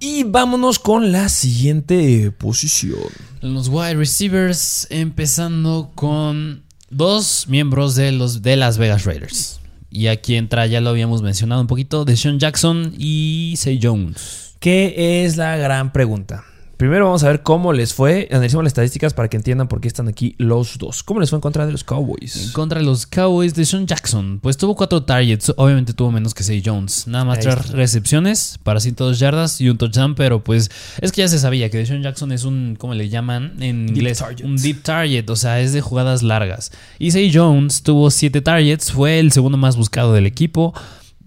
Y 0.00 0.22
vámonos 0.22 0.78
con 0.78 1.10
la 1.10 1.28
siguiente 1.28 2.30
posición. 2.30 3.00
Los 3.40 3.68
wide 3.68 3.94
receivers, 3.94 4.86
empezando 4.90 5.90
con 5.96 6.62
dos 6.88 7.46
miembros 7.48 7.96
de 7.96 8.12
los 8.12 8.42
de 8.42 8.56
Las 8.56 8.78
Vegas 8.78 9.04
Raiders. 9.04 9.60
Y 9.90 10.06
aquí 10.06 10.36
entra, 10.36 10.66
ya 10.66 10.80
lo 10.80 10.90
habíamos 10.90 11.22
mencionado 11.22 11.60
un 11.60 11.66
poquito, 11.66 12.04
Deshaun 12.04 12.38
Jackson 12.38 12.94
y 12.96 13.54
Say 13.56 13.80
Jones. 13.82 14.54
¿Qué 14.60 15.24
es 15.24 15.36
la 15.36 15.56
gran 15.56 15.92
pregunta? 15.92 16.44
Primero 16.78 17.06
vamos 17.06 17.24
a 17.24 17.26
ver 17.26 17.42
cómo 17.42 17.72
les 17.72 17.92
fue. 17.92 18.28
Analicemos 18.30 18.62
las 18.62 18.70
estadísticas 18.70 19.12
para 19.12 19.28
que 19.28 19.36
entiendan 19.36 19.66
por 19.66 19.80
qué 19.80 19.88
están 19.88 20.06
aquí 20.06 20.36
los 20.38 20.78
dos. 20.78 21.02
¿Cómo 21.02 21.18
les 21.18 21.28
fue 21.28 21.38
en 21.38 21.40
contra 21.40 21.66
de 21.66 21.72
los 21.72 21.82
Cowboys? 21.82 22.36
En 22.36 22.52
contra 22.52 22.78
de 22.78 22.86
los 22.86 23.04
Cowboys, 23.04 23.52
Deshaun 23.56 23.84
Jackson, 23.88 24.38
pues 24.40 24.56
tuvo 24.58 24.76
cuatro 24.76 25.02
targets. 25.02 25.52
Obviamente 25.56 25.92
tuvo 25.92 26.12
menos 26.12 26.34
que 26.34 26.44
Say 26.44 26.62
Jones. 26.64 27.08
Nada 27.08 27.24
más 27.24 27.40
tres 27.40 27.70
recepciones 27.70 28.60
para 28.62 28.78
102 28.78 29.18
yardas 29.18 29.60
y 29.60 29.68
un 29.68 29.76
touchdown. 29.76 30.14
Pero 30.14 30.44
pues 30.44 30.70
es 31.00 31.10
que 31.10 31.22
ya 31.22 31.26
se 31.26 31.40
sabía 31.40 31.68
que 31.68 31.78
Deshaun 31.78 32.00
Jackson 32.00 32.30
es 32.30 32.44
un, 32.44 32.76
¿cómo 32.78 32.94
le 32.94 33.08
llaman 33.08 33.60
en 33.60 33.88
Deep 33.88 33.96
inglés? 33.96 34.18
target. 34.18 34.44
Un 34.44 34.54
deep 34.56 34.84
target, 34.84 35.28
o 35.30 35.34
sea, 35.34 35.60
es 35.60 35.72
de 35.72 35.80
jugadas 35.80 36.22
largas. 36.22 36.70
Y 37.00 37.10
Say 37.10 37.32
Jones 37.34 37.82
tuvo 37.82 38.08
siete 38.12 38.40
targets, 38.40 38.92
fue 38.92 39.18
el 39.18 39.32
segundo 39.32 39.58
más 39.58 39.76
buscado 39.76 40.12
del 40.12 40.26
equipo. 40.26 40.74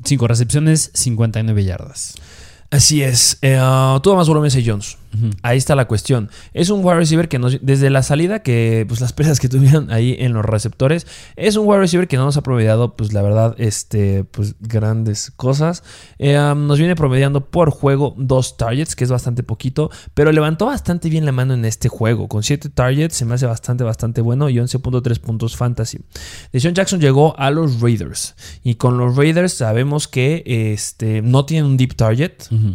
Cinco 0.06 0.30
recepciones, 0.30 0.92
59 0.94 1.66
yardas. 1.66 2.16
Así 2.70 3.04
es. 3.04 3.38
Eh, 3.42 3.58
ah, 3.60 4.00
tuvo 4.02 4.16
más 4.16 4.30
volumen 4.30 4.50
Say 4.50 4.64
Jones. 4.66 4.98
Ahí 5.44 5.58
está 5.58 5.76
la 5.76 5.86
cuestión. 5.86 6.30
Es 6.54 6.70
un 6.70 6.84
wide 6.84 6.96
receiver 6.96 7.28
que 7.28 7.40
nos, 7.40 7.58
desde 7.62 7.90
la 7.90 8.04
salida, 8.04 8.40
que 8.40 8.86
pues 8.88 9.02
las 9.02 9.14
pérdidas 9.14 9.40
que 9.40 9.50
tuvieron 9.50 9.92
ahí 9.92 10.16
en 10.20 10.34
los 10.34 10.46
receptores, 10.46 11.08
es 11.36 11.56
un 11.56 11.68
wide 11.68 11.80
receiver 11.80 12.08
que 12.08 12.18
no 12.18 12.26
nos 12.26 12.38
ha 12.38 12.44
promediado, 12.44 12.96
pues 12.96 13.14
la 13.14 13.22
verdad, 13.22 13.56
este, 13.58 14.24
pues 14.24 14.56
grandes 14.60 15.32
cosas. 15.36 15.84
Eh, 16.18 16.40
um, 16.40 16.68
nos 16.68 16.80
viene 16.80 16.96
promediando 16.96 17.46
por 17.50 17.72
juego 17.72 18.16
dos 18.18 18.58
targets, 18.58 18.96
que 18.96 19.04
es 19.04 19.12
bastante 19.12 19.44
poquito, 19.44 19.90
pero 20.14 20.32
levantó 20.32 20.66
bastante 20.68 21.10
bien 21.10 21.26
la 21.26 21.32
mano 21.32 21.54
en 21.54 21.66
este 21.66 21.90
juego. 21.90 22.28
Con 22.28 22.44
siete 22.44 22.70
targets 22.70 23.16
se 23.16 23.26
me 23.26 23.36
hace 23.36 23.46
bastante, 23.46 23.84
bastante 23.84 24.22
bueno 24.22 24.50
y 24.50 24.56
11.3 24.56 25.20
puntos 25.20 25.56
fantasy. 25.56 26.00
Deshaun 26.52 26.74
Jackson 26.74 27.00
llegó 27.00 27.38
a 27.38 27.52
los 27.52 27.82
Raiders 27.82 28.36
y 28.64 28.76
con 28.76 28.98
los 28.98 29.16
Raiders 29.16 29.54
sabemos 29.54 30.08
que 30.08 30.44
este, 30.46 31.22
no 31.22 31.46
tienen 31.46 31.66
un 31.66 31.78
deep 31.78 31.96
target. 31.96 32.32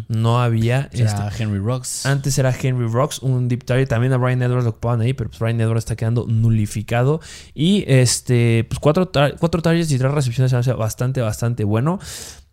No 0.09 0.41
había. 0.41 0.89
este, 0.93 1.43
Henry 1.43 1.59
Rocks. 1.59 2.07
antes 2.07 2.26
era 2.39 2.55
Henry 2.55 2.87
Rocks, 2.87 3.21
un 3.21 3.49
deep 3.49 3.65
target. 3.65 3.89
También 3.89 4.13
a 4.13 4.17
Brian 4.17 4.43
Edwards 4.43 4.65
lo 4.65 4.71
ocupaban 4.71 5.01
ahí, 5.01 5.13
pero 5.13 5.31
pues 5.31 5.41
Brian 5.41 5.61
Edwards 5.61 5.85
está 5.85 5.97
quedando 5.97 6.27
nulificado. 6.27 7.21
Y 7.55 7.85
este, 7.87 8.65
pues 8.69 8.79
cuatro, 8.81 9.11
cuatro 9.39 9.63
targets 9.63 9.91
y 9.93 9.99
tres 9.99 10.13
recepciones 10.13 10.53
hace 10.53 10.73
bastante, 10.73 11.21
bastante 11.21 11.65
bueno. 11.65 11.99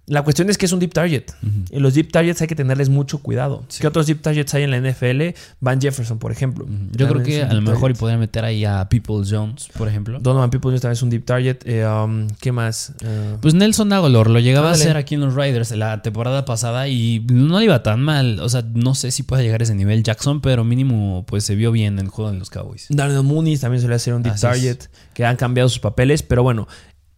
La 0.05 0.21
cuestión 0.21 0.49
es 0.49 0.57
que 0.57 0.65
es 0.65 0.71
un 0.73 0.79
deep 0.79 0.91
target. 0.93 1.23
Y 1.71 1.79
los 1.79 1.93
deep 1.93 2.11
targets 2.11 2.41
hay 2.41 2.47
que 2.47 2.55
tenerles 2.55 2.89
mucho 2.89 3.19
cuidado. 3.19 3.63
¿Qué 3.79 3.87
otros 3.87 4.05
deep 4.05 4.21
targets 4.21 4.53
hay 4.53 4.63
en 4.63 4.71
la 4.71 4.77
NFL? 4.77 5.39
Van 5.61 5.79
Jefferson, 5.79 6.19
por 6.19 6.31
ejemplo. 6.33 6.65
Yo 6.91 7.07
creo 7.07 7.23
que 7.23 7.41
a 7.41 7.53
lo 7.53 7.61
mejor 7.61 7.91
y 7.91 7.93
podrían 7.93 8.19
meter 8.19 8.43
ahí 8.43 8.65
a 8.65 8.89
People 8.89 9.23
Jones, 9.25 9.69
por 9.77 9.87
ejemplo. 9.87 10.19
Donovan 10.19 10.49
Peoples 10.49 10.81
también 10.81 10.93
es 10.93 11.03
un 11.03 11.09
deep 11.09 11.23
target. 11.23 11.59
Eh, 11.65 11.87
um, 11.87 12.27
¿Qué 12.41 12.51
más? 12.51 12.93
Eh, 13.01 13.37
Pues 13.41 13.53
Nelson 13.53 13.93
Aguilar 13.93 14.29
lo 14.29 14.39
llegaba 14.39 14.69
a 14.69 14.73
hacer 14.73 14.97
aquí 14.97 15.15
en 15.15 15.21
los 15.21 15.35
Riders 15.35 15.71
la 15.71 16.01
temporada 16.01 16.43
pasada 16.43 16.89
y 16.89 17.25
no 17.31 17.59
le 17.59 17.65
iba 17.65 17.81
tan 17.81 18.01
mal. 18.01 18.41
O 18.41 18.49
sea, 18.49 18.61
no 18.73 18.95
sé 18.95 19.11
si 19.11 19.23
puede 19.23 19.43
llegar 19.43 19.61
a 19.61 19.63
ese 19.63 19.75
nivel 19.75 20.03
Jackson, 20.03 20.41
pero 20.41 20.65
mínimo 20.65 21.23
pues 21.27 21.45
se 21.45 21.55
vio 21.55 21.71
bien 21.71 21.93
en 21.93 22.05
el 22.05 22.07
juego 22.09 22.29
de 22.31 22.39
los 22.39 22.49
Cowboys. 22.49 22.87
Darnell 22.89 23.23
Mooney 23.23 23.57
también 23.57 23.79
suele 23.81 23.97
ser 23.99 24.15
un 24.15 24.23
deep 24.23 24.33
Así 24.33 24.45
es. 24.45 24.51
target, 24.51 24.77
que 25.13 25.25
han 25.25 25.37
cambiado 25.37 25.69
sus 25.69 25.79
papeles, 25.79 26.23
pero 26.23 26.43
bueno, 26.43 26.67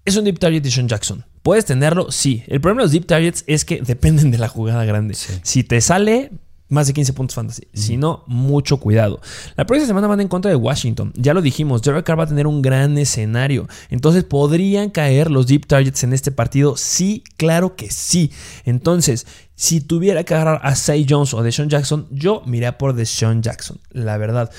es 0.06 0.16
un 0.16 0.24
deep 0.24 0.40
target 0.40 0.62
de 0.62 0.72
Sean 0.72 0.88
Jackson. 0.88 1.26
¿Puedes 1.42 1.66
tenerlo? 1.66 2.12
Sí. 2.12 2.44
El 2.48 2.62
problema 2.62 2.82
de 2.82 2.86
los 2.86 2.92
deep 2.92 3.06
targets 3.06 3.44
es 3.48 3.66
que 3.66 3.82
dependen 3.86 4.32
de 4.32 4.38
la 4.38 4.48
jugada 4.48 4.86
grande. 4.86 5.16
Sí. 5.16 5.34
Si 5.44 5.64
te 5.64 5.82
sale, 5.82 6.32
más 6.70 6.88
de 6.88 6.94
15 6.94 7.14
puntos 7.14 7.36
fantasy. 7.36 7.68
Si 7.74 7.98
no, 7.98 8.24
mucho 8.28 8.78
cuidado. 8.78 9.20
La 9.56 9.66
próxima 9.66 9.88
semana 9.88 10.08
van 10.08 10.22
en 10.22 10.28
contra 10.28 10.50
de 10.50 10.56
Washington. 10.56 11.12
Ya 11.16 11.34
lo 11.34 11.42
dijimos, 11.42 11.82
Derek 11.82 12.06
Carr 12.06 12.20
va 12.20 12.24
a 12.24 12.28
tener 12.28 12.48
un 12.48 12.62
gran 12.62 12.98
escenario. 12.98 13.68
Entonces, 13.90 14.24
¿podrían 14.24 14.90
caer 14.90 15.30
los 15.30 15.48
deep 15.48 15.68
targets 15.68 16.04
en 16.04 16.14
este 16.14 16.32
partido? 16.32 16.76
Sí, 16.78 17.24
claro 17.38 17.76
que 17.76 17.92
sí. 17.92 18.32
Entonces, 18.64 19.28
si 19.56 19.82
tuviera 19.82 20.24
que 20.24 20.34
agarrar 20.34 20.62
a 20.64 20.76
Say 20.76 21.06
Jones 21.08 21.34
o 21.34 21.44
Deshaun 21.44 21.70
Jackson, 21.70 22.08
yo 22.10 22.42
miraría 22.46 22.78
por 22.78 22.94
Deshaun 22.94 23.42
Jackson. 23.42 23.80
La 23.92 24.18
verdad. 24.18 24.50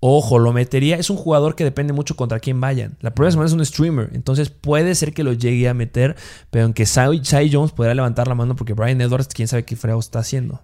Ojo, 0.00 0.38
lo 0.38 0.52
metería. 0.52 0.96
Es 0.96 1.10
un 1.10 1.16
jugador 1.16 1.56
que 1.56 1.64
depende 1.64 1.92
mucho 1.92 2.14
contra 2.14 2.38
quién 2.38 2.60
vayan. 2.60 2.96
La 3.00 3.14
próxima 3.14 3.32
semana 3.42 3.48
es 3.48 3.52
un 3.54 3.66
streamer. 3.66 4.10
Entonces 4.14 4.48
puede 4.50 4.94
ser 4.94 5.12
que 5.12 5.24
lo 5.24 5.32
llegue 5.32 5.68
a 5.68 5.74
meter. 5.74 6.14
Pero 6.50 6.64
aunque 6.66 6.86
Cy 6.86 7.50
Jones 7.52 7.72
podría 7.72 7.94
levantar 7.94 8.28
la 8.28 8.34
mano 8.36 8.54
porque 8.54 8.74
Brian 8.74 9.00
Edwards, 9.00 9.28
quién 9.34 9.48
sabe 9.48 9.64
qué 9.64 9.74
frego 9.74 9.98
está 9.98 10.20
haciendo. 10.20 10.62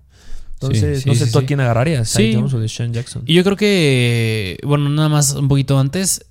Entonces, 0.55 1.03
Sí, 1.03 1.09
no 1.09 1.15
sé 1.17 1.27
sí, 1.27 1.33
tú 1.33 1.39
a 1.41 1.43
quién 1.45 1.61
agarrarías. 1.61 2.09
Cy 2.09 2.31
Sí. 2.31 2.35
Jones 2.35 2.55
o 2.55 2.61
Deshaun 2.61 2.93
Jackson. 2.93 3.23
Y 3.27 3.35
yo 3.35 3.43
creo 3.43 3.57
que, 3.57 4.59
bueno, 4.65 4.89
nada 4.89 5.09
más 5.09 5.33
un 5.35 5.49
poquito 5.49 5.79
antes, 5.81 6.25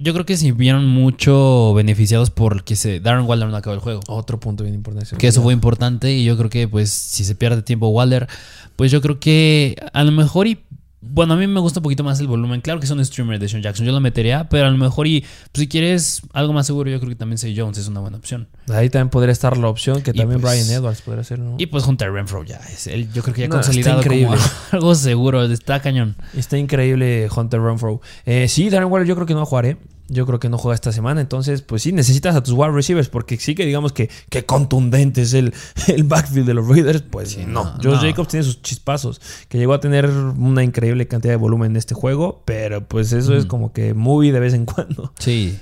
yo 0.00 0.12
creo 0.12 0.26
que 0.26 0.36
se 0.36 0.52
vieron 0.52 0.86
mucho 0.86 1.74
beneficiados 1.74 2.30
porque 2.30 2.76
se 2.76 3.00
Darren 3.00 3.24
Waller 3.26 3.48
no 3.48 3.56
acabó 3.56 3.74
el 3.74 3.80
juego. 3.80 4.00
Otro 4.08 4.38
punto 4.38 4.62
bien 4.62 4.74
importante. 4.74 5.16
Que 5.16 5.26
eso 5.28 5.42
fue 5.42 5.52
importante 5.52 6.12
y 6.12 6.24
yo 6.24 6.36
creo 6.36 6.50
que 6.50 6.68
pues 6.68 6.90
si 6.90 7.24
se 7.24 7.34
pierde 7.34 7.62
tiempo 7.62 7.88
Waller, 7.88 8.28
pues 8.76 8.92
yo 8.92 9.00
creo 9.00 9.18
que 9.18 9.76
a 9.92 10.04
lo 10.04 10.12
mejor 10.12 10.46
y 10.46 10.58
bueno, 11.00 11.34
a 11.34 11.36
mí 11.36 11.46
me 11.46 11.60
gusta 11.60 11.78
un 11.80 11.84
poquito 11.84 12.02
más 12.02 12.18
el 12.20 12.26
volumen. 12.26 12.60
Claro 12.60 12.80
que 12.80 12.86
es 12.86 12.90
un 12.90 13.04
streamer 13.04 13.38
de 13.38 13.48
Sean 13.48 13.62
Jackson, 13.62 13.86
yo 13.86 13.92
lo 13.92 14.00
metería, 14.00 14.48
pero 14.48 14.66
a 14.66 14.70
lo 14.70 14.76
mejor 14.76 15.06
y 15.06 15.20
pues, 15.20 15.30
si 15.54 15.68
quieres 15.68 16.22
algo 16.32 16.52
más 16.52 16.66
seguro, 16.66 16.90
yo 16.90 16.98
creo 16.98 17.10
que 17.10 17.16
también 17.16 17.38
Say 17.38 17.56
Jones 17.56 17.78
es 17.78 17.86
una 17.88 18.00
buena 18.00 18.16
opción. 18.16 18.48
Ahí 18.68 18.90
también 18.90 19.10
podría 19.10 19.32
estar 19.32 19.56
la 19.56 19.68
opción 19.68 20.02
que 20.02 20.10
Y 20.10 20.14
también 20.14 20.40
pues- 20.40 20.52
Brian 20.60 20.70
Edwards 20.70 21.02
podría 21.02 21.24
ser. 21.24 21.38
¿no? 21.38 21.54
Y 21.58 21.66
pues 21.66 21.86
Hunter 21.86 22.12
Renfro 22.12 22.44
ya 22.44 22.56
es 22.72 22.86
él, 22.88 23.08
yo 23.12 23.22
creo 23.22 23.34
que 23.34 23.42
ya 23.42 23.48
No, 23.48 23.54
consolidado 23.54 24.02
como 24.02 24.34
algo 24.72 24.94
seguro, 24.94 25.44
está 25.44 25.80
cañón. 25.80 26.16
Está 26.34 26.58
increíble 26.58 27.28
Hunter 27.34 27.60
Renfro. 27.60 28.00
Eh, 28.26 28.48
sí, 28.48 28.68
Darren 28.70 28.90
Waller 28.90 29.06
yo 29.06 29.14
creo 29.14 29.26
que 29.26 29.34
no 29.34 29.40
va 29.40 29.44
a 29.44 29.46
jugar, 29.46 29.66
¿eh? 29.66 29.76
Yo 30.08 30.26
creo 30.26 30.40
que 30.40 30.48
no 30.48 30.58
juega 30.58 30.74
esta 30.74 30.92
semana. 30.92 31.20
Entonces, 31.20 31.62
pues 31.62 31.82
sí, 31.82 31.92
necesitas 31.92 32.34
a 32.34 32.42
tus 32.42 32.54
wide 32.54 32.72
receivers. 32.72 33.08
Porque 33.08 33.36
sí 33.36 33.54
que 33.54 33.66
digamos 33.66 33.92
que, 33.92 34.10
que 34.30 34.44
contundente 34.44 35.22
es 35.22 35.34
el, 35.34 35.52
el 35.88 36.04
backfield 36.04 36.46
de 36.46 36.54
los 36.54 36.66
Raiders. 36.66 37.02
Pues 37.02 37.30
Sí, 37.30 37.44
no. 37.46 37.64
no, 37.64 37.70
Josh 37.76 37.84
no. 37.96 38.00
Jacobs 38.00 38.28
tiene 38.28 38.44
sus 38.44 38.62
chispazos. 38.62 39.20
Que 39.48 39.58
llegó 39.58 39.74
a 39.74 39.80
tener 39.80 40.08
una 40.08 40.64
increíble 40.64 41.06
cantidad 41.08 41.32
de 41.32 41.36
volumen 41.38 41.72
en 41.72 41.76
este 41.76 41.94
juego. 41.94 42.42
Pero 42.44 42.86
pues 42.88 43.12
eso 43.12 43.36
es 43.36 43.46
como 43.46 43.72
que 43.72 43.94
muy 43.94 44.30
de 44.30 44.40
vez 44.40 44.54
en 44.54 44.64
cuando. 44.64 45.12
Sí. 45.18 45.58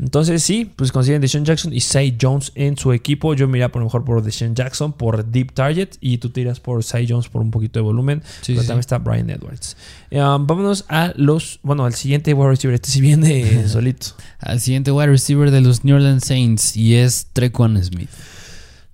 Entonces 0.00 0.42
sí, 0.42 0.70
pues 0.76 0.90
consiguen 0.90 1.20
Deshaun 1.20 1.44
Jackson 1.44 1.72
y 1.72 1.80
Say 1.80 2.16
Jones 2.20 2.50
en 2.56 2.76
su 2.76 2.92
equipo. 2.92 3.34
Yo 3.34 3.46
miraría 3.46 3.70
por 3.70 3.80
lo 3.80 3.86
mejor 3.86 4.04
por 4.04 4.22
Deshaun 4.22 4.54
Jackson 4.54 4.92
por 4.92 5.24
Deep 5.24 5.52
Target 5.52 5.90
y 6.00 6.18
tú 6.18 6.30
tiras 6.30 6.58
por 6.58 6.82
Say 6.82 7.06
Jones 7.08 7.28
por 7.28 7.42
un 7.42 7.50
poquito 7.50 7.78
de 7.78 7.84
volumen. 7.84 8.22
Sí, 8.40 8.52
pero 8.52 8.62
sí, 8.62 8.66
también 8.66 8.80
está 8.80 8.98
Brian 8.98 9.30
Edwards. 9.30 9.76
Eh, 10.10 10.20
um, 10.20 10.46
vámonos 10.46 10.84
a 10.88 11.12
los, 11.16 11.60
bueno, 11.62 11.84
al 11.84 11.94
siguiente 11.94 12.34
wide 12.34 12.50
receiver. 12.50 12.74
Este 12.74 12.90
sí 12.90 13.00
viene 13.00 13.68
solito. 13.68 14.08
Al 14.40 14.60
siguiente 14.60 14.90
wide 14.90 15.06
receiver 15.06 15.50
de 15.50 15.60
los 15.60 15.84
New 15.84 15.94
Orleans 15.94 16.24
Saints 16.24 16.76
y 16.76 16.96
es 16.96 17.28
Trequan 17.32 17.82
Smith. 17.82 18.10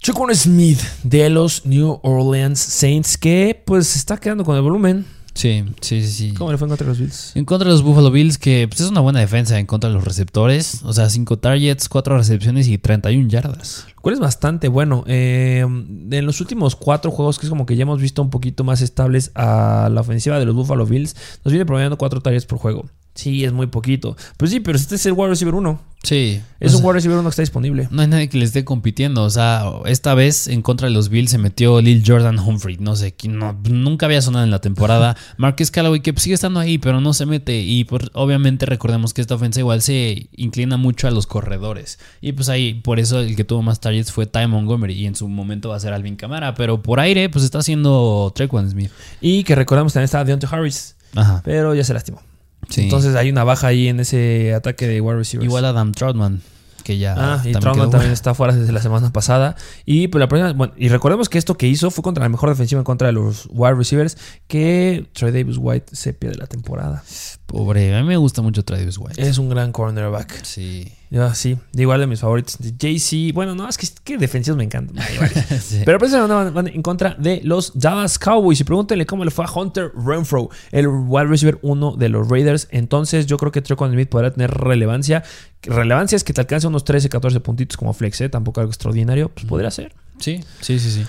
Chocon 0.01 0.35
Smith 0.35 0.81
de 1.03 1.29
los 1.29 1.67
New 1.67 2.01
Orleans 2.03 2.59
Saints 2.59 3.19
que 3.19 3.63
pues 3.67 3.87
se 3.87 3.99
está 3.99 4.17
quedando 4.17 4.45
con 4.45 4.57
el 4.57 4.63
volumen. 4.63 5.05
Sí, 5.35 5.65
sí, 5.81 6.03
sí, 6.03 6.13
sí. 6.13 6.35
¿Cómo 6.35 6.51
le 6.51 6.59
fue 6.59 6.67
en 6.67 6.71
contra 6.71 6.85
de 6.85 6.91
los 6.91 6.99
Bills? 6.99 7.37
En 7.37 7.45
contra 7.45 7.69
de 7.69 7.73
los 7.73 7.83
Buffalo 7.83 8.11
Bills, 8.11 8.39
que 8.39 8.67
pues, 8.69 8.81
es 8.81 8.91
una 8.91 9.01
buena 9.01 9.21
defensa 9.21 9.59
en 9.59 9.67
contra 9.67 9.89
de 9.89 9.95
los 9.95 10.05
receptores. 10.05 10.83
O 10.85 10.93
sea, 10.93 11.09
5 11.09 11.39
targets, 11.39 11.89
4 11.89 12.17
recepciones 12.17 12.69
y 12.69 12.79
31 12.79 13.29
yardas. 13.29 13.87
Lo 13.95 14.03
cual 14.03 14.15
es 14.15 14.21
bastante 14.21 14.69
bueno. 14.69 15.05
Eh, 15.07 15.61
en 15.61 16.27
los 16.27 16.41
últimos 16.41 16.77
cuatro 16.77 17.11
juegos, 17.11 17.39
que 17.39 17.47
es 17.47 17.51
como 17.51 17.67
que 17.67 17.77
ya 17.77 17.83
hemos 17.83 18.01
visto 18.01 18.23
un 18.23 18.31
poquito 18.31 18.65
más 18.65 18.81
estables 18.81 19.31
a 19.35 19.89
la 19.93 20.01
ofensiva 20.01 20.39
de 20.39 20.47
los 20.47 20.55
Buffalo 20.55 20.87
Bills, 20.87 21.15
nos 21.45 21.53
viene 21.53 21.67
promediando 21.67 21.97
cuatro 21.97 22.21
targets 22.21 22.47
por 22.47 22.59
juego. 22.59 22.87
Sí, 23.15 23.45
es 23.45 23.53
muy 23.53 23.67
poquito. 23.67 24.17
Pues 24.37 24.51
sí, 24.51 24.61
pero 24.61 24.79
este 24.79 24.95
es 24.95 25.05
el 25.05 25.13
wide 25.13 25.31
receiver 25.31 25.55
1. 25.55 25.81
Sí. 26.03 26.41
Es 26.61 26.73
un 26.73 26.79
sea, 26.79 26.87
wide 26.87 26.95
receiver 26.95 27.19
1 27.19 27.25
que 27.25 27.31
está 27.31 27.43
disponible. 27.43 27.89
No 27.91 28.01
hay 28.01 28.09
nadie 28.09 28.29
que 28.29 28.39
le 28.39 28.45
esté 28.45 28.65
compitiendo. 28.65 29.25
O 29.25 29.31
sea, 29.31 29.65
esta 29.85 30.15
vez 30.15 30.47
en 30.47 30.63
contra 30.63 30.89
de 30.89 30.95
los 30.95 31.11
Bills 31.11 31.31
se 31.31 31.37
metió 31.37 31.81
Lil 31.83 32.03
Jordan 32.07 32.39
Humphrey. 32.39 32.79
No 32.79 32.97
sé, 32.97 33.15
no, 33.29 33.59
nunca 33.69 34.07
había 34.07 34.23
sonado 34.23 34.45
en 34.45 34.51
la 34.51 34.61
temporada. 34.61 35.17
Marcus 35.37 35.71
Callaway, 35.71 36.01
que 36.01 36.13
pues, 36.13 36.23
sigue 36.23 36.35
estando 36.35 36.61
ahí, 36.61 36.79
pero 36.79 37.01
no 37.01 37.13
se 37.13 37.27
mete. 37.27 37.61
Y 37.61 37.85
pues, 37.85 38.05
obviamente 38.15 38.65
recordemos 38.65 39.13
que 39.13 39.21
esta 39.21 39.35
ofensa 39.35 39.61
igual 39.61 39.83
se 39.83 40.29
inclina 40.37 40.77
mucho 40.77 41.09
a 41.09 41.11
los 41.11 41.27
corredores. 41.27 41.99
Y 42.21 42.33
pues 42.33 42.49
ahí, 42.49 42.75
por 42.75 43.01
eso 43.01 43.21
el 43.21 43.37
que 43.37 43.45
tuvo 43.45 43.63
más 43.63 43.81
targets 43.81 44.13
fue 44.13 44.27
Ty 44.27 44.47
Montgomery. 44.47 44.95
Y 44.95 45.07
en 45.07 45.17
su 45.17 45.29
momento 45.29 45.69
va 45.71 45.77
a 45.77 45.81
ser 45.81 45.93
Alvin 45.93 46.17
Kamara. 46.17 46.55
Pero 46.55 46.81
por 46.81 47.01
aire, 47.01 47.29
pues 47.29 47.45
está 47.45 47.59
haciendo 47.59 48.33
Trequan 48.35 48.71
Smith. 48.71 48.91
Y 49.21 49.45
que 49.45 49.55
recordamos 49.55 49.93
también 49.93 50.05
está 50.05 50.25
Deontay 50.25 50.49
Harris, 50.51 50.97
Ajá. 51.15 51.43
pero 51.45 51.75
ya 51.75 51.85
se 51.85 51.93
lastimó. 51.93 52.23
Sí. 52.71 52.83
Entonces 52.83 53.15
hay 53.17 53.31
una 53.31 53.45
baja 53.45 53.67
ahí 53.67 53.89
en 53.89 54.01
ese 54.01 54.55
ataque 54.55 54.87
de 54.87 55.01
wide 55.01 55.19
receivers. 55.19 55.45
Igual 55.45 55.65
Adam 55.65 55.93
Troutman, 55.93 56.41
que 56.83 56.99
ya. 56.99 57.15
Ah, 57.17 57.37
y 57.45 57.53
también 57.53 57.61
Trauma 57.61 57.91
también 57.91 58.13
está 58.13 58.35
fuera 58.35 58.55
desde 58.55 58.73
la 58.73 58.81
semana 58.81 59.13
pasada. 59.13 59.57
Y 59.85 60.09
pues 60.09 60.21
la 60.21 60.29
próxima, 60.29 60.53
bueno, 60.53 60.73
y 60.77 60.89
recordemos 60.89 61.29
que 61.29 61.39
esto 61.39 61.57
que 61.57 61.67
hizo 61.67 61.91
fue 61.91 62.03
contra 62.03 62.25
la 62.25 62.29
mejor 62.29 62.49
defensiva 62.49 62.79
en 62.79 62.85
contra 62.85 63.09
de 63.09 63.13
los 63.13 63.49
wide 63.51 63.75
receivers, 63.75 64.17
que 64.47 65.07
Troy 65.13 65.33
Davis 65.33 65.57
White 65.59 65.95
se 65.95 66.13
pierde 66.15 66.37
la 66.39 66.47
temporada. 66.47 67.03
Pobre, 67.51 67.97
a 67.97 68.01
mí 68.01 68.07
me 68.07 68.17
gusta 68.17 68.43
mucho 68.43 68.65
Travis 68.65 68.97
White. 68.97 69.21
Es 69.21 69.37
un 69.37 69.49
gran 69.49 69.73
cornerback. 69.73 70.45
Sí. 70.45 70.87
Yo, 71.11 71.35
sí, 71.35 71.59
igual 71.75 71.99
de 71.99 72.07
mis 72.07 72.21
favoritos. 72.21 72.57
JC, 72.61 73.35
bueno, 73.35 73.57
no, 73.57 73.69
es 73.69 73.77
que, 73.77 73.89
que 74.05 74.19
defensivos 74.19 74.57
me 74.57 74.63
encantan. 74.63 75.05
Sí. 75.61 75.83
Pero 75.85 75.99
precisamente 75.99 76.33
van, 76.33 76.55
van 76.55 76.69
en 76.69 76.81
contra 76.81 77.17
de 77.19 77.41
los 77.43 77.73
Dallas 77.77 78.21
Cowboys. 78.21 78.61
Y 78.61 78.65
pregúntenle 78.65 79.05
cómo 79.05 79.25
le 79.25 79.33
fue 79.33 79.45
a 79.45 79.51
Hunter 79.53 79.91
Renfro, 79.97 80.49
el 80.71 80.87
wide 80.87 81.27
receiver 81.27 81.59
uno 81.63 81.97
de 81.97 82.09
los 82.09 82.29
Raiders. 82.29 82.69
Entonces, 82.71 83.27
yo 83.27 83.37
creo 83.37 83.51
que 83.51 83.63
Trequan 83.63 83.91
Smith 83.91 84.09
podrá 84.09 84.31
tener 84.31 84.53
relevancia. 84.53 85.25
Relevancia 85.63 86.15
es 86.15 86.23
que 86.23 86.33
te 86.33 86.41
alcance 86.41 86.69
unos 86.69 86.85
13, 86.85 87.09
14 87.09 87.41
puntitos 87.41 87.77
como 87.77 87.93
flex, 87.93 88.21
¿eh? 88.21 88.29
tampoco 88.29 88.61
algo 88.61 88.71
extraordinario. 88.71 89.29
Pues 89.29 89.47
podría 89.47 89.73
ser. 89.73 89.93
Sí, 90.21 90.41
sí, 90.61 90.79
sí, 90.79 90.91
sí. 90.91 91.07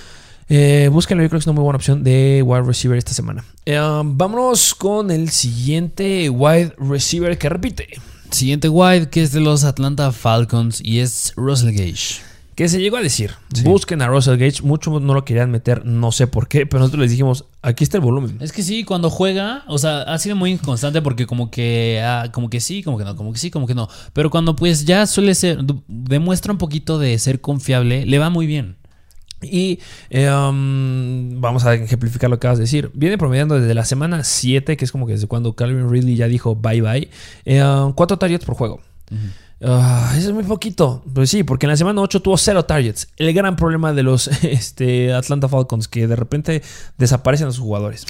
Eh, 0.49 0.89
búsquenlo, 0.91 1.23
yo 1.23 1.29
creo 1.29 1.39
que 1.39 1.43
es 1.43 1.47
una 1.47 1.53
muy 1.55 1.63
buena 1.63 1.77
opción 1.77 2.03
de 2.03 2.43
wide 2.45 2.63
receiver 2.63 2.97
esta 2.97 3.13
semana. 3.13 3.43
Eh, 3.65 3.79
um, 3.79 4.17
vámonos 4.17 4.75
con 4.75 5.09
el 5.11 5.29
siguiente 5.29 6.29
wide 6.29 6.73
receiver 6.77 7.37
que 7.37 7.49
repite. 7.49 7.87
Siguiente 8.31 8.69
wide 8.69 9.09
que 9.09 9.21
es 9.23 9.31
de 9.31 9.39
los 9.41 9.63
Atlanta 9.63 10.11
Falcons 10.11 10.81
y 10.83 10.99
es 10.99 11.33
Russell 11.35 11.71
Gage. 11.71 12.21
Que 12.55 12.67
se 12.67 12.79
llegó 12.81 12.97
a 12.97 13.01
decir, 13.01 13.31
Sí. 13.53 13.63
busquen 13.63 14.01
a 14.01 14.07
Russell 14.07 14.37
Gage. 14.37 14.61
Muchos 14.61 15.01
no 15.01 15.13
lo 15.13 15.23
querían 15.25 15.49
meter, 15.51 15.85
no 15.85 16.11
sé 16.11 16.27
por 16.27 16.47
qué, 16.49 16.65
pero 16.65 16.79
nosotros 16.79 17.01
les 17.01 17.11
dijimos, 17.11 17.45
aquí 17.61 17.83
está 17.83 17.97
el 17.97 18.03
volumen. 18.03 18.37
Es 18.41 18.51
que 18.51 18.61
sí, 18.61 18.83
cuando 18.83 19.09
juega, 19.09 19.63
o 19.67 19.77
sea, 19.77 20.01
ha 20.01 20.17
sido 20.19 20.35
muy 20.35 20.51
inconstante 20.51 21.01
porque 21.01 21.25
como 21.25 21.49
que, 21.49 22.01
ah, 22.03 22.29
como 22.31 22.49
que 22.49 22.59
sí, 22.59 22.83
como 22.83 22.97
que 22.97 23.05
no, 23.05 23.15
como 23.15 23.31
que 23.33 23.39
sí, 23.39 23.49
como 23.51 23.67
que 23.67 23.73
no. 23.73 23.87
Pero 24.13 24.29
cuando 24.29 24.55
pues 24.55 24.83
ya 24.85 25.07
suele 25.07 25.33
ser, 25.33 25.59
demuestra 25.87 26.51
un 26.51 26.57
poquito 26.57 26.99
de 26.99 27.17
ser 27.19 27.39
confiable, 27.39 28.05
le 28.05 28.19
va 28.19 28.29
muy 28.29 28.45
bien. 28.47 28.75
Y 29.41 29.79
eh, 30.09 30.31
um, 30.31 31.41
vamos 31.41 31.65
a 31.65 31.73
ejemplificar 31.75 32.29
lo 32.29 32.37
que 32.37 32.47
acabas 32.47 32.57
de 32.57 32.63
decir. 32.63 32.91
Viene 32.93 33.17
promediando 33.17 33.59
desde 33.59 33.73
la 33.73 33.85
semana 33.85 34.23
7, 34.23 34.77
que 34.77 34.85
es 34.85 34.91
como 34.91 35.07
que 35.07 35.13
desde 35.13 35.27
cuando 35.27 35.53
Calvin 35.53 35.89
Ridley 35.89 36.15
ya 36.15 36.27
dijo 36.27 36.55
bye 36.55 36.81
bye, 36.81 37.09
eh, 37.45 37.63
um, 37.63 37.93
cuatro 37.93 38.17
targets 38.17 38.45
por 38.45 38.55
juego. 38.55 38.81
Ah, 39.63 40.15
eso 40.17 40.29
es 40.29 40.33
muy 40.33 40.43
poquito. 40.43 41.03
Pues 41.13 41.29
sí, 41.29 41.43
porque 41.43 41.67
en 41.67 41.71
la 41.71 41.77
semana 41.77 42.01
8 42.01 42.21
tuvo 42.21 42.37
cero 42.37 42.65
targets. 42.65 43.09
El 43.17 43.31
gran 43.33 43.55
problema 43.55 43.93
de 43.93 44.03
los 44.03 44.27
este, 44.43 45.13
Atlanta 45.13 45.47
Falcons, 45.47 45.87
que 45.87 46.07
de 46.07 46.15
repente 46.15 46.63
desaparecen 46.97 47.47
los 47.47 47.59
jugadores. 47.59 48.05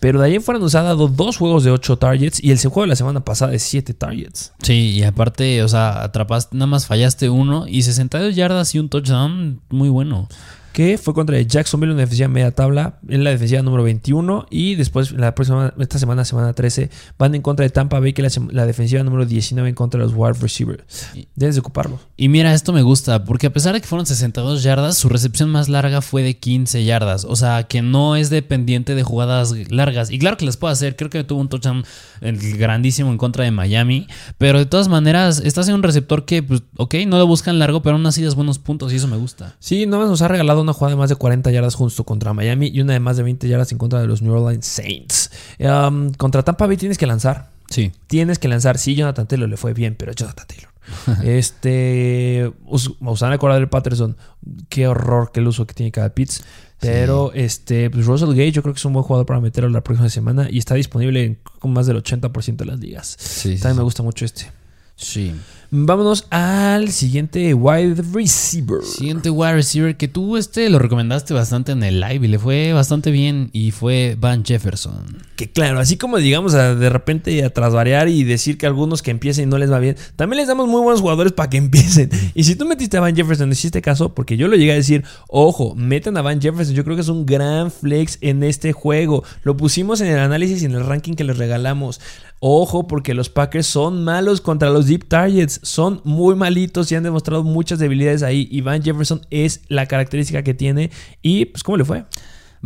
Pero 0.00 0.20
de 0.20 0.26
ahí 0.26 0.34
en 0.36 0.42
fuera 0.42 0.58
nos 0.58 0.74
ha 0.74 0.82
dado 0.82 1.08
dos 1.08 1.36
juegos 1.36 1.64
de 1.64 1.70
8 1.70 1.98
targets 1.98 2.42
y 2.42 2.50
el 2.50 2.58
juego 2.58 2.82
de 2.82 2.88
la 2.88 2.96
semana 2.96 3.20
pasada 3.20 3.52
de 3.52 3.58
7 3.58 3.92
targets. 3.94 4.52
Sí, 4.62 4.90
y 4.90 5.02
aparte, 5.02 5.62
o 5.62 5.68
sea, 5.68 6.02
atrapaste, 6.02 6.56
nada 6.56 6.66
más 6.66 6.86
fallaste 6.86 7.28
uno 7.28 7.66
y 7.66 7.82
62 7.82 8.34
yardas 8.34 8.74
y 8.74 8.78
un 8.78 8.88
touchdown, 8.88 9.60
muy 9.68 9.88
bueno. 9.90 10.28
Que 10.74 10.98
fue 10.98 11.14
contra 11.14 11.38
el 11.38 11.46
Jacksonville, 11.46 11.92
una 11.92 12.00
defensiva 12.00 12.26
media 12.26 12.50
tabla, 12.50 12.98
en 13.08 13.22
la 13.22 13.30
defensiva 13.30 13.62
número 13.62 13.84
21. 13.84 14.46
Y 14.50 14.74
después, 14.74 15.12
la 15.12 15.32
próxima, 15.32 15.72
esta 15.78 16.00
semana, 16.00 16.24
semana 16.24 16.52
13, 16.52 16.90
van 17.16 17.32
en 17.36 17.42
contra 17.42 17.62
de 17.62 17.70
Tampa 17.70 18.00
Bay, 18.00 18.12
que 18.12 18.22
la, 18.22 18.28
la 18.50 18.66
defensiva 18.66 19.00
número 19.04 19.24
19 19.24 19.68
en 19.68 19.76
contra 19.76 20.00
de 20.00 20.06
los 20.06 20.14
wide 20.16 20.40
receivers. 20.40 20.82
Debes 21.36 21.54
de 21.54 21.60
ocuparlo. 21.60 22.00
Y 22.16 22.28
mira, 22.28 22.52
esto 22.52 22.72
me 22.72 22.82
gusta, 22.82 23.24
porque 23.24 23.46
a 23.46 23.52
pesar 23.52 23.74
de 23.74 23.82
que 23.82 23.86
fueron 23.86 24.04
62 24.04 24.64
yardas, 24.64 24.98
su 24.98 25.08
recepción 25.08 25.48
más 25.48 25.68
larga 25.68 26.02
fue 26.02 26.24
de 26.24 26.38
15 26.38 26.84
yardas. 26.84 27.24
O 27.24 27.36
sea, 27.36 27.62
que 27.62 27.80
no 27.80 28.16
es 28.16 28.28
dependiente 28.28 28.96
de 28.96 29.04
jugadas 29.04 29.54
largas. 29.70 30.10
Y 30.10 30.18
claro 30.18 30.36
que 30.36 30.44
las 30.44 30.56
puede 30.56 30.72
hacer, 30.72 30.96
creo 30.96 31.08
que 31.08 31.22
tuvo 31.22 31.40
un 31.40 31.48
touchdown 31.48 31.84
grandísimo 32.20 33.12
en 33.12 33.18
contra 33.18 33.44
de 33.44 33.52
Miami. 33.52 34.08
Pero 34.38 34.58
de 34.58 34.66
todas 34.66 34.88
maneras, 34.88 35.40
estás 35.44 35.68
en 35.68 35.76
un 35.76 35.84
receptor 35.84 36.24
que, 36.24 36.42
pues, 36.42 36.64
ok, 36.78 36.96
no 37.06 37.18
lo 37.18 37.28
buscan 37.28 37.60
largo, 37.60 37.80
pero 37.80 37.94
aún 37.94 38.06
así 38.06 38.24
das 38.24 38.34
buenos 38.34 38.58
puntos 38.58 38.92
y 38.92 38.96
eso 38.96 39.06
me 39.06 39.16
gusta. 39.16 39.54
Sí, 39.60 39.86
nomás 39.86 40.08
nos 40.08 40.20
ha 40.20 40.26
regalado 40.26 40.63
una 40.64 40.72
jugada 40.72 40.94
de 40.96 40.98
más 40.98 41.08
de 41.10 41.16
40 41.16 41.50
yardas 41.52 41.74
justo 41.76 42.04
contra 42.04 42.32
Miami 42.32 42.68
y 42.68 42.80
una 42.80 42.92
de 42.94 43.00
más 43.00 43.16
de 43.16 43.22
20 43.22 43.46
yardas 43.48 43.70
en 43.72 43.78
contra 43.78 44.00
de 44.00 44.06
los 44.06 44.20
New 44.22 44.32
Orleans 44.34 44.66
Saints. 44.66 45.30
Um, 45.60 46.10
contra 46.12 46.42
Tampa 46.42 46.66
Bay 46.66 46.76
tienes 46.76 46.98
que 46.98 47.06
lanzar. 47.06 47.50
Sí. 47.70 47.92
Tienes 48.08 48.38
que 48.38 48.48
lanzar. 48.48 48.78
Sí, 48.78 48.94
Jonathan 48.94 49.26
Taylor 49.26 49.48
le 49.48 49.56
fue 49.56 49.72
bien, 49.74 49.94
pero 49.96 50.12
Jonathan 50.12 50.46
Taylor. 50.46 50.70
este. 51.24 52.52
Us- 52.66 52.92
Usana 53.00 53.38
Cordell 53.38 53.68
Patterson. 53.68 54.16
Qué 54.68 54.86
horror 54.88 55.30
que 55.32 55.40
el 55.40 55.48
uso 55.48 55.66
que 55.66 55.74
tiene 55.74 55.92
cada 55.92 56.10
Pitts. 56.10 56.44
Pero 56.80 57.32
este, 57.32 57.88
pues 57.88 58.04
Russell 58.04 58.30
Gage, 58.30 58.52
yo 58.52 58.60
creo 58.62 58.74
que 58.74 58.78
es 58.78 58.84
un 58.84 58.92
buen 58.92 59.04
jugador 59.04 59.24
para 59.24 59.40
meterlo 59.40 59.70
la 59.70 59.82
próxima 59.82 60.10
semana 60.10 60.48
y 60.50 60.58
está 60.58 60.74
disponible 60.74 61.24
en 61.24 61.38
con 61.58 61.72
más 61.72 61.86
del 61.86 61.96
80% 62.02 62.56
de 62.56 62.64
las 62.66 62.78
ligas. 62.78 63.16
Sí, 63.18 63.56
También 63.58 63.78
me 63.78 63.82
gusta 63.84 64.02
mucho 64.02 64.26
este. 64.26 64.50
Sí. 64.96 65.34
Vámonos 65.76 66.28
al 66.30 66.92
siguiente 66.92 67.52
wide 67.52 68.00
receiver. 68.12 68.80
Siguiente 68.84 69.28
wide 69.28 69.54
receiver 69.54 69.96
que 69.96 70.06
tú 70.06 70.36
este 70.36 70.70
lo 70.70 70.78
recomendaste 70.78 71.34
bastante 71.34 71.72
en 71.72 71.82
el 71.82 71.98
live 71.98 72.26
y 72.26 72.28
le 72.28 72.38
fue 72.38 72.72
bastante 72.72 73.10
bien 73.10 73.50
y 73.52 73.72
fue 73.72 74.16
Van 74.16 74.44
Jefferson. 74.44 75.18
Que 75.34 75.50
claro, 75.50 75.80
así 75.80 75.96
como 75.96 76.18
digamos 76.18 76.54
a 76.54 76.76
de 76.76 76.90
repente 76.90 77.42
a 77.42 77.50
trasvariar 77.50 78.08
y 78.08 78.22
decir 78.22 78.56
que 78.56 78.66
algunos 78.66 79.02
que 79.02 79.10
empiecen 79.10 79.48
no 79.48 79.58
les 79.58 79.72
va 79.72 79.80
bien, 79.80 79.96
también 80.14 80.38
les 80.38 80.46
damos 80.46 80.68
muy 80.68 80.80
buenos 80.80 81.00
jugadores 81.00 81.32
para 81.32 81.50
que 81.50 81.56
empiecen. 81.64 82.08
Y 82.36 82.44
si 82.44 82.54
tú 82.54 82.66
metiste 82.66 82.96
a 82.96 83.00
Van 83.00 83.16
Jefferson, 83.16 83.50
hiciste 83.50 83.82
caso, 83.82 84.14
porque 84.14 84.36
yo 84.36 84.46
lo 84.46 84.54
llegué 84.54 84.70
a 84.70 84.76
decir, 84.76 85.02
ojo, 85.26 85.74
metan 85.74 86.16
a 86.16 86.22
Van 86.22 86.40
Jefferson, 86.40 86.76
yo 86.76 86.84
creo 86.84 86.94
que 86.94 87.02
es 87.02 87.08
un 87.08 87.26
gran 87.26 87.72
flex 87.72 88.18
en 88.20 88.44
este 88.44 88.72
juego. 88.72 89.24
Lo 89.42 89.56
pusimos 89.56 90.00
en 90.00 90.06
el 90.06 90.20
análisis 90.20 90.62
y 90.62 90.66
en 90.66 90.76
el 90.76 90.86
ranking 90.86 91.14
que 91.14 91.24
les 91.24 91.36
regalamos. 91.36 92.00
Ojo, 92.46 92.86
porque 92.86 93.14
los 93.14 93.30
Packers 93.30 93.66
son 93.66 94.04
malos 94.04 94.42
contra 94.42 94.68
los 94.68 94.84
deep 94.84 95.08
targets, 95.08 95.60
son 95.64 96.00
muy 96.04 96.36
malitos 96.36 96.92
y 96.92 96.94
han 96.94 97.02
demostrado 97.02 97.42
muchas 97.42 97.78
debilidades 97.78 98.22
ahí. 98.22 98.46
Y 98.50 98.60
Van 98.60 98.82
Jefferson 98.82 99.22
es 99.30 99.62
la 99.68 99.86
característica 99.86 100.44
que 100.44 100.54
tiene. 100.54 100.90
Y 101.22 101.46
pues, 101.46 101.64
¿cómo 101.64 101.78
le 101.78 101.84
fue? 101.84 102.04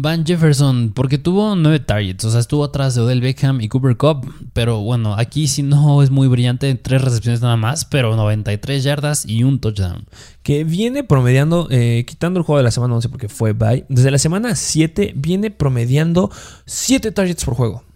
Van 0.00 0.24
Jefferson, 0.24 0.92
porque 0.94 1.18
tuvo 1.18 1.56
nueve 1.56 1.80
targets, 1.80 2.24
o 2.24 2.30
sea, 2.30 2.38
estuvo 2.38 2.62
atrás 2.62 2.94
de 2.94 3.00
Odell 3.00 3.20
Beckham 3.20 3.60
y 3.60 3.66
Cooper 3.66 3.96
Cup, 3.96 4.32
pero 4.52 4.78
bueno, 4.78 5.14
aquí 5.14 5.48
sí 5.48 5.64
no 5.64 6.04
es 6.04 6.10
muy 6.10 6.28
brillante, 6.28 6.72
tres 6.76 7.02
recepciones 7.02 7.40
nada 7.42 7.56
más, 7.56 7.84
pero 7.84 8.14
93 8.14 8.84
yardas 8.84 9.26
y 9.26 9.42
un 9.42 9.58
touchdown. 9.58 10.04
que 10.44 10.62
viene 10.62 11.02
promediando, 11.02 11.66
eh, 11.72 12.04
quitando 12.06 12.38
el 12.38 12.46
juego 12.46 12.58
de 12.58 12.62
la 12.62 12.70
semana 12.70 12.94
11 12.94 13.08
porque 13.08 13.28
fue 13.28 13.54
bye, 13.54 13.86
desde 13.88 14.12
la 14.12 14.18
semana 14.18 14.54
7 14.54 15.14
viene 15.16 15.50
promediando 15.50 16.30
7 16.64 17.10
targets 17.10 17.44
por 17.44 17.54
juego. 17.54 17.87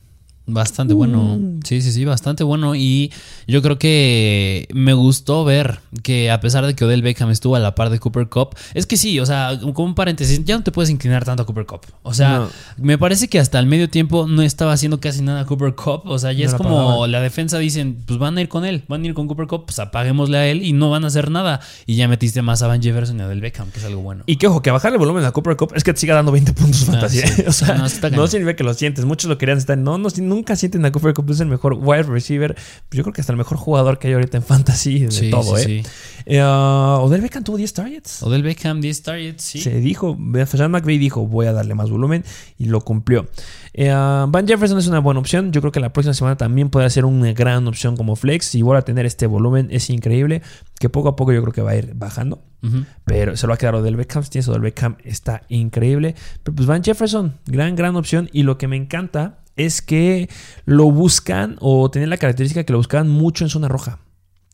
Bastante 0.47 0.93
bueno. 0.93 1.38
Sí, 1.64 1.80
sí, 1.82 1.93
sí, 1.93 2.05
bastante 2.05 2.43
bueno. 2.43 2.74
Y 2.74 3.12
yo 3.47 3.62
creo 3.62 3.78
que 3.78 4.66
me 4.72 4.93
gustó 4.93 5.45
ver 5.45 5.78
que 6.03 6.30
a 6.30 6.40
pesar 6.40 6.66
de 6.66 6.74
que 6.74 6.84
Odell 6.84 7.03
Beckham 7.03 7.30
estuvo 7.30 7.55
a 7.55 7.61
la 7.61 7.74
par 7.76 7.90
de 7.90 8.01
Cooper 8.01 8.28
Cup, 8.28 8.57
es 8.74 8.86
que 8.86 8.97
sí, 8.97 9.20
o 9.20 9.26
sea, 9.26 9.59
como 9.61 9.84
un 9.84 9.95
paréntesis, 9.95 10.45
ya 10.45 10.57
no 10.57 10.64
te 10.64 10.72
puedes 10.72 10.90
inclinar 10.90 11.24
tanto 11.24 11.45
a 11.45 11.47
Cooper 11.47 11.64
Cup. 11.66 11.82
O 12.03 12.12
sea, 12.12 12.38
No. 12.40 12.49
me 12.76 12.99
parece 12.99 13.28
que 13.28 13.38
hasta 13.38 13.59
el 13.61 13.66
medio 13.66 13.88
tiempo 13.88 14.26
no 14.26 14.43
estaba 14.43 14.72
haciendo 14.72 14.99
casi 14.99 15.22
nada 15.22 15.47
Cooper 15.47 15.74
Cup. 15.74 16.03
O 16.07 16.18
sea, 16.18 16.32
ya 16.32 16.40
No 16.40 16.47
es 16.47 16.53
la 16.53 16.59
como 16.59 17.07
la 17.07 17.20
defensa 17.20 17.59
dicen, 17.59 18.03
pues 18.05 18.18
van 18.18 18.36
a 18.36 18.40
ir 18.40 18.49
con 18.49 18.64
él, 18.64 18.82
van 18.88 19.03
a 19.05 19.07
ir 19.07 19.14
con 19.14 19.28
Cooper 19.28 19.47
Cup, 19.47 19.66
pues 19.66 19.78
apaguémosle 19.78 20.38
a 20.38 20.47
él 20.49 20.64
y 20.64 20.72
no 20.72 20.90
van 20.90 21.05
a 21.05 21.07
hacer 21.07 21.30
nada. 21.30 21.61
Y 21.86 21.95
ya 21.95 22.09
metiste 22.09 22.43
más 22.43 22.62
a 22.62 22.66
Van 22.66 22.82
Jefferson 22.82 23.18
y 23.18 23.22
a 23.22 23.26
Odell 23.26 23.40
Beckham, 23.40 23.70
que 23.70 23.78
es 23.78 23.84
algo 23.84 24.03
bueno. 24.03 24.24
Y 24.26 24.36
que 24.36 24.49
ojo, 24.49 24.61
que 24.61 24.70
bajarle 24.72 24.97
el 24.97 25.01
volumen 25.01 25.24
a 25.24 25.30
Cooper 25.30 25.57
Cup 25.57 25.72
es 25.76 25.84
que 25.84 25.93
te 25.93 26.01
siga 26.01 26.14
dando 26.16 26.32
20 26.32 26.53
puntos 26.53 26.84
fantasía. 26.84 27.26
sí. 27.28 27.43
o 27.47 27.53
sea, 27.53 27.74
No, 27.76 27.84
no, 28.16 28.26
significa 28.26 28.57
que 28.57 28.64
lo 28.64 28.74
sientes. 28.74 29.05
Muchos 29.05 29.28
lo 29.28 29.38
querían 29.38 29.59
estar. 29.59 29.78
No, 29.78 29.99
no, 29.99 30.09
nunca 30.33 30.57
sienten 30.57 30.85
a 30.85 30.93
Cooper 30.93 31.14
Cup. 31.14 31.30
Es 31.30 31.41
el 31.41 31.49
mejor 31.49 31.74
wide 31.74 32.05
receiver. 32.05 32.55
Pues 32.55 32.97
Yo 32.97 33.03
creo 33.03 33.12
que 33.12 33.20
hasta 33.20 33.33
el 33.33 33.39
mejor 33.39 33.59
jugador 33.59 33.99
que 33.99 34.09
hay 34.09 34.14
ahorita 34.14 34.37
en 34.37 34.43
fantasy 34.43 35.01
de 35.01 35.11
Sí, 35.11 35.30
todo, 35.30 35.57
sí, 35.57 35.62
¿eh? 35.62 35.83
sí. 35.85 35.91
Eh, 36.26 36.43
Odell 36.43 37.20
Beckham 37.20 37.45
tuvo 37.45 37.57
10 37.57 37.72
targets. 37.72 38.22
Odell 38.22 38.43
Beckham, 38.43 38.80
10 38.80 39.03
targets, 39.03 39.43
sí. 39.43 39.61
Se 39.61 39.80
dijo, 39.80 40.16
Sean 40.47 40.70
McVay 40.70 40.99
dijo, 40.99 41.26
voy 41.26 41.47
a 41.47 41.53
darle 41.53 41.74
más 41.74 41.91
volumen 41.91 42.24
y 42.59 42.66
lo 42.66 42.80
cumplió. 42.80 43.26
Eh, 43.74 43.91
Van 43.91 44.47
Jefferson 44.47 44.78
es 44.78 44.87
una 44.87 45.01
buena 45.01 45.20
opción. 45.20 45.53
Yo 45.53 45.61
creo 45.61 45.72
que 45.72 45.80
la 45.80 45.93
próxima 45.93 46.14
semana 46.14 46.37
también 46.37 46.70
puede 46.70 46.89
ser 46.91 47.05
una 47.05 47.33
gran 47.33 47.66
opción 47.66 47.97
como 47.97 48.16
flex. 48.16 48.47
Si 48.47 48.62
vuelve 48.62 48.80
a 48.80 48.85
tener 48.85 49.07
este 49.07 49.26
volumen, 49.26 49.68
es 49.70 49.91
increíble. 49.91 50.43
Que 50.78 50.89
poco 50.89 51.09
a 51.09 51.16
poco 51.16 51.33
yo 51.33 51.41
creo 51.43 51.53
que 51.53 51.62
va 51.62 51.72
a 51.72 51.76
ir 51.76 51.93
bajando. 51.95 52.43
Pero 53.05 53.37
se 53.37 53.47
lo 53.47 53.51
va 53.51 53.55
a 53.57 53.59
quedar 53.59 53.74
Odell 53.74 53.97
Beckham. 53.97 54.22
Si 54.22 54.30
tienes 54.30 54.47
Odell 54.47 54.61
Beckham, 54.61 54.97
está 55.03 55.43
increíble. 55.49 56.14
Pero 56.45 56.55
pues 56.55 56.66
Van 56.68 56.85
Jefferson, 56.85 57.39
gran, 57.47 57.74
gran 57.74 57.97
opción. 57.97 58.28
Y 58.33 58.45
lo 58.45 58.57
que 58.57 58.68
me 58.68 58.76
encanta 58.76 59.41
es 59.57 59.82
que 59.82 60.28
lo 60.64 60.90
buscan 60.90 61.57
o 61.61 61.90
tienen 61.90 62.11
la 62.11 62.16
característica 62.16 62.64
que 62.64 62.72
lo 62.72 62.78
buscaban 62.78 63.09
mucho 63.09 63.44
en 63.44 63.50
zona 63.50 63.68
roja. 63.68 63.98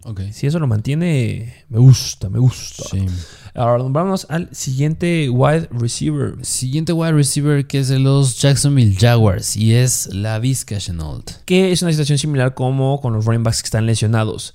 Ok. 0.04 0.20
Si 0.32 0.46
eso 0.46 0.58
lo 0.58 0.66
mantiene, 0.66 1.64
me 1.68 1.78
gusta, 1.78 2.28
me 2.28 2.38
gusta. 2.38 2.84
Sí. 2.90 3.06
Ahora 3.54 3.82
vamos 3.88 4.26
al 4.30 4.48
siguiente 4.54 5.28
wide 5.28 5.68
receiver. 5.72 6.36
Siguiente 6.42 6.92
wide 6.92 7.12
receiver 7.12 7.66
que 7.66 7.80
es 7.80 7.88
de 7.88 7.98
los 7.98 8.40
Jacksonville 8.40 8.96
Jaguars 8.98 9.56
y 9.56 9.74
es 9.74 10.14
la 10.14 10.38
Vizca 10.38 10.78
Chenault. 10.78 11.30
Que 11.44 11.72
es 11.72 11.82
una 11.82 11.90
situación 11.90 12.18
similar 12.18 12.54
como 12.54 13.00
con 13.00 13.12
los 13.12 13.24
running 13.24 13.42
backs 13.42 13.62
que 13.62 13.66
están 13.66 13.86
lesionados. 13.86 14.54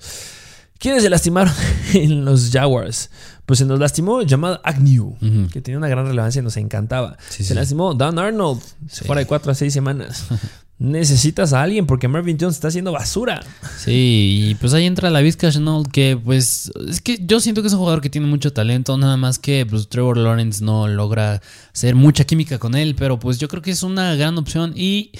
¿Quiénes 0.84 1.02
se 1.02 1.08
lastimaron 1.08 1.54
en 1.94 2.26
los 2.26 2.50
Jaguars? 2.50 3.08
Pues 3.46 3.58
se 3.58 3.64
nos 3.64 3.80
lastimó 3.80 4.20
llamado 4.20 4.60
Agnew, 4.62 5.16
que 5.50 5.62
tenía 5.62 5.78
una 5.78 5.88
gran 5.88 6.06
relevancia 6.06 6.40
y 6.40 6.42
nos 6.42 6.58
encantaba. 6.58 7.16
Sí, 7.30 7.42
se 7.42 7.48
sí. 7.48 7.54
lastimó 7.54 7.94
Dan 7.94 8.18
Arnold, 8.18 8.60
fuera 9.06 9.20
de 9.20 9.26
4 9.26 9.50
a 9.50 9.54
6 9.54 9.72
semanas. 9.72 10.26
Necesitas 10.78 11.54
a 11.54 11.62
alguien 11.62 11.86
porque 11.86 12.06
Marvin 12.06 12.36
Jones 12.38 12.56
está 12.56 12.68
haciendo 12.68 12.92
basura. 12.92 13.42
Sí, 13.78 14.50
y 14.50 14.54
pues 14.56 14.74
ahí 14.74 14.84
entra 14.84 15.08
la 15.08 15.22
Vizca 15.22 15.50
Chenault 15.50 15.90
que 15.90 16.20
pues 16.22 16.70
es 16.86 17.00
que 17.00 17.18
yo 17.18 17.40
siento 17.40 17.62
que 17.62 17.68
es 17.68 17.72
un 17.72 17.78
jugador 17.78 18.02
que 18.02 18.10
tiene 18.10 18.26
mucho 18.26 18.52
talento, 18.52 18.98
nada 18.98 19.16
más 19.16 19.38
que 19.38 19.64
pues 19.64 19.88
Trevor 19.88 20.18
Lawrence 20.18 20.62
no 20.62 20.86
logra 20.86 21.40
hacer 21.72 21.94
mucha 21.94 22.24
química 22.24 22.58
con 22.58 22.74
él, 22.74 22.94
pero 22.94 23.18
pues 23.18 23.38
yo 23.38 23.48
creo 23.48 23.62
que 23.62 23.70
es 23.70 23.82
una 23.82 24.16
gran 24.16 24.36
opción 24.36 24.74
y 24.76 25.12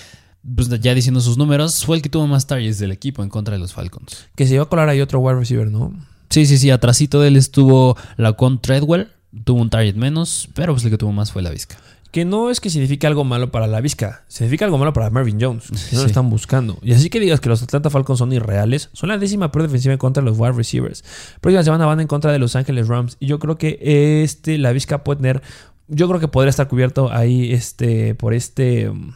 pues 0.57 0.69
ya 0.81 0.95
diciendo 0.95 1.21
sus 1.21 1.39
números, 1.39 1.85
fue 1.85 1.97
el 1.97 2.03
que 2.03 2.09
tuvo 2.09 2.27
más 2.27 2.47
targets 2.47 2.79
del 2.79 2.93
equipo 2.93 3.23
en 3.23 3.31
contra 3.31 3.55
de 3.55 3.61
los 3.61 3.73
Falcons. 3.73 4.27
Que 4.35 4.47
se 4.47 4.55
iba 4.55 4.65
a 4.65 4.67
colar 4.67 4.89
ahí 4.89 5.01
otro 5.01 5.21
wide 5.21 5.39
receiver, 5.39 5.71
¿no? 5.71 5.95
Sí, 6.31 6.47
sí, 6.47 6.59
sí. 6.59 6.71
Atrasito 6.71 7.21
de 7.21 7.29
él 7.29 7.37
estuvo 7.37 7.97
la 8.17 8.33
con 8.35 8.61
Treadwell. 8.61 9.09
Tuvo 9.45 9.61
un 9.61 9.71
target 9.71 9.97
menos, 9.97 10.49
pero 10.55 10.73
pues 10.73 10.85
el 10.85 10.91
que 10.91 10.99
tuvo 10.99 11.13
más 11.13 11.33
fue 11.33 11.43
la 11.43 11.51
Vizca. 11.51 11.77
Que 12.13 12.25
no 12.25 12.51
es 12.51 12.61
que 12.61 12.71
signifique 12.71 13.07
algo 13.09 13.25
malo 13.25 13.51
para 13.51 13.67
la 13.67 13.81
Vizca, 13.81 14.23
significa 14.29 14.65
algo 14.65 14.79
malo 14.79 14.93
para 14.93 15.11
Marvin 15.11 15.39
Jones, 15.41 15.65
que 15.91 15.97
no 15.97 16.03
lo 16.03 16.07
están 16.07 16.31
buscando. 16.31 16.79
Y 16.81 16.93
así 16.93 17.11
que 17.11 17.19
digas 17.19 17.41
que 17.41 17.49
los 17.49 17.61
Atlanta 17.61 17.91
Falcons 17.91 18.21
son 18.21 18.33
irreales, 18.33 18.91
son 18.93 19.09
la 19.09 19.19
décima 19.19 19.51
peor 19.51 19.65
defensiva 19.65 19.93
en 19.93 19.99
contra 19.99 20.23
de 20.23 20.31
los 20.31 20.39
wide 20.39 20.53
receivers. 20.53 21.03
Próxima 21.41 21.65
semana 21.65 21.87
van 21.87 21.99
en 21.99 22.07
contra 22.07 22.31
de 22.31 22.39
Los 22.39 22.55
Ángeles 22.55 22.87
Rams. 22.87 23.17
Y 23.19 23.27
yo 23.27 23.41
creo 23.41 23.59
que 23.59 24.23
este, 24.23 24.59
la 24.59 24.71
Vizca 24.71 25.03
puede 25.03 25.17
tener. 25.17 25.43
Yo 25.89 26.07
creo 26.07 26.21
que 26.21 26.29
podría 26.29 26.51
estar 26.51 26.69
cubierto 26.69 27.11
ahí 27.13 27.53
este, 27.53 28.15
por 28.15 28.33
este. 28.33 28.89
um, 28.89 29.15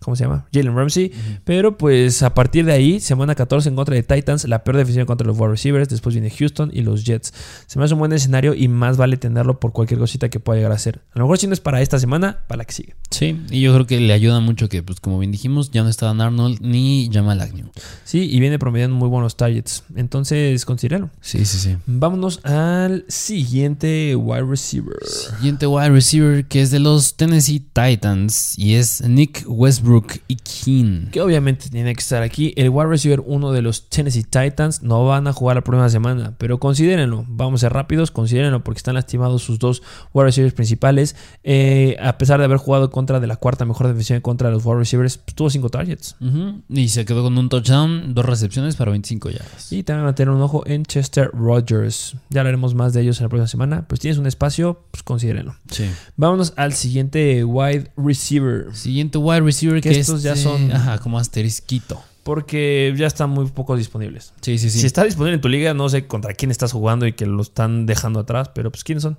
¿Cómo 0.00 0.14
se 0.14 0.24
llama? 0.24 0.46
Jalen 0.52 0.76
Ramsey. 0.76 1.12
Pero 1.44 1.76
pues 1.76 2.22
a 2.22 2.32
partir 2.32 2.64
de 2.64 2.72
ahí, 2.72 3.00
semana 3.00 3.34
14 3.34 3.68
en 3.68 3.74
contra 3.76 3.94
de 3.94 4.02
Titans, 4.02 4.46
la 4.46 4.62
peor 4.62 4.76
defensiva 4.76 5.02
en 5.02 5.06
contra 5.06 5.26
los 5.26 5.38
wide 5.38 5.50
receivers. 5.50 5.88
Después 5.88 6.14
viene 6.14 6.30
Houston 6.30 6.70
y 6.72 6.82
los 6.82 7.04
Jets. 7.04 7.32
Se 7.66 7.78
me 7.78 7.84
hace 7.84 7.94
un 7.94 8.00
buen 8.00 8.12
escenario 8.12 8.54
y 8.54 8.68
más 8.68 8.96
vale 8.96 9.16
tenerlo 9.16 9.58
por 9.58 9.72
cualquier 9.72 9.98
cosita 9.98 10.28
que 10.28 10.38
pueda 10.38 10.58
llegar 10.58 10.72
a 10.72 10.78
ser. 10.78 11.00
A 11.12 11.18
lo 11.18 11.24
mejor 11.24 11.38
si 11.38 11.46
no 11.48 11.52
es 11.52 11.60
para 11.60 11.82
esta 11.82 11.98
semana, 11.98 12.44
para 12.46 12.58
la 12.58 12.64
que 12.64 12.72
sigue. 12.72 12.94
Sí, 13.10 13.40
y 13.50 13.60
yo 13.60 13.74
creo 13.74 13.86
que 13.86 14.00
le 14.00 14.12
ayuda 14.12 14.40
mucho 14.40 14.68
que, 14.68 14.82
pues 14.82 15.00
como 15.00 15.18
bien 15.18 15.32
dijimos, 15.32 15.70
ya 15.72 15.82
no 15.82 15.88
está 15.88 16.06
Dan 16.06 16.20
Arnold 16.20 16.60
ni 16.60 17.10
Jamal 17.12 17.40
Agnew. 17.40 17.70
Sí, 18.04 18.28
y 18.30 18.38
viene 18.38 18.58
promediando 18.58 18.94
muy 18.96 19.08
buenos 19.08 19.36
targets. 19.36 19.82
Entonces, 19.96 20.64
considéralo. 20.64 21.10
Sí, 21.20 21.44
sí, 21.44 21.58
sí. 21.58 21.76
Vámonos 21.86 22.44
al 22.44 23.04
siguiente 23.08 24.14
wide 24.14 24.44
receiver. 24.44 24.96
Siguiente 25.04 25.66
wide 25.66 25.90
receiver 25.90 26.46
que 26.46 26.62
es 26.62 26.70
de 26.70 26.78
los 26.78 27.16
Tennessee 27.16 27.60
Titans 27.60 28.58
y 28.58 28.74
es 28.74 29.00
Nick 29.02 29.44
Westbrook 29.46 29.87
y 30.28 30.36
Keen. 30.36 31.08
Que 31.10 31.20
obviamente 31.20 31.70
tiene 31.70 31.94
que 31.94 32.00
estar 32.00 32.22
aquí. 32.22 32.52
El 32.56 32.70
wide 32.70 32.88
receiver, 32.88 33.22
uno 33.24 33.52
de 33.52 33.62
los 33.62 33.88
Tennessee 33.88 34.22
Titans, 34.22 34.82
no 34.82 35.04
van 35.06 35.26
a 35.26 35.32
jugar 35.32 35.56
la 35.56 35.62
próxima 35.62 35.88
semana. 35.88 36.34
Pero 36.38 36.58
considérenlo. 36.58 37.24
Vamos 37.28 37.60
a 37.60 37.66
ser 37.66 37.72
rápidos. 37.72 38.10
Considérenlo 38.10 38.62
porque 38.62 38.78
están 38.78 38.94
lastimados 38.94 39.42
sus 39.42 39.58
dos 39.58 39.82
wide 40.12 40.26
receivers 40.26 40.54
principales. 40.54 41.16
Eh, 41.42 41.96
a 42.00 42.18
pesar 42.18 42.38
de 42.38 42.44
haber 42.44 42.58
jugado 42.58 42.90
contra 42.90 43.20
de 43.20 43.26
la 43.26 43.36
cuarta 43.36 43.64
mejor 43.64 43.88
defensiva 43.88 44.16
en 44.16 44.22
contra 44.22 44.50
los 44.50 44.64
wide 44.64 44.78
receivers, 44.78 45.18
pues, 45.18 45.34
tuvo 45.34 45.50
cinco 45.50 45.68
targets. 45.68 46.16
Y 46.68 46.88
se 46.88 47.04
quedó 47.04 47.22
con 47.22 47.36
un 47.38 47.48
touchdown, 47.48 48.14
dos 48.14 48.24
recepciones 48.24 48.76
para 48.76 48.90
25 48.90 49.30
yardas. 49.30 49.72
Y 49.72 49.82
también 49.82 50.04
van 50.04 50.12
a 50.12 50.14
tener 50.14 50.34
un 50.34 50.42
ojo 50.42 50.62
en 50.66 50.84
Chester 50.84 51.30
Rogers. 51.32 52.16
Ya 52.30 52.40
hablaremos 52.40 52.74
más 52.74 52.92
de 52.92 53.02
ellos 53.02 53.18
en 53.20 53.24
la 53.24 53.28
próxima 53.28 53.48
semana. 53.48 53.88
Pues 53.88 54.00
tienes 54.00 54.18
un 54.18 54.26
espacio, 54.26 54.82
pues 54.90 55.02
considérenlo. 55.02 55.54
Sí. 55.70 55.84
Vámonos 56.16 56.52
al 56.56 56.72
siguiente 56.74 57.44
wide 57.44 57.90
receiver. 57.96 58.74
Siguiente 58.74 59.18
wide 59.18 59.40
receiver 59.40 59.77
Que 59.80 59.90
que, 59.90 59.98
estos 60.00 60.22
ya 60.22 60.32
este- 60.32 60.44
son- 60.44 60.72
Ajá, 60.72 60.98
como 60.98 61.18
asterisquito. 61.18 62.00
Porque 62.22 62.92
ya 62.96 63.06
están 63.06 63.30
muy 63.30 63.46
pocos 63.46 63.78
disponibles. 63.78 64.32
Sí, 64.42 64.58
sí, 64.58 64.68
sí. 64.70 64.80
Si 64.80 64.86
está 64.86 65.04
disponible 65.04 65.36
en 65.36 65.40
tu 65.40 65.48
liga, 65.48 65.72
no 65.72 65.88
sé 65.88 66.06
contra 66.06 66.34
quién 66.34 66.50
estás 66.50 66.72
jugando 66.72 67.06
y 67.06 67.14
que 67.14 67.24
lo 67.24 67.40
están 67.40 67.86
dejando 67.86 68.20
atrás, 68.20 68.50
pero 68.54 68.70
pues 68.70 68.84
¿quiénes 68.84 69.02
son? 69.02 69.18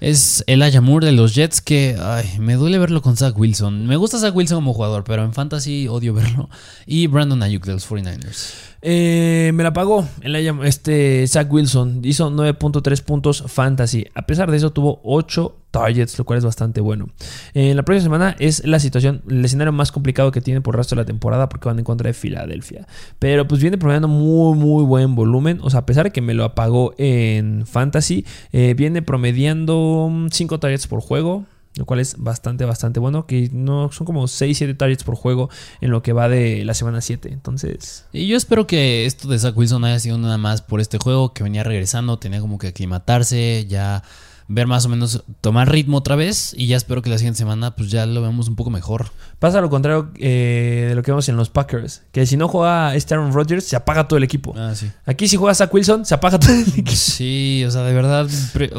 Es 0.00 0.44
Elijah 0.46 0.80
Moore 0.80 1.06
de 1.06 1.12
los 1.12 1.34
Jets 1.34 1.60
que 1.60 1.96
ay, 2.00 2.38
me 2.38 2.54
duele 2.54 2.78
verlo 2.78 3.02
con 3.02 3.16
Zach 3.16 3.36
Wilson. 3.36 3.86
Me 3.86 3.96
gusta 3.96 4.18
Zach 4.18 4.34
Wilson 4.34 4.58
como 4.58 4.72
jugador, 4.72 5.02
pero 5.04 5.24
en 5.24 5.32
fantasy 5.32 5.88
odio 5.88 6.14
verlo. 6.14 6.48
Y 6.86 7.08
Brandon 7.08 7.42
Ayuk 7.42 7.64
de 7.66 7.72
los 7.72 7.88
49ers. 7.88 8.52
Eh, 8.80 9.50
me 9.54 9.64
la 9.64 9.72
pagó 9.72 10.06
el 10.22 10.36
este 10.64 11.26
Zach 11.26 11.50
Wilson. 11.52 12.00
Hizo 12.04 12.30
9.3 12.30 13.02
puntos 13.02 13.42
fantasy. 13.48 14.06
A 14.14 14.22
pesar 14.22 14.50
de 14.52 14.56
eso, 14.56 14.70
tuvo 14.70 15.00
8 15.02 15.56
targets, 15.70 16.18
lo 16.18 16.24
cual 16.24 16.38
es 16.38 16.44
bastante 16.44 16.80
bueno. 16.80 17.08
Eh, 17.54 17.74
la 17.74 17.82
próxima 17.82 18.04
semana 18.04 18.36
es 18.38 18.64
la 18.64 18.78
situación, 18.80 19.22
el 19.28 19.44
escenario 19.44 19.72
más 19.72 19.92
complicado 19.92 20.32
que 20.32 20.40
tiene 20.40 20.60
por 20.60 20.74
el 20.74 20.78
resto 20.78 20.94
de 20.94 21.02
la 21.02 21.06
temporada 21.06 21.48
porque 21.48 21.68
van 21.68 21.78
en 21.78 21.84
contra 21.84 22.08
de 22.08 22.14
Filadelfia. 22.14 22.86
Pero 23.18 23.46
pues 23.46 23.60
viene 23.60 23.78
promediando 23.78 24.08
muy, 24.08 24.56
muy 24.56 24.84
buen 24.84 25.14
volumen. 25.14 25.60
O 25.62 25.70
sea, 25.70 25.80
a 25.80 25.86
pesar 25.86 26.04
de 26.04 26.10
que 26.10 26.20
me 26.20 26.34
lo 26.34 26.44
apagó 26.44 26.94
en 26.98 27.66
fantasy, 27.66 28.24
eh, 28.52 28.74
viene 28.74 29.02
promediando 29.02 30.10
5 30.30 30.58
targets 30.58 30.86
por 30.86 31.00
juego. 31.00 31.44
Lo 31.76 31.84
cual 31.84 32.00
es 32.00 32.16
bastante, 32.18 32.64
bastante 32.64 32.98
bueno. 32.98 33.26
Que 33.26 33.50
no 33.52 33.92
son 33.92 34.04
como 34.04 34.24
6-7 34.24 34.76
targets 34.76 35.04
por 35.04 35.14
juego 35.14 35.48
en 35.80 35.92
lo 35.92 36.02
que 36.02 36.12
va 36.12 36.28
de 36.28 36.64
la 36.64 36.74
semana 36.74 37.00
7. 37.00 37.30
Entonces, 37.32 38.06
Y 38.12 38.26
yo 38.26 38.36
espero 38.36 38.66
que 38.66 39.06
esto 39.06 39.28
de 39.28 39.38
Zach 39.38 39.56
Wilson 39.56 39.84
haya 39.84 40.00
sido 40.00 40.18
nada 40.18 40.38
más 40.38 40.60
por 40.60 40.80
este 40.80 40.98
juego 40.98 41.32
que 41.32 41.44
venía 41.44 41.62
regresando, 41.62 42.18
tenía 42.18 42.40
como 42.40 42.58
que 42.58 42.68
aclimatarse, 42.68 43.66
ya 43.68 44.02
ver 44.48 44.66
más 44.66 44.86
o 44.86 44.88
menos, 44.88 45.22
tomar 45.40 45.70
ritmo 45.70 45.98
otra 45.98 46.16
vez. 46.16 46.54
Y 46.56 46.66
ya 46.66 46.76
espero 46.76 47.02
que 47.02 47.10
la 47.10 47.18
siguiente 47.18 47.38
semana 47.38 47.76
pues 47.76 47.90
ya 47.90 48.06
lo 48.06 48.20
veamos 48.20 48.48
un 48.48 48.56
poco 48.56 48.70
mejor. 48.70 49.10
Pasa 49.38 49.60
lo 49.60 49.70
contrario 49.70 50.10
eh, 50.16 50.86
de 50.88 50.94
lo 50.94 51.02
que 51.02 51.12
vemos 51.12 51.28
en 51.28 51.36
los 51.36 51.50
Packers. 51.50 52.02
Que 52.10 52.26
si 52.26 52.36
no 52.36 52.48
juega 52.48 52.94
este 52.96 53.14
Aaron 53.14 53.32
Rodgers, 53.32 53.64
se 53.64 53.76
apaga 53.76 54.08
todo 54.08 54.16
el 54.16 54.24
equipo. 54.24 54.54
Ah, 54.56 54.74
sí. 54.74 54.90
Aquí 55.06 55.28
si 55.28 55.36
juega 55.36 55.54
Zach 55.54 55.72
Wilson, 55.72 56.04
se 56.04 56.14
apaga 56.14 56.38
todo 56.40 56.52
el 56.52 56.62
equipo. 56.68 56.90
Sí, 56.90 57.62
o 57.66 57.70
sea, 57.70 57.82
de 57.82 57.92
verdad, 57.92 58.28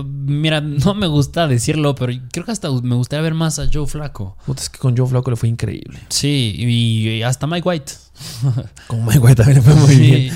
mira, 0.04 0.60
no 0.62 0.94
me 0.96 1.08
gusta 1.08 1.48
decirlo, 1.48 1.96
pero 1.96 2.14
creo 2.32 2.46
que 2.46 2.52
hasta 2.52 2.70
me 2.72 2.96
gustaría 2.96 3.22
ver 3.22 3.36
más 3.36 3.60
a 3.60 3.70
Joe 3.72 3.88
Flaco. 3.88 4.36
Puta, 4.46 4.62
es 4.64 4.70
que 4.70 4.80
con 4.80 4.98
Joe 4.98 5.08
Flacco 5.08 5.30
le 5.30 5.38
fue 5.38 5.50
increíble. 5.50 6.00
Sí, 6.10 6.56
y, 6.58 7.10
y 7.10 7.24
hasta 7.24 7.48
Mike 7.48 7.68
White. 7.68 7.94
Con 8.88 9.08
White 9.08 9.36
también 9.36 9.58
le 9.58 9.62
fue 9.64 9.76
muy 9.76 9.96
Sí. 9.96 10.00
bien. 10.02 10.34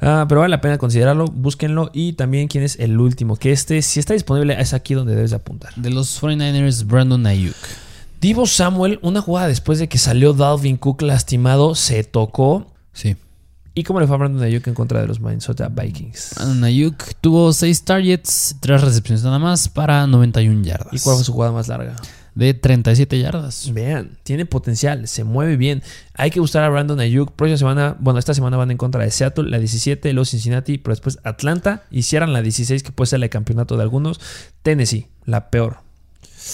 Ah, 0.00 0.26
pero 0.28 0.40
vale 0.42 0.50
la 0.50 0.60
pena 0.60 0.76
considerarlo, 0.78 1.24
búsquenlo. 1.26 1.90
Y 1.92 2.12
también 2.14 2.48
quién 2.48 2.62
es 2.64 2.78
el 2.78 2.98
último. 3.00 3.36
Que 3.36 3.52
este, 3.52 3.80
si 3.82 3.98
está 3.98 4.12
disponible, 4.14 4.60
es 4.60 4.74
aquí 4.74 4.94
donde 4.94 5.14
debes 5.14 5.30
de 5.30 5.36
apuntar. 5.36 5.74
De 5.76 5.90
los 5.90 6.20
49ers, 6.20 6.86
Brandon 6.86 7.26
Ayuk. 7.26 7.54
Divo 8.20 8.46
Samuel, 8.46 8.98
una 9.02 9.20
jugada 9.20 9.48
después 9.48 9.78
de 9.78 9.88
que 9.88 9.98
salió 9.98 10.32
Dalvin 10.32 10.76
Cook 10.76 11.02
lastimado, 11.02 11.74
se 11.74 12.04
tocó. 12.04 12.66
Sí. 12.92 13.16
¿Y 13.74 13.82
cómo 13.84 14.00
le 14.00 14.06
fue 14.06 14.16
a 14.16 14.18
Brandon 14.18 14.42
Ayuk 14.42 14.66
en 14.68 14.74
contra 14.74 15.00
de 15.02 15.06
los 15.06 15.20
Minnesota 15.20 15.68
Vikings? 15.68 16.32
Brandon 16.36 16.64
Ayuk 16.64 16.96
tuvo 17.20 17.52
6 17.52 17.82
targets, 17.84 18.56
3 18.60 18.80
recepciones 18.82 19.22
nada 19.22 19.38
más 19.38 19.68
para 19.68 20.06
91 20.06 20.62
yardas. 20.62 20.92
¿Y 20.94 20.98
cuál 20.98 21.16
fue 21.16 21.24
su 21.24 21.32
jugada 21.32 21.52
más 21.52 21.68
larga? 21.68 21.94
De 22.36 22.52
37 22.52 23.18
yardas. 23.18 23.72
Vean, 23.72 24.18
tiene 24.22 24.44
potencial, 24.44 25.08
se 25.08 25.24
mueve 25.24 25.56
bien. 25.56 25.82
Hay 26.12 26.30
que 26.30 26.38
gustar 26.38 26.64
a 26.64 26.68
Brandon 26.68 27.00
Ayuk. 27.00 27.32
Próxima 27.32 27.56
semana, 27.56 27.96
bueno, 27.98 28.18
esta 28.18 28.34
semana 28.34 28.58
van 28.58 28.70
en 28.70 28.76
contra 28.76 29.02
de 29.02 29.10
Seattle, 29.10 29.48
la 29.48 29.58
17, 29.58 30.12
los 30.12 30.28
Cincinnati, 30.28 30.76
pero 30.76 30.92
después 30.92 31.18
Atlanta 31.24 31.84
y 31.90 32.02
cierran 32.02 32.34
la 32.34 32.42
16, 32.42 32.82
que 32.82 32.92
puede 32.92 33.08
ser 33.08 33.22
el 33.22 33.30
campeonato 33.30 33.78
de 33.78 33.84
algunos. 33.84 34.20
Tennessee, 34.62 35.06
la 35.24 35.48
peor. 35.48 35.78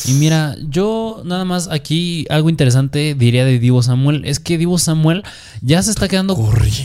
Y 0.06 0.12
mira, 0.12 0.56
yo 0.68 1.22
nada 1.24 1.44
más 1.44 1.68
aquí 1.68 2.26
algo 2.30 2.48
interesante 2.48 3.14
diría 3.14 3.44
de 3.44 3.58
Divo 3.58 3.82
Samuel 3.82 4.22
es 4.24 4.38
que 4.38 4.56
Divo 4.58 4.78
Samuel 4.78 5.22
ya 5.60 5.82
se 5.82 5.90
está 5.90 6.08
quedando 6.08 6.36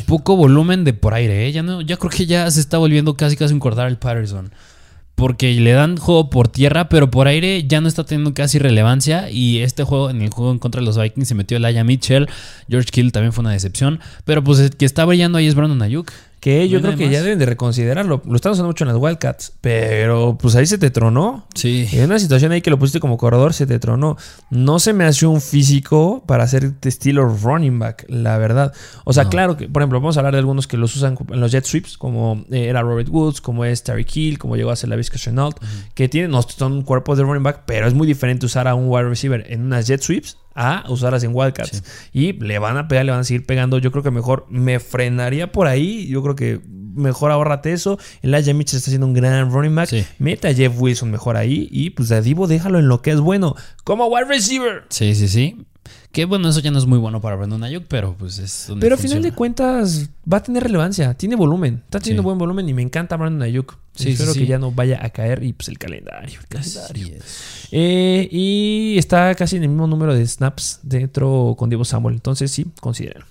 poco 0.07 0.35
volumen 0.35 0.83
de 0.83 0.93
por 0.93 1.13
aire, 1.13 1.47
¿eh? 1.47 1.51
ya 1.51 1.61
no, 1.63 1.81
ya 1.81 1.97
creo 1.97 2.09
que 2.09 2.25
ya 2.25 2.49
se 2.51 2.59
está 2.59 2.79
volviendo 2.79 3.15
casi 3.15 3.37
casi 3.37 3.53
un 3.53 3.59
Cordell 3.59 3.97
Patterson. 3.97 4.51
Porque 5.17 5.51
le 5.55 5.71
dan 5.71 5.97
juego 5.97 6.29
por 6.29 6.47
tierra, 6.47 6.89
pero 6.89 7.09
por 7.09 7.27
aire 7.27 7.65
ya 7.67 7.81
no 7.81 7.87
está 7.87 8.03
teniendo 8.03 8.35
casi 8.35 8.59
relevancia. 8.59 9.31
Y 9.31 9.61
este 9.61 9.83
juego, 9.83 10.11
en 10.11 10.21
el 10.21 10.29
juego 10.29 10.51
en 10.51 10.59
contra 10.59 10.79
de 10.79 10.85
los 10.85 10.95
Vikings, 10.95 11.27
se 11.27 11.33
metió 11.33 11.57
Elijah 11.57 11.83
Mitchell. 11.83 12.29
George 12.69 12.91
Kittle 12.91 13.09
también 13.09 13.33
fue 13.33 13.41
una 13.41 13.49
decepción. 13.49 13.99
Pero 14.25 14.43
pues 14.43 14.59
el 14.59 14.75
que 14.77 14.85
está 14.85 15.05
brillando 15.05 15.39
ahí 15.39 15.47
es 15.47 15.55
Brandon 15.55 15.81
Ayuk. 15.81 16.11
Que 16.47 16.69
yo 16.69 16.79
No 16.79 16.87
creo 16.87 16.97
que 16.97 17.03
más. 17.07 17.13
ya 17.13 17.23
deben 17.23 17.39
de 17.39 17.45
reconsiderarlo. 17.45 18.21
Lo 18.25 18.35
están 18.37 18.53
usando 18.53 18.67
mucho 18.69 18.85
en 18.85 18.87
las 18.87 18.95
Wildcats, 18.97 19.51
pero 19.59 20.37
pues 20.39 20.55
ahí 20.55 20.65
se 20.65 20.77
te 20.77 20.89
tronó. 20.89 21.45
Sí. 21.55 21.89
En 21.91 22.05
una 22.05 22.19
situación 22.19 22.53
ahí 22.53 22.61
que 22.61 22.69
lo 22.69 22.79
pusiste 22.79 23.01
como 23.01 23.17
corredor, 23.17 23.53
se 23.53 23.67
te 23.67 23.79
tronó. 23.79 24.15
No 24.49 24.79
se 24.79 24.93
me 24.93 25.03
hace 25.03 25.25
un 25.25 25.41
físico 25.41 26.23
para 26.25 26.45
hacer 26.45 26.79
de 26.79 26.87
estilo 26.87 27.27
running 27.27 27.77
back, 27.79 28.05
la 28.07 28.37
verdad. 28.37 28.71
O 29.03 29.11
sea, 29.11 29.25
No. 29.25 29.29
claro 29.29 29.57
que, 29.57 29.67
por 29.67 29.81
ejemplo, 29.81 29.99
vamos 29.99 30.15
a 30.15 30.21
hablar 30.21 30.35
de 30.35 30.39
algunos 30.39 30.67
que 30.67 30.77
los 30.77 30.95
usan 30.95 31.17
en 31.31 31.41
los 31.41 31.51
jet 31.51 31.65
sweeps, 31.65 31.97
como 31.97 32.45
eh, 32.49 32.67
era 32.67 32.81
Robert 32.81 33.09
Woods, 33.09 33.41
como 33.41 33.65
es 33.65 33.83
Terry 33.83 34.07
Hill, 34.11 34.39
como 34.39 34.55
llegó 34.55 34.71
a 34.71 34.77
ser 34.77 34.87
la 34.89 34.95
Vizca 34.95 35.17
Chenault, 35.17 35.57
que 35.95 36.07
tienen, 36.07 36.31
no 36.31 36.41
son 36.43 36.83
cuerpos 36.83 37.17
de 37.17 37.25
running 37.25 37.43
back, 37.43 37.63
pero 37.65 37.87
es 37.87 37.93
muy 37.93 38.07
diferente 38.07 38.45
usar 38.45 38.69
a 38.69 38.73
un 38.75 38.85
wide 38.87 39.09
receiver 39.09 39.45
en 39.51 39.63
unas 39.65 39.85
jet 39.85 40.01
sweeps 40.01 40.37
a 40.57 40.83
usarlas 40.89 41.23
en 41.23 41.31
Wildcats. 41.33 41.83
Y 42.11 42.33
le 42.33 42.57
van 42.57 42.77
a 42.77 42.87
pegar, 42.87 43.05
le 43.05 43.11
van 43.11 43.21
a 43.21 43.23
seguir 43.23 43.45
pegando. 43.45 43.77
Yo 43.77 43.91
creo 43.91 44.03
que 44.03 44.11
mejor 44.11 44.47
me 44.49 44.79
frenaría 44.79 45.51
por 45.51 45.67
ahí. 45.67 46.07
Yo 46.07 46.23
creo 46.23 46.35
que 46.35 46.59
mejor 46.95 47.31
ahórrate 47.31 47.71
eso. 47.71 47.99
Elijah 48.23 48.53
Mitchell 48.53 48.77
está 48.77 48.89
haciendo 48.89 49.05
un 49.05 49.13
gran 49.13 49.51
running 49.51 49.75
back. 49.75 49.87
Sí. 49.87 50.05
Mete 50.17 50.47
a 50.47 50.53
Jeff 50.53 50.73
Wilson 50.75 51.11
mejor 51.11 51.37
ahí. 51.37 51.69
Y 51.71 51.91
pues 51.91 52.11
a 52.11 52.21
Divo 52.21 52.47
déjalo 52.47 52.79
en 52.79 52.87
lo 52.87 53.03
que 53.03 53.11
es 53.11 53.19
bueno. 53.19 53.55
Como 53.83 54.07
wide 54.07 54.25
receiver. 54.25 54.85
Sí, 54.89 55.13
sí, 55.13 55.27
sí. 55.27 55.67
Que 56.11 56.25
bueno, 56.25 56.49
eso 56.49 56.61
ya 56.61 56.71
no 56.71 56.79
es 56.79 56.85
muy 56.87 56.97
bueno 56.97 57.21
para 57.21 57.35
Brandon 57.35 57.63
Ayuk, 57.63 57.83
pero 57.87 58.15
pues 58.17 58.39
es 58.39 58.65
donde 58.67 58.83
Pero 58.83 58.95
al 58.95 59.01
final 59.01 59.21
de 59.21 59.33
cuentas 59.33 60.09
va 60.31 60.37
a 60.37 60.43
tener 60.43 60.63
relevancia. 60.63 61.13
Tiene 61.13 61.35
volumen. 61.35 61.81
Está 61.85 61.99
teniendo 61.99 62.23
Sí. 62.23 62.25
buen 62.25 62.37
volumen 62.39 62.67
y 62.67 62.73
me 62.73 62.81
encanta 62.81 63.17
Brandon 63.17 63.43
Ayuk. 63.43 63.77
Sí, 63.93 64.09
Espero 64.11 64.33
sí, 64.33 64.39
que 64.39 64.47
ya 64.47 64.57
no 64.57 64.71
vaya 64.71 64.99
a 65.03 65.09
caer. 65.09 65.43
Y 65.43 65.53
pues 65.53 65.67
el 65.67 65.77
calendario. 65.77 66.39
El 66.39 66.47
calendario. 66.47 67.07
Es. 67.17 67.67
Eh, 67.71 68.27
y 68.31 68.95
está 68.97 69.35
casi 69.35 69.57
en 69.57 69.63
el 69.63 69.69
mismo 69.69 69.85
número 69.85 70.15
de 70.15 70.25
snaps 70.25 70.79
dentro 70.81 71.55
con 71.57 71.69
Divo 71.69 71.85
Samuel. 71.85 72.15
Entonces 72.15 72.49
sí, 72.51 72.65
considérenlo. 72.79 73.27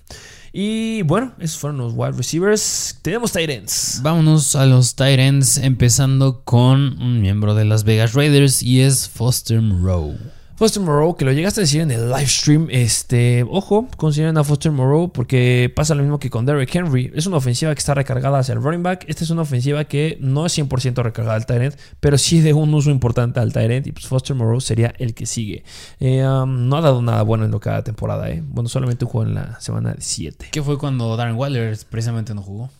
Y 0.53 1.01
bueno, 1.03 1.33
esos 1.39 1.59
fueron 1.59 1.77
los 1.79 1.93
wide 1.93 2.13
receivers. 2.13 2.99
Tenemos 3.01 3.31
tight 3.33 3.49
ends. 3.49 3.99
Vámonos 4.01 4.55
a 4.55 4.65
los 4.65 4.95
tight 4.95 5.19
ends, 5.19 5.57
empezando 5.57 6.41
con 6.43 7.01
un 7.01 7.21
miembro 7.21 7.53
de 7.53 7.65
las 7.65 7.83
Vegas 7.83 8.13
Raiders 8.13 8.63
y 8.63 8.81
es 8.81 9.09
Foster 9.09 9.61
Moreau. 9.61 10.15
Foster 10.57 10.81
Moreau, 10.81 11.15
que 11.15 11.23
lo 11.23 11.31
llegaste 11.31 11.59
a 11.59 11.65
decir 11.65 11.81
en 11.81 11.91
el 11.91 12.09
live 12.09 12.25
stream, 12.25 12.67
este, 12.71 13.45
ojo, 13.47 13.87
consideren 13.95 14.39
a 14.39 14.43
Foster 14.43 14.71
Moreau 14.71 15.13
porque 15.13 15.71
pasa 15.75 15.93
lo 15.93 16.01
mismo 16.01 16.17
que 16.17 16.31
con 16.31 16.47
Derrick 16.47 16.73
Henry. 16.73 17.11
Es 17.13 17.27
una 17.27 17.37
ofensiva 17.37 17.75
que 17.75 17.77
está 17.77 17.93
recargada 17.93 18.39
hacia 18.39 18.53
el 18.53 18.63
running 18.63 18.81
back. 18.81 19.05
Esta 19.07 19.23
es 19.23 19.29
una 19.29 19.43
ofensiva 19.43 19.83
que 19.83 20.17
no 20.19 20.47
es 20.47 20.57
100% 20.57 21.03
recargada 21.03 21.35
al 21.35 21.45
Tyrant, 21.45 21.75
pero 21.99 22.17
sí 22.17 22.41
de 22.41 22.53
un 22.53 22.73
uso 22.73 22.89
importante 22.89 23.39
al 23.39 23.53
Tyrant 23.53 23.85
y 23.85 23.91
pues 23.91 24.07
Foster 24.07 24.35
Moreau 24.35 24.59
sería 24.59 24.95
el 24.97 25.13
que 25.13 25.27
sigue. 25.27 25.63
Eh, 25.99 26.27
um, 26.27 26.67
no 26.67 26.77
ha 26.77 26.81
dado 26.81 27.03
nada 27.03 27.21
bueno 27.21 27.45
en 27.45 27.51
lo 27.51 27.59
que 27.59 27.69
ha 27.69 27.83
temporada, 27.83 28.27
¿eh? 28.31 28.41
Bueno, 28.43 28.67
solamente 28.67 29.05
jugó 29.05 29.25
en 29.25 29.35
la 29.35 29.59
semana 29.59 29.95
7. 29.99 30.47
¿Qué 30.51 30.63
fue 30.63 30.79
cuando 30.79 31.15
Darren 31.17 31.35
Waller 31.35 31.77
precisamente 31.87 32.33
no 32.33 32.41
jugó? 32.41 32.71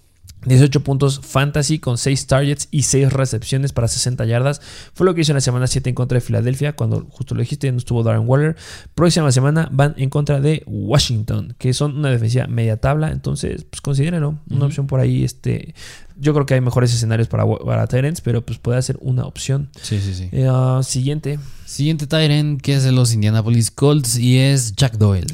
18 0.45 0.83
puntos 0.83 1.19
fantasy 1.23 1.79
con 1.79 1.97
6 1.97 2.27
targets 2.27 2.67
y 2.71 2.83
6 2.83 3.11
recepciones 3.11 3.73
para 3.73 3.87
60 3.87 4.25
yardas. 4.25 4.61
Fue 4.93 5.05
lo 5.05 5.13
que 5.13 5.21
hizo 5.21 5.31
en 5.31 5.35
la 5.37 5.41
semana 5.41 5.67
7 5.67 5.89
en 5.89 5.95
contra 5.95 6.15
de 6.15 6.21
Filadelfia, 6.21 6.75
cuando 6.75 7.05
justo 7.09 7.35
lo 7.35 7.41
dijiste, 7.41 7.71
no 7.71 7.77
estuvo 7.77 8.03
Darren 8.03 8.27
Waller. 8.27 8.55
Próxima 8.95 9.31
semana 9.31 9.67
van 9.71 9.93
en 9.97 10.09
contra 10.09 10.39
de 10.39 10.63
Washington, 10.65 11.55
que 11.57 11.73
son 11.73 11.97
una 11.97 12.09
defensiva 12.09 12.47
media 12.47 12.77
tabla. 12.77 13.11
Entonces, 13.11 13.65
pues 13.69 13.81
considérenlo. 13.81 14.39
Una 14.49 14.65
opción 14.65 14.87
por 14.87 14.99
ahí. 14.99 15.23
Este, 15.23 15.73
yo 16.19 16.33
creo 16.33 16.45
que 16.45 16.53
hay 16.53 16.61
mejores 16.61 16.93
escenarios 16.93 17.27
para, 17.27 17.45
para 17.45 17.87
Tyrants, 17.87 18.21
pero 18.21 18.45
pues 18.45 18.59
puede 18.59 18.81
ser 18.81 18.97
una 19.01 19.25
opción. 19.25 19.69
Sí, 19.81 19.99
sí, 19.99 20.13
sí. 20.13 20.29
Eh, 20.31 20.49
uh, 20.49 20.83
siguiente. 20.83 21.39
Siguiente 21.65 22.07
Tyrant, 22.07 22.61
que 22.61 22.75
es 22.75 22.83
de 22.83 22.91
los 22.91 23.13
Indianapolis 23.13 23.71
Colts 23.71 24.17
y 24.17 24.37
es 24.37 24.75
Jack 24.75 24.97
Doyle. 24.97 25.27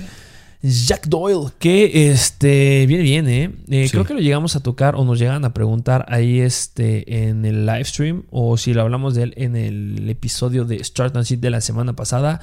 Jack 0.64 1.07
Doyle, 1.07 1.51
que 1.59 2.09
este 2.09 2.86
viene 2.86 3.03
bien, 3.03 3.28
¿eh? 3.28 3.51
eh 3.70 3.86
Sí. 3.86 3.91
Creo 3.91 4.05
que 4.05 4.14
lo 4.14 4.22
llegamos 4.22 4.55
a 4.55 4.61
tocar 4.61 4.95
o 4.95 5.03
nos 5.03 5.20
llegan 5.20 5.43
a 5.43 5.53
preguntar 5.53 6.05
ahí 6.07 6.39
este 6.39 7.28
en 7.28 7.43
el 7.43 7.66
live 7.66 7.84
stream 7.84 8.24
o 8.32 8.55
si 8.55 8.74
lo 8.74 8.82
hablamos 8.82 9.14
de 9.14 9.24
él 9.24 9.34
en 9.36 9.57
el 9.57 10.09
episodio 10.09 10.64
de 10.64 10.82
Start 10.82 11.18
and 11.18 11.26
Sit 11.26 11.41
de 11.41 11.49
la 11.49 11.59
semana 11.59 11.97
pasada. 11.97 12.39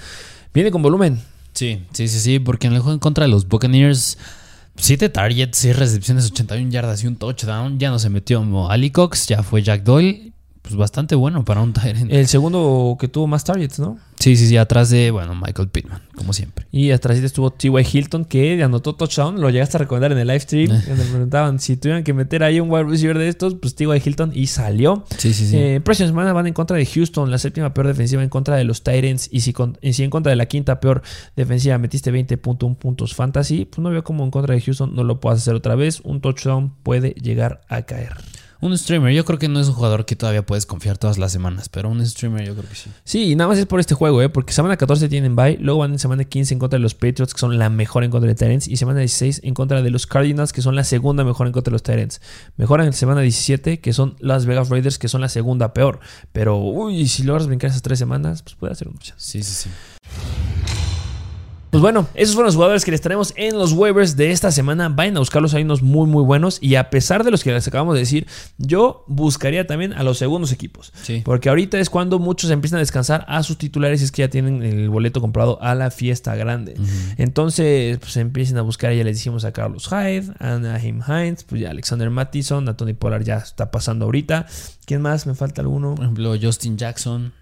Viene 0.53 0.71
con 0.71 0.83
volumen. 0.83 1.19
Sí, 1.55 1.81
sí, 1.93 2.09
sí, 2.09 2.21
sí, 2.21 2.39
porque 2.39 2.67
en 2.67 2.75
el 2.75 2.81
juego 2.81 2.93
en 2.93 2.99
contra 2.99 3.25
de 3.25 3.31
los 3.31 3.49
Buccaneers, 3.49 4.19
7 4.77 5.09
targets, 5.09 5.57
6 5.57 5.77
recepciones, 5.77 6.31
81 6.31 6.71
yardas 6.71 7.03
y 7.03 7.07
un 7.07 7.17
touchdown. 7.17 7.79
Ya 7.79 7.89
no 7.89 7.99
se 7.99 8.11
metió 8.11 8.69
Ali 8.69 8.91
Cox, 8.91 9.29
ya 9.29 9.43
fue 9.43 9.63
Jack 9.63 9.83
Doyle. 9.83 10.35
Pues 10.63 10.77
bastante 10.77 11.15
bueno 11.15 11.45
para 11.45 11.63
un 11.63 11.73
Tyrant. 11.75 12.13
El 12.13 12.29
segundo 12.29 12.97
que 13.01 13.09
tuvo 13.09 13.27
más 13.27 13.45
targets, 13.45 13.79
¿no? 13.79 13.99
Sí, 14.19 14.37
sí, 14.37 14.47
sí, 14.47 14.59
atrás 14.59 14.91
de, 14.91 15.11
bueno, 15.11 15.35
Michael 15.35 15.69
Pittman, 15.71 16.03
como 16.15 16.35
siempre. 16.35 16.67
Y 16.71 16.91
atrás 16.91 17.17
estuvo 17.17 17.51
T.Y. 17.51 17.73
Hilton, 17.91 18.27
que 18.27 18.63
anotó 18.63 18.95
touchdown. 18.95 19.41
Lo 19.41 19.49
llegaste 19.49 19.79
a 19.79 19.81
recomendar 19.81 20.13
en 20.13 20.19
el 20.19 20.27
live 20.29 20.41
stream. 20.41 20.71
Eh. 20.73 20.83
Me 20.95 21.05
preguntaban 21.05 21.59
si 21.59 21.79
tuvieran 21.79 22.05
que 22.05 22.13
meter 22.13 22.43
ahí 22.43 22.61
un 22.61 22.71
wide 22.71 22.85
receiver 22.85 23.17
de 23.17 23.29
estos, 23.29 23.55
pues 23.55 23.75
T.Y. 23.75 23.89
Hilton 24.05 24.33
y 24.35 24.49
salió. 24.49 25.05
Sí, 25.17 25.33
sí, 25.33 25.47
sí. 25.47 25.57
Eh, 25.57 25.81
próxima 25.83 26.09
semana 26.11 26.35
van 26.35 26.47
en 26.47 26.53
contra 26.53 26.77
de 26.77 26.85
Houston, 26.85 27.31
la 27.31 27.39
séptima 27.39 27.73
peor 27.73 27.87
defensiva 27.87 28.23
en 28.23 28.29
contra 28.29 28.57
de 28.57 28.65
los 28.65 28.83
Titans. 28.83 29.31
Y 29.33 29.41
si, 29.41 29.55
con- 29.55 29.79
y 29.81 29.95
si 29.95 30.05
en 30.05 30.11
contra 30.11 30.29
de 30.29 30.37
la 30.37 30.45
quinta 30.45 30.81
peor 30.81 31.01
defensiva 31.35 31.79
metiste 31.79 32.13
20.1 32.13 32.77
puntos 32.77 33.15
fantasy, 33.15 33.65
pues 33.65 33.79
no 33.79 33.89
veo 33.89 34.05
cómo 34.05 34.23
en 34.25 34.31
contra 34.31 34.55
de 34.55 34.61
Houston 34.61 34.95
no 34.95 35.03
lo 35.03 35.19
puedas 35.19 35.39
hacer 35.41 35.55
otra 35.55 35.77
vez. 35.77 36.01
Un 36.05 36.21
touchdown 36.21 36.75
puede 36.83 37.13
llegar 37.13 37.63
a 37.71 37.83
caer. 37.83 38.13
Un 38.61 38.77
streamer, 38.77 39.13
yo 39.13 39.25
creo 39.25 39.39
que 39.39 39.49
no 39.49 39.61
es 39.61 39.69
un 39.69 39.75
jugador 39.75 40.05
que 40.05 40.17
todavía 40.17 40.45
puedes 40.45 40.67
confiar 40.67 40.99
todas 40.99 41.19
las 41.19 41.33
semanas, 41.33 41.69
pero 41.69 41.89
un 41.89 42.05
streamer 42.05 42.47
yo 42.47 42.55
creo 42.55 42.69
que 42.69 42.75
sí. 42.75 42.91
Sí, 43.05 43.33
y 43.33 43.37
nada 43.37 43.49
más 43.49 43.59
es 43.59 43.67
por 43.67 43.81
este 43.81 43.95
juego, 43.95 44.21
¿eh? 44.23 44.29
porque 44.29 44.53
semana 44.53 44.77
14 44.77 45.09
tienen 45.09 45.35
bye, 45.37 45.57
luego 45.59 45.81
van 45.81 45.93
en 45.93 45.99
semana 45.99 46.25
15 46.25 46.55
en 46.55 46.61
contra 46.61 46.79
de 46.79 46.83
los 46.83 46.95
Patriots, 46.95 47.33
que 47.33 47.41
son 47.41 47.59
la 47.59 47.71
mejor 47.71 48.05
en 48.05 48.11
contra 48.11 48.29
de 48.29 48.35
Titans, 48.35 48.69
y 48.69 48.77
semana 48.77 49.01
16 49.01 49.41
en 49.45 49.55
contra 49.55 49.83
de 49.83 49.91
los 49.91 50.07
Cardinals, 50.07 50.53
que 50.53 50.63
son 50.63 50.77
la 50.77 50.85
segunda 50.85 51.25
mejor 51.25 51.47
en 51.47 51.53
contra 51.53 51.71
de 51.71 51.75
los 51.75 51.83
Titans. 51.83 52.21
Mejoran 52.57 52.87
en 52.87 52.93
semana 52.93 53.23
17, 53.23 53.81
que 53.81 53.93
son 53.93 54.17
las 54.21 54.47
Vegas 54.47 54.69
Raiders, 54.69 54.99
que 54.99 55.09
son 55.09 55.21
la 55.21 55.29
segunda 55.29 55.73
peor. 55.73 56.01
Pero, 56.33 56.59
uy, 56.59 57.07
si 57.09 57.23
logras 57.23 57.47
brincar 57.47 57.71
esas 57.71 57.83
tres 57.83 57.99
semanas, 57.99 58.43
pues 58.43 58.57
puede 58.57 58.73
hacer 58.73 58.89
una 58.89 58.97
opción. 58.97 59.17
Sí, 59.19 59.43
sí, 59.43 59.53
sí. 59.53 60.90
Pues 61.71 61.81
bueno, 61.81 62.09
esos 62.15 62.35
fueron 62.35 62.47
los 62.47 62.57
jugadores 62.57 62.85
que 62.85 62.91
les 62.91 63.01
traemos 63.01 63.33
en 63.37 63.57
los 63.57 63.73
waivers 63.73 64.17
de 64.17 64.33
esta 64.33 64.51
semana. 64.51 64.89
Vayan 64.89 65.17
a 65.17 65.21
buscarlos, 65.21 65.55
hay 65.55 65.63
unos 65.63 65.83
muy 65.83 66.09
muy 66.09 66.25
buenos. 66.25 66.59
Y 66.61 66.75
a 66.75 66.91
pesar 66.91 67.23
de 67.23 67.31
los 67.31 67.45
que 67.45 67.53
les 67.53 67.67
acabamos 67.69 67.95
de 67.95 68.01
decir, 68.01 68.27
yo 68.59 69.05
buscaría 69.07 69.67
también 69.67 69.93
a 69.93 70.03
los 70.03 70.19
segundos 70.19 70.51
equipos. 70.51 70.93
Sí. 71.03 71.23
Porque 71.25 71.49
ahorita 71.49 71.79
es 71.79 71.89
cuando 71.89 72.19
muchos 72.19 72.51
empiezan 72.51 72.79
a 72.79 72.81
descansar 72.81 73.25
a 73.29 73.43
sus 73.43 73.57
titulares 73.57 74.01
y 74.01 74.05
es 74.05 74.13
que 74.13 74.23
ya 74.23 74.29
tienen 74.29 74.63
el 74.63 74.91
boleto 74.91 75.21
comprado 75.21 75.63
a 75.63 75.75
la 75.75 75.91
fiesta 75.91 76.35
grande. 76.35 76.75
Entonces, 77.17 77.99
pues 77.99 78.17
empiecen 78.17 78.59
a 78.59 78.63
buscar, 78.63 78.93
ya 78.93 79.05
les 79.05 79.19
dijimos 79.19 79.45
a 79.45 79.53
Carlos 79.53 79.89
Hyde, 79.89 80.33
a 80.39 80.55
Anaheim 80.55 81.03
Hines, 81.07 81.45
pues 81.45 81.61
ya 81.61 81.71
Alexander 81.71 82.11
Mattison, 82.11 82.69
a 82.69 82.77
Tony 82.77 82.95
Pollard 82.95 83.23
ya 83.23 83.37
está 83.37 83.71
pasando 83.71 84.07
ahorita. 84.07 84.47
¿Quién 84.87 85.03
más? 85.03 85.27
¿Me 85.27 85.35
falta 85.35 85.63
alguno? 85.63 85.95
Por 85.95 86.05
ejemplo, 86.05 86.35
Justin 86.41 86.77
Jackson. 86.77 87.33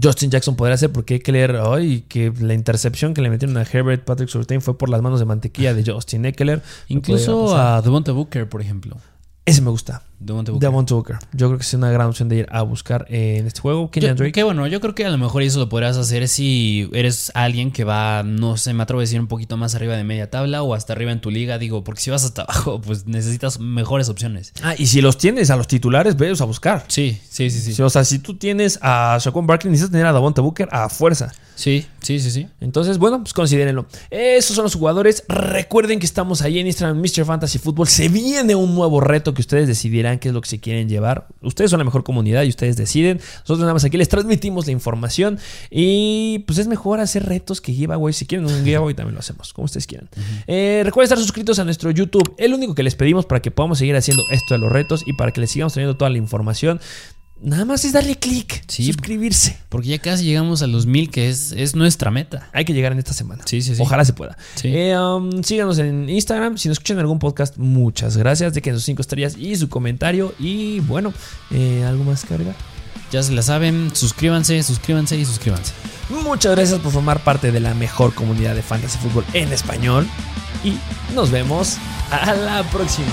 Justin 0.00 0.30
Jackson 0.30 0.56
podría 0.56 0.76
ser 0.76 0.90
porque 0.90 1.14
hay 1.14 1.20
que 1.20 1.32
leer 1.32 1.56
hoy 1.56 2.04
que 2.08 2.32
la 2.40 2.54
intercepción 2.54 3.14
que 3.14 3.20
le 3.20 3.30
metieron 3.30 3.56
a 3.56 3.62
Herbert 3.62 4.04
Patrick 4.04 4.28
Surtain 4.28 4.62
fue 4.62 4.78
por 4.78 4.88
las 4.88 5.02
manos 5.02 5.20
de 5.20 5.26
mantequilla 5.26 5.74
de 5.74 5.84
Justin 5.90 6.24
Eckler. 6.24 6.62
Incluso 6.88 7.56
a 7.56 7.82
Devonta 7.82 8.12
Booker, 8.12 8.48
por 8.48 8.60
ejemplo. 8.62 8.96
Ese 9.44 9.60
me 9.60 9.70
gusta. 9.70 10.02
Devonta 10.20 10.52
Booker. 10.52 10.68
Devonta 10.68 10.94
Booker. 10.94 11.16
Yo 11.32 11.48
creo 11.48 11.58
que 11.58 11.64
es 11.64 11.74
una 11.74 11.90
gran 11.90 12.06
opción 12.06 12.28
de 12.28 12.36
ir 12.36 12.46
a 12.52 12.62
buscar 12.62 13.06
eh, 13.08 13.38
en 13.38 13.48
este 13.48 13.60
juego. 13.60 13.90
Kenyan 13.90 14.16
Drake. 14.16 14.30
que 14.30 14.44
bueno, 14.44 14.68
yo 14.68 14.80
creo 14.80 14.94
que 14.94 15.04
a 15.04 15.10
lo 15.10 15.18
mejor 15.18 15.42
eso 15.42 15.58
lo 15.58 15.68
podrás 15.68 15.96
hacer 15.96 16.28
si 16.28 16.88
eres 16.92 17.32
alguien 17.34 17.72
que 17.72 17.82
va, 17.82 18.22
no 18.22 18.56
sé, 18.56 18.72
me 18.72 18.84
atrevo 18.84 19.00
a 19.00 19.02
decir 19.02 19.18
un 19.18 19.26
poquito 19.26 19.56
más 19.56 19.74
arriba 19.74 19.96
de 19.96 20.04
media 20.04 20.30
tabla 20.30 20.62
o 20.62 20.74
hasta 20.74 20.92
arriba 20.92 21.10
en 21.10 21.20
tu 21.20 21.32
liga, 21.32 21.58
digo, 21.58 21.82
porque 21.82 22.00
si 22.00 22.10
vas 22.10 22.22
hasta 22.24 22.42
abajo, 22.48 22.80
pues 22.80 23.06
necesitas 23.06 23.58
mejores 23.58 24.08
opciones. 24.08 24.52
Ah, 24.62 24.76
y 24.78 24.86
si 24.86 25.00
los 25.00 25.18
tienes 25.18 25.50
a 25.50 25.56
los 25.56 25.66
titulares, 25.66 26.16
veos 26.16 26.40
a 26.40 26.44
buscar. 26.44 26.84
Sí, 26.86 27.18
sí, 27.28 27.50
sí, 27.50 27.60
sí. 27.60 27.74
Sí, 27.74 27.82
O 27.82 27.90
sea, 27.90 28.04
si 28.04 28.20
tú 28.20 28.36
tienes 28.36 28.78
a 28.80 29.18
Shaquan 29.20 29.48
Barkley, 29.48 29.72
necesitas 29.72 29.90
tener 29.90 30.06
a 30.06 30.12
Devonta 30.12 30.40
Booker 30.40 30.68
a 30.70 30.88
fuerza. 30.88 31.32
Sí, 31.54 31.86
sí, 32.00 32.18
sí, 32.18 32.30
sí. 32.30 32.48
Entonces, 32.60 32.98
bueno, 32.98 33.18
pues 33.20 33.32
considérenlo. 33.34 33.86
Esos 34.10 34.56
son 34.56 34.64
los 34.64 34.74
jugadores. 34.74 35.22
Recuerden 35.28 35.98
que 35.98 36.06
estamos 36.06 36.42
ahí 36.42 36.58
en 36.58 36.66
Instagram, 36.66 36.98
Mr. 36.98 37.24
Fantasy 37.24 37.58
Football. 37.58 37.88
Se 37.88 38.08
viene 38.08 38.54
un 38.54 38.74
nuevo 38.74 39.00
reto 39.00 39.31
que 39.34 39.40
ustedes 39.40 39.68
decidirán 39.68 40.18
qué 40.18 40.28
es 40.28 40.34
lo 40.34 40.40
que 40.40 40.48
se 40.48 40.60
quieren 40.60 40.88
llevar. 40.88 41.28
Ustedes 41.40 41.70
son 41.70 41.78
la 41.78 41.84
mejor 41.84 42.04
comunidad 42.04 42.42
y 42.42 42.48
ustedes 42.48 42.76
deciden. 42.76 43.18
Nosotros 43.18 43.60
nada 43.60 43.72
más 43.72 43.84
aquí 43.84 43.96
les 43.96 44.08
transmitimos 44.08 44.66
la 44.66 44.72
información. 44.72 45.38
Y 45.70 46.40
pues 46.46 46.58
es 46.58 46.68
mejor 46.68 47.00
hacer 47.00 47.26
retos 47.26 47.60
que 47.60 47.72
giveaway. 47.72 48.12
Si 48.12 48.26
quieren 48.26 48.46
un 48.46 48.64
giveaway 48.64 48.94
también 48.94 49.14
lo 49.14 49.20
hacemos, 49.20 49.52
como 49.52 49.66
ustedes 49.66 49.86
quieran. 49.86 50.08
Eh, 50.46 50.82
recuerden 50.84 51.04
estar 51.04 51.18
suscritos 51.18 51.58
a 51.58 51.64
nuestro 51.64 51.90
YouTube. 51.90 52.34
El 52.38 52.54
único 52.54 52.74
que 52.74 52.82
les 52.82 52.94
pedimos 52.94 53.26
para 53.26 53.40
que 53.42 53.50
podamos 53.50 53.78
seguir 53.78 53.96
haciendo 53.96 54.22
esto 54.30 54.54
de 54.54 54.58
los 54.58 54.70
retos 54.70 55.02
y 55.06 55.12
para 55.14 55.32
que 55.32 55.40
les 55.40 55.50
sigamos 55.50 55.72
trayendo 55.72 55.96
toda 55.96 56.10
la 56.10 56.18
información. 56.18 56.80
Nada 57.42 57.64
más 57.64 57.84
es 57.84 57.92
darle 57.92 58.16
clic, 58.16 58.62
Sí. 58.68 58.86
suscribirse. 58.86 59.58
Porque 59.68 59.88
ya 59.88 59.98
casi 59.98 60.24
llegamos 60.24 60.62
a 60.62 60.68
los 60.68 60.86
mil, 60.86 61.10
que 61.10 61.28
es, 61.28 61.50
es 61.52 61.74
nuestra 61.74 62.10
meta. 62.12 62.48
Hay 62.52 62.64
que 62.64 62.72
llegar 62.72 62.92
en 62.92 62.98
esta 62.98 63.12
semana. 63.12 63.42
Sí, 63.46 63.62
sí, 63.62 63.74
sí. 63.74 63.82
Ojalá 63.82 64.04
se 64.04 64.12
pueda. 64.12 64.36
Sí. 64.54 64.68
Eh, 64.68 64.96
um, 64.96 65.42
síganos 65.42 65.78
en 65.78 66.08
Instagram. 66.08 66.56
Si 66.56 66.68
nos 66.68 66.76
escuchan 66.76 66.98
en 66.98 67.00
algún 67.00 67.18
podcast, 67.18 67.56
muchas 67.58 68.16
gracias. 68.16 68.54
Dejen 68.54 68.74
sus 68.74 68.84
cinco 68.84 69.02
estrellas 69.02 69.36
y 69.36 69.56
su 69.56 69.68
comentario. 69.68 70.32
Y 70.38 70.78
bueno, 70.80 71.12
eh, 71.50 71.84
¿algo 71.86 72.04
más 72.04 72.24
que 72.24 72.34
agregar? 72.34 72.54
Ya 73.10 73.22
se 73.22 73.32
la 73.32 73.42
saben, 73.42 73.90
suscríbanse, 73.92 74.62
suscríbanse 74.62 75.18
y 75.18 75.24
suscríbanse. 75.24 75.72
Muchas 76.08 76.52
gracias 76.54 76.78
por 76.80 76.92
formar 76.92 77.22
parte 77.24 77.50
de 77.52 77.60
la 77.60 77.74
mejor 77.74 78.14
comunidad 78.14 78.54
de 78.54 78.62
fantasy 78.62 78.98
fútbol 78.98 79.24
en 79.34 79.52
español. 79.52 80.06
Y 80.64 80.78
nos 81.14 81.30
vemos 81.30 81.76
a 82.10 82.34
la 82.34 82.62
próxima. 82.70 83.08